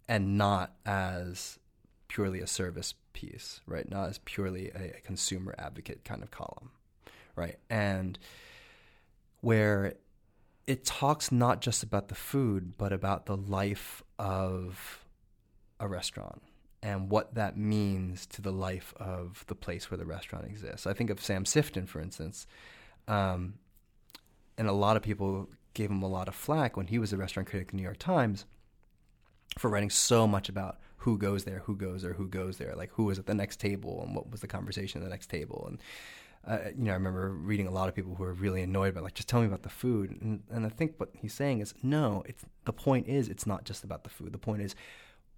and 0.08 0.38
not 0.38 0.76
as 0.86 1.60
purely 2.08 2.40
a 2.40 2.48
service 2.48 2.94
piece, 3.14 3.62
right? 3.66 3.90
Not 3.90 4.10
as 4.10 4.20
purely 4.20 4.70
a, 4.70 4.98
a 4.98 5.02
consumer 5.02 5.56
advocate 5.58 6.04
kind 6.04 6.24
of 6.24 6.32
column, 6.32 6.72
right? 7.36 7.58
And 7.70 8.18
where 9.42 9.96
it 10.66 10.84
talks 10.84 11.32
not 11.32 11.62
just 11.62 11.84
about 11.84 12.10
the 12.10 12.16
food, 12.16 12.78
but 12.78 12.92
about 12.92 13.26
the 13.26 13.38
life 13.38 14.04
of 14.20 15.06
a 15.80 15.88
restaurant 15.88 16.42
and 16.84 17.10
what 17.10 17.36
that 17.36 17.58
means 17.58 18.26
to 18.28 18.42
the 18.42 18.52
life 18.52 18.94
of 18.98 19.44
the 19.48 19.56
place 19.56 19.90
where 19.90 19.98
the 19.98 20.06
restaurant 20.06 20.46
exists. 20.46 20.86
I 20.86 20.94
think 20.94 21.10
of 21.10 21.22
Sam 21.22 21.44
Sifton, 21.44 21.88
for 21.88 22.00
instance, 22.02 22.46
um, 23.08 23.56
and 24.58 24.68
a 24.68 24.74
lot 24.74 24.98
of 24.98 25.04
people 25.04 25.50
gave 25.74 25.90
him 25.90 26.02
a 26.02 26.08
lot 26.08 26.28
of 26.28 26.36
flack 26.36 26.76
when 26.76 26.88
he 26.88 27.00
was 27.00 27.14
a 27.14 27.18
restaurant 27.18 27.48
critic 27.48 27.68
at 27.68 27.72
the 27.72 27.78
New 27.78 27.84
York 27.84 28.00
Times 28.00 28.46
for 29.58 29.70
writing 29.70 29.90
so 29.90 30.28
much 30.28 30.50
about 30.50 30.78
who 30.98 31.18
goes 31.18 31.44
there, 31.44 31.60
who 31.66 31.76
goes 31.76 32.02
there, 32.02 32.14
who 32.14 32.28
goes 32.28 32.58
there, 32.58 32.74
like 32.76 32.92
who 32.94 33.06
was 33.06 33.20
at 33.20 33.26
the 33.26 33.34
next 33.34 33.60
table 33.60 34.04
and 34.06 34.16
what 34.16 34.30
was 34.32 34.42
the 34.42 34.48
conversation 34.48 35.02
at 35.02 35.04
the 35.04 35.10
next 35.10 35.30
table. 35.30 35.66
And 35.68 35.80
uh, 36.48 36.70
you 36.78 36.86
know, 36.86 36.92
I 36.92 36.96
remember 36.96 37.30
reading 37.30 37.68
a 37.68 37.72
lot 37.72 37.90
of 37.90 37.96
people 37.96 38.16
who 38.16 38.24
were 38.24 38.34
really 38.34 38.62
annoyed 38.62 38.96
by 38.96 39.02
like, 39.02 39.16
just 39.16 39.28
tell 39.28 39.42
me 39.42 39.48
about 39.48 39.64
the 39.64 39.70
food. 39.70 40.18
And, 40.22 40.44
and 40.50 40.66
I 40.66 40.70
think 40.70 40.94
what 40.98 41.10
he's 41.14 41.34
saying 41.34 41.60
is, 41.60 41.74
no, 41.84 42.24
it's 42.26 42.46
the 42.66 42.74
point 42.74 43.08
is 43.08 43.28
it's 43.28 43.46
not 43.46 43.66
just 43.66 43.84
about 43.84 44.04
the 44.04 44.10
food. 44.10 44.32
The 44.32 44.38
point 44.38 44.62
is, 44.62 44.76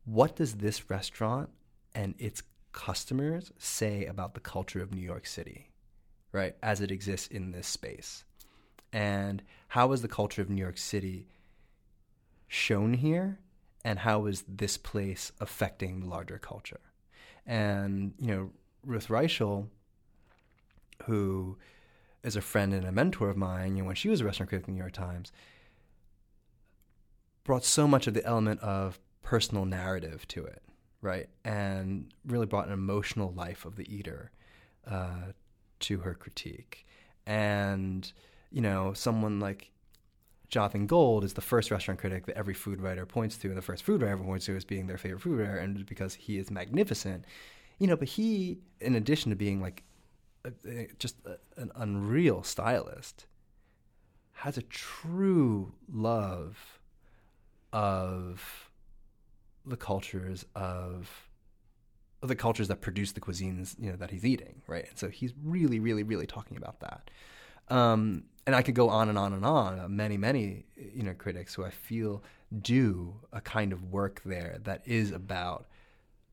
what 0.05 0.35
does 0.35 0.55
this 0.55 0.89
restaurant 0.89 1.49
and 1.95 2.13
its 2.19 2.43
customers 2.73 3.51
say 3.57 4.05
about 4.05 4.35
the 4.35 4.39
culture 4.39 4.81
of 4.81 4.93
New 4.93 5.01
York 5.01 5.25
City, 5.25 5.71
right, 6.31 6.55
as 6.61 6.79
it 6.79 6.91
exists 6.91 7.27
in 7.27 7.51
this 7.51 7.67
space? 7.67 8.23
And 8.93 9.41
how 9.69 9.91
is 9.91 10.01
the 10.01 10.07
culture 10.07 10.41
of 10.41 10.49
New 10.49 10.61
York 10.61 10.77
City 10.77 11.27
shown 12.47 12.93
here? 12.93 13.39
And 13.83 13.99
how 13.99 14.25
is 14.25 14.43
this 14.47 14.77
place 14.77 15.31
affecting 15.39 16.01
the 16.01 16.07
larger 16.07 16.37
culture? 16.37 16.81
And, 17.45 18.13
you 18.19 18.27
know, 18.27 18.49
Ruth 18.85 19.07
Reichl 19.07 19.67
who 21.05 21.57
is 22.23 22.35
a 22.35 22.41
friend 22.41 22.73
and 22.73 22.85
a 22.85 22.91
mentor 22.91 23.29
of 23.29 23.37
mine, 23.37 23.75
you 23.75 23.83
know, 23.83 23.87
when 23.87 23.95
she 23.95 24.09
was 24.09 24.21
a 24.21 24.25
restaurant 24.25 24.49
critic 24.49 24.67
in 24.67 24.73
the 24.73 24.77
New 24.77 24.83
York 24.83 24.93
Times, 24.93 25.31
brought 27.43 27.63
so 27.63 27.87
much 27.87 28.07
of 28.07 28.13
the 28.13 28.25
element 28.25 28.59
of 28.61 28.99
personal 29.23 29.65
narrative 29.65 30.27
to 30.27 30.43
it, 30.45 30.61
right? 31.01 31.29
And 31.45 32.11
really 32.25 32.45
brought 32.45 32.67
an 32.67 32.73
emotional 32.73 33.31
life 33.31 33.65
of 33.65 33.75
the 33.75 33.91
eater 33.93 34.31
uh, 34.85 35.31
to 35.81 35.99
her 35.99 36.13
critique. 36.13 36.85
And, 37.25 38.11
you 38.51 38.61
know, 38.61 38.93
someone 38.93 39.39
like 39.39 39.71
Jonathan 40.49 40.87
Gold 40.87 41.23
is 41.23 41.33
the 41.33 41.41
first 41.41 41.69
restaurant 41.69 41.99
critic 41.99 42.25
that 42.25 42.35
every 42.35 42.53
food 42.55 42.81
writer 42.81 43.05
points 43.05 43.37
to, 43.37 43.49
and 43.49 43.57
the 43.57 43.61
first 43.61 43.83
food 43.83 44.01
writer 44.01 44.17
points 44.17 44.45
to 44.47 44.55
as 44.55 44.65
being 44.65 44.87
their 44.87 44.97
favorite 44.97 45.21
food 45.21 45.39
writer, 45.39 45.57
and 45.57 45.85
because 45.85 46.15
he 46.15 46.37
is 46.37 46.49
magnificent, 46.49 47.25
you 47.77 47.87
know. 47.87 47.95
But 47.95 48.07
he, 48.07 48.59
in 48.81 48.95
addition 48.95 49.29
to 49.29 49.35
being 49.35 49.61
like 49.61 49.83
just 50.97 51.15
a, 51.25 51.37
an 51.61 51.71
unreal 51.75 52.43
stylist, 52.43 53.27
has 54.33 54.57
a 54.57 54.63
true 54.63 55.73
love 55.91 56.79
of 57.71 58.71
the 59.65 59.77
cultures 59.77 60.45
of, 60.55 61.29
of 62.23 62.29
the 62.29 62.35
cultures 62.35 62.69
that 62.69 62.81
produce 62.81 63.11
the 63.11 63.21
cuisines 63.21 63.75
you 63.79 63.91
know 63.91 63.97
that 63.97 64.09
he's 64.09 64.25
eating, 64.25 64.61
right? 64.65 64.87
And 64.89 64.97
so 64.97 65.09
he's 65.09 65.33
really, 65.43 65.79
really, 65.79 66.03
really 66.03 66.25
talking 66.25 66.57
about 66.57 66.79
that. 66.79 67.11
Um, 67.67 68.23
and 68.49 68.55
I 68.55 68.63
could 68.63 68.73
go 68.73 68.89
on 68.89 69.09
and 69.09 69.17
on 69.19 69.31
and 69.31 69.45
on. 69.45 69.79
Uh, 69.79 69.87
many, 69.87 70.17
many 70.17 70.65
you 70.75 71.03
know 71.03 71.13
critics 71.13 71.53
who 71.53 71.63
I 71.63 71.69
feel 71.69 72.23
do 72.63 73.13
a 73.31 73.39
kind 73.41 73.71
of 73.71 73.91
work 73.91 74.23
there 74.25 74.57
that 74.63 74.81
is 74.87 75.11
about 75.11 75.67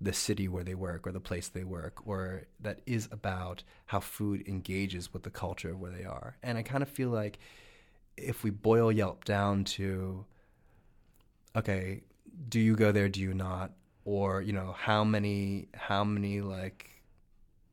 the 0.00 0.14
city 0.14 0.48
where 0.48 0.64
they 0.64 0.74
work 0.74 1.06
or 1.06 1.12
the 1.12 1.20
place 1.20 1.48
they 1.48 1.62
work 1.62 2.06
or 2.06 2.44
that 2.58 2.80
is 2.86 3.06
about 3.12 3.62
how 3.84 4.00
food 4.00 4.48
engages 4.48 5.12
with 5.12 5.24
the 5.24 5.30
culture 5.30 5.72
of 5.72 5.78
where 5.78 5.90
they 5.90 6.06
are. 6.06 6.38
And 6.42 6.56
I 6.56 6.62
kind 6.62 6.82
of 6.82 6.88
feel 6.88 7.10
like 7.10 7.38
if 8.16 8.42
we 8.42 8.48
boil 8.48 8.90
Yelp 8.90 9.26
down 9.26 9.64
to 9.64 10.24
okay, 11.54 12.00
do 12.48 12.58
you 12.58 12.76
go 12.76 12.92
there, 12.92 13.10
do 13.10 13.20
you 13.20 13.34
not? 13.34 13.72
Or, 14.06 14.40
you 14.40 14.54
know, 14.54 14.74
how 14.78 15.04
many 15.04 15.68
how 15.74 16.02
many 16.02 16.40
like 16.40 16.88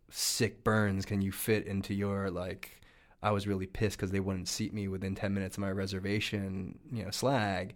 sick 0.10 0.66
burns 0.66 1.06
can 1.06 1.22
you 1.22 1.32
fit 1.32 1.66
into 1.66 1.94
your 1.94 2.30
like 2.30 2.82
I 3.24 3.32
was 3.32 3.48
really 3.48 3.66
pissed 3.66 3.98
because 3.98 4.12
they 4.12 4.20
wouldn't 4.20 4.48
seat 4.48 4.74
me 4.74 4.88
within 4.88 5.16
10 5.16 5.34
minutes 5.34 5.58
of 5.58 5.62
my 5.62 5.72
reservation, 5.72 6.78
you 6.92 7.04
know, 7.04 7.10
slag 7.10 7.74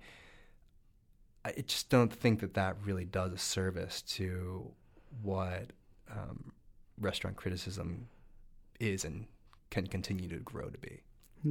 I 1.47 1.61
just 1.61 1.89
don't 1.89 2.11
think 2.11 2.41
that 2.41 2.55
that 2.55 2.75
really 2.83 3.05
does 3.05 3.31
a 3.31 3.37
service 3.37 4.01
to 4.01 4.69
what 5.21 5.71
um, 6.11 6.51
restaurant 6.99 7.37
criticism 7.37 8.09
is 8.81 9.05
and 9.05 9.27
can 9.69 9.87
continue 9.87 10.27
to 10.27 10.37
grow 10.37 10.67
to 10.67 10.77
be. 10.77 11.01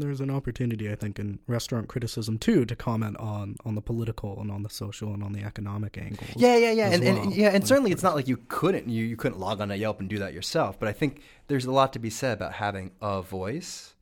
There's 0.00 0.20
an 0.20 0.30
opportunity, 0.30 0.90
I 0.90 0.94
think, 0.94 1.18
in 1.18 1.38
restaurant 1.46 1.88
criticism 1.88 2.38
too, 2.38 2.64
to 2.64 2.76
comment 2.76 3.16
on 3.18 3.56
on 3.64 3.74
the 3.74 3.80
political 3.80 4.40
and 4.40 4.50
on 4.50 4.62
the 4.62 4.70
social 4.70 5.12
and 5.14 5.22
on 5.22 5.32
the 5.32 5.42
economic 5.42 5.98
angles. 5.98 6.30
Yeah, 6.36 6.56
yeah, 6.56 6.72
yeah, 6.72 6.90
and, 6.90 7.04
well. 7.04 7.22
and, 7.22 7.34
yeah, 7.34 7.46
and 7.46 7.54
like, 7.54 7.66
certainly 7.66 7.92
it's 7.92 8.02
not 8.02 8.14
like 8.14 8.28
you 8.28 8.38
couldn't 8.48 8.88
you 8.88 9.04
you 9.04 9.16
couldn't 9.16 9.38
log 9.38 9.60
on 9.60 9.68
to 9.68 9.76
Yelp 9.76 10.00
and 10.00 10.08
do 10.08 10.18
that 10.18 10.32
yourself. 10.34 10.78
But 10.78 10.88
I 10.88 10.92
think 10.92 11.20
there's 11.48 11.64
a 11.64 11.72
lot 11.72 11.92
to 11.94 11.98
be 11.98 12.10
said 12.10 12.36
about 12.36 12.54
having 12.54 12.92
a 13.00 13.22
voice 13.22 13.94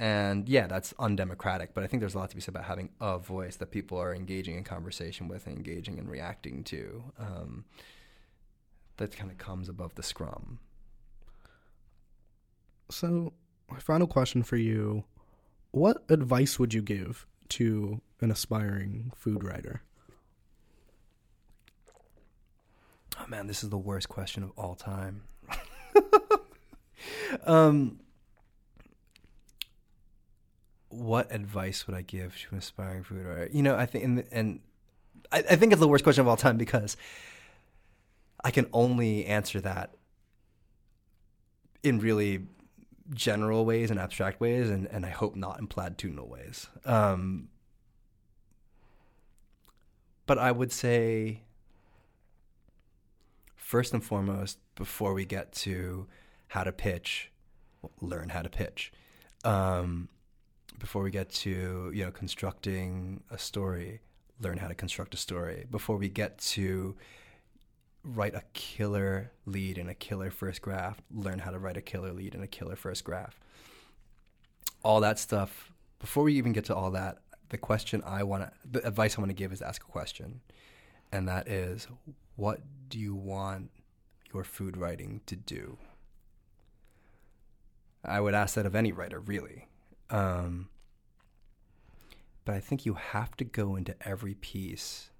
and 0.00 0.48
yeah, 0.48 0.66
that's 0.66 0.94
undemocratic, 0.98 1.74
but 1.74 1.84
I 1.84 1.86
think 1.86 2.00
there's 2.00 2.14
a 2.14 2.18
lot 2.18 2.30
to 2.30 2.34
be 2.34 2.40
said 2.40 2.54
about 2.54 2.64
having 2.64 2.88
a 3.02 3.18
voice 3.18 3.56
that 3.56 3.70
people 3.70 3.98
are 3.98 4.14
engaging 4.14 4.56
in 4.56 4.64
conversation 4.64 5.28
with 5.28 5.46
and 5.46 5.54
engaging 5.54 5.98
and 5.98 6.08
reacting 6.08 6.64
to. 6.64 7.04
Um, 7.18 7.66
that 8.96 9.14
kind 9.14 9.30
of 9.30 9.36
comes 9.36 9.68
above 9.68 9.94
the 9.96 10.02
scrum. 10.02 10.58
So, 12.90 13.34
my 13.70 13.78
final 13.78 14.06
question 14.06 14.42
for 14.42 14.56
you 14.56 15.04
What 15.72 16.02
advice 16.08 16.58
would 16.58 16.74
you 16.74 16.82
give 16.82 17.26
to 17.50 18.00
an 18.20 18.30
aspiring 18.30 19.12
food 19.14 19.44
writer? 19.44 19.82
Oh 23.18 23.26
man, 23.28 23.46
this 23.46 23.62
is 23.62 23.70
the 23.70 23.78
worst 23.78 24.08
question 24.08 24.42
of 24.42 24.50
all 24.56 24.74
time. 24.74 25.22
um, 27.46 28.00
what 30.88 31.32
advice 31.32 31.86
would 31.86 31.96
I 31.96 32.02
give 32.02 32.36
to 32.38 32.48
an 32.52 32.58
aspiring 32.58 33.04
food 33.04 33.24
writer? 33.24 33.48
You 33.52 33.62
know, 33.62 33.76
I 33.76 33.86
think, 33.86 34.04
and, 34.04 34.24
and 34.32 34.60
I, 35.30 35.38
I, 35.38 35.56
think 35.56 35.72
it's 35.72 35.80
the 35.80 35.88
worst 35.88 36.02
question 36.04 36.22
of 36.22 36.28
all 36.28 36.36
time 36.36 36.56
because 36.56 36.96
I 38.42 38.50
can 38.50 38.66
only 38.72 39.24
answer 39.26 39.60
that 39.60 39.94
in 41.82 42.00
really 42.00 42.46
general 43.12 43.64
ways 43.64 43.90
and 43.90 43.98
abstract 43.98 44.40
ways, 44.40 44.70
and, 44.70 44.86
and 44.86 45.04
I 45.04 45.10
hope 45.10 45.34
not 45.36 45.58
in 45.58 45.66
platitudinal 45.66 46.28
ways. 46.28 46.68
Um, 46.84 47.48
but 50.26 50.38
I 50.38 50.52
would 50.52 50.72
say, 50.72 51.42
first 53.56 53.92
and 53.92 54.04
foremost, 54.04 54.58
before 54.76 55.12
we 55.12 55.24
get 55.24 55.52
to 55.52 56.06
how 56.48 56.64
to 56.64 56.72
pitch, 56.72 57.30
learn 58.00 58.28
how 58.28 58.42
to 58.42 58.48
pitch. 58.48 58.92
Um, 59.44 60.08
before 60.78 61.02
we 61.02 61.10
get 61.10 61.30
to 61.30 61.90
you 61.94 62.04
know 62.04 62.10
constructing 62.10 63.22
a 63.30 63.38
story, 63.38 64.00
learn 64.40 64.58
how 64.58 64.68
to 64.68 64.74
construct 64.74 65.14
a 65.14 65.16
story. 65.16 65.66
Before 65.70 65.96
we 65.96 66.08
get 66.08 66.38
to 66.38 66.96
write 68.02 68.34
a 68.34 68.42
killer 68.52 69.30
lead 69.46 69.78
in 69.78 69.88
a 69.88 69.94
killer 69.94 70.30
first 70.30 70.62
graph, 70.62 71.00
learn 71.12 71.40
how 71.40 71.50
to 71.50 71.58
write 71.58 71.76
a 71.76 71.82
killer 71.82 72.12
lead 72.12 72.34
in 72.34 72.42
a 72.42 72.46
killer 72.46 72.76
first 72.76 73.04
graph. 73.04 73.38
All 74.82 75.00
that 75.00 75.18
stuff. 75.18 75.70
Before 75.98 76.24
we 76.24 76.34
even 76.34 76.52
get 76.52 76.64
to 76.66 76.74
all 76.74 76.90
that, 76.92 77.18
the 77.50 77.58
question 77.58 78.02
I 78.06 78.22
want 78.22 78.44
to, 78.44 78.52
the 78.70 78.86
advice 78.86 79.18
I 79.18 79.20
want 79.20 79.30
to 79.30 79.34
give 79.34 79.52
is 79.52 79.60
ask 79.60 79.82
a 79.82 79.90
question, 79.90 80.40
and 81.12 81.28
that 81.28 81.48
is, 81.48 81.88
what 82.36 82.60
do 82.88 82.98
you 82.98 83.14
want 83.14 83.70
your 84.32 84.44
food 84.44 84.76
writing 84.76 85.20
to 85.26 85.36
do? 85.36 85.76
I 88.02 88.20
would 88.20 88.34
ask 88.34 88.54
that 88.54 88.64
of 88.64 88.74
any 88.74 88.92
writer, 88.92 89.20
really. 89.20 89.68
Um, 90.08 90.68
but 92.44 92.54
I 92.54 92.60
think 92.60 92.86
you 92.86 92.94
have 92.94 93.36
to 93.36 93.44
go 93.44 93.76
into 93.76 93.94
every 94.06 94.34
piece 94.34 95.10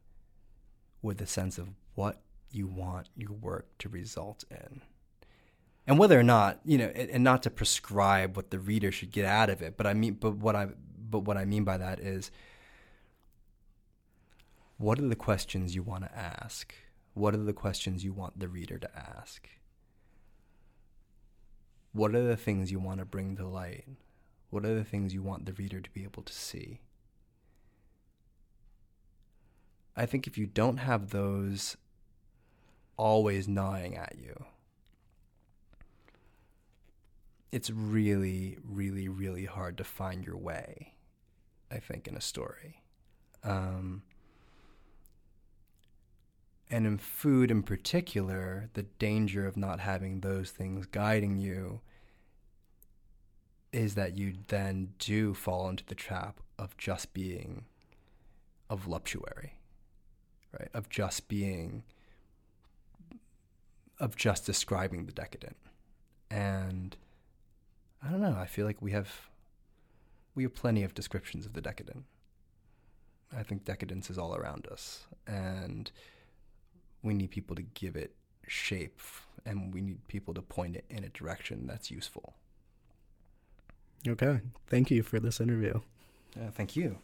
with 1.03 1.21
a 1.21 1.27
sense 1.27 1.59
of 1.59 1.69
what 1.95 2.21
you 2.53 2.67
want 2.67 3.09
your 3.17 3.33
work 3.33 3.67
to 3.79 3.89
result 3.89 4.45
in. 4.51 4.83
And 5.87 5.99
whether 5.99 6.19
or 6.19 6.23
not, 6.23 6.61
you 6.65 6.79
know, 6.79 6.93
and, 6.95 7.11
and 7.11 7.25
not 7.25 7.43
to 7.45 7.51
prescribe 7.51 8.37
what 8.37 8.51
the 8.51 8.59
reader 8.59 8.93
should 8.93 9.11
get 9.11 9.25
out 9.25 9.51
of 9.51 9.63
it, 9.63 9.77
but 9.77 9.87
I 9.87 9.95
mean 9.95 10.15
but 10.15 10.37
what 10.37 10.55
I 10.55 10.69
but 11.11 11.21
what 11.21 11.37
I 11.37 11.45
mean 11.45 11.65
by 11.65 11.79
that 11.79 12.01
is 12.01 12.31
what 14.77 14.99
are 14.99 15.09
the 15.09 15.17
questions 15.17 15.75
you 15.75 15.83
want 15.83 16.05
to 16.05 16.17
ask? 16.17 16.75
What 17.15 17.35
are 17.35 17.43
the 17.43 17.53
questions 17.53 18.05
you 18.05 18.13
want 18.13 18.39
the 18.39 18.49
reader 18.49 18.79
to 18.79 18.89
ask? 18.97 19.49
What 21.93 22.15
are 22.15 22.23
the 22.23 22.37
things 22.37 22.71
you 22.71 22.79
want 22.79 23.01
to 23.01 23.05
bring 23.05 23.37
to 23.37 23.47
light? 23.47 23.85
What 24.51 24.65
are 24.65 24.75
the 24.75 24.85
things 24.85 25.13
you 25.13 25.23
want 25.23 25.47
the 25.47 25.53
reader 25.53 25.81
to 25.81 25.91
be 25.91 26.05
able 26.05 26.23
to 26.23 26.33
see? 26.33 26.81
I 29.97 30.07
think 30.07 30.27
if 30.27 30.39
you 30.39 30.47
don't 30.47 30.79
have 30.79 31.11
those 31.11 31.77
always 33.01 33.49
gnawing 33.49 33.97
at 33.97 34.17
you, 34.21 34.45
it's 37.51 37.71
really, 37.71 38.59
really, 38.63 39.09
really 39.09 39.47
hard 39.47 39.79
to 39.79 39.85
find 39.85 40.25
your 40.25 40.37
way, 40.37 40.93
I 41.71 41.79
think, 41.79 42.07
in 42.07 42.15
a 42.15 42.21
story. 42.21 42.83
Um, 43.43 44.03
and 46.71 46.87
in 46.87 46.99
food 46.99 47.51
in 47.51 47.63
particular, 47.63 48.69
the 48.75 48.83
danger 48.83 49.47
of 49.47 49.57
not 49.57 49.81
having 49.81 50.21
those 50.21 50.51
things 50.51 50.85
guiding 50.85 51.39
you 51.39 51.81
is 53.73 53.95
that 53.95 54.19
you 54.19 54.35
then 54.49 54.91
do 54.99 55.33
fall 55.33 55.71
into 55.71 55.87
the 55.87 55.95
trap 55.95 56.41
of 56.59 56.77
just 56.77 57.15
being 57.15 57.65
a 58.69 58.77
voluptuary, 58.77 59.55
right? 60.53 60.69
Of 60.75 60.91
just 60.91 61.29
being, 61.29 61.83
of 64.01 64.17
just 64.17 64.47
describing 64.47 65.07
the 65.07 65.13
decadent. 65.13 65.57
And 66.31 66.97
I 68.03 68.11
don't 68.11 68.21
know, 68.21 68.37
I 68.37 68.47
feel 68.47 68.67
like 68.67 68.81
we 68.81 68.93
have, 68.93 69.29
we 70.35 70.43
have 70.43 70.55
plenty 70.55 70.83
of 70.83 70.95
descriptions 70.95 71.47
of 71.47 71.53
the 71.53 71.61
decadent. 71.61 72.05
I 73.37 73.43
think 73.43 73.65
decadence 73.65 74.11
is 74.11 74.19
all 74.19 74.35
around 74.35 74.67
us. 74.67 75.07
And 75.27 75.93
we 77.03 77.15
need 77.15 77.31
people 77.31 77.55
to 77.57 77.63
give 77.63 77.95
it 77.95 78.15
shape 78.47 79.01
and 79.45 79.73
we 79.73 79.81
need 79.81 80.07
people 80.09 80.35
to 80.35 80.43
point 80.43 80.77
it 80.77 80.85
in 80.91 81.05
a 81.05 81.09
direction 81.09 81.67
that's 81.67 81.91
useful. 81.91 82.35
Okay. 84.07 84.41
Thank 84.67 84.91
you 84.91 85.03
for 85.03 85.21
this 85.21 85.41
interview. 85.41 85.81
Uh, 86.37 86.51
thank 86.51 86.77
you. 86.77 86.99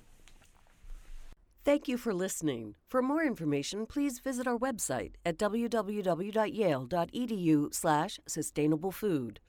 Thank 1.66 1.88
you 1.88 1.98
for 1.98 2.14
listening. 2.14 2.76
For 2.86 3.02
more 3.02 3.24
information, 3.24 3.86
please 3.86 4.20
visit 4.20 4.46
our 4.46 4.56
website 4.56 5.14
at 5.24 5.36
www.yale.edu/slash 5.36 8.20
sustainable 8.24 8.92
food. 8.92 9.40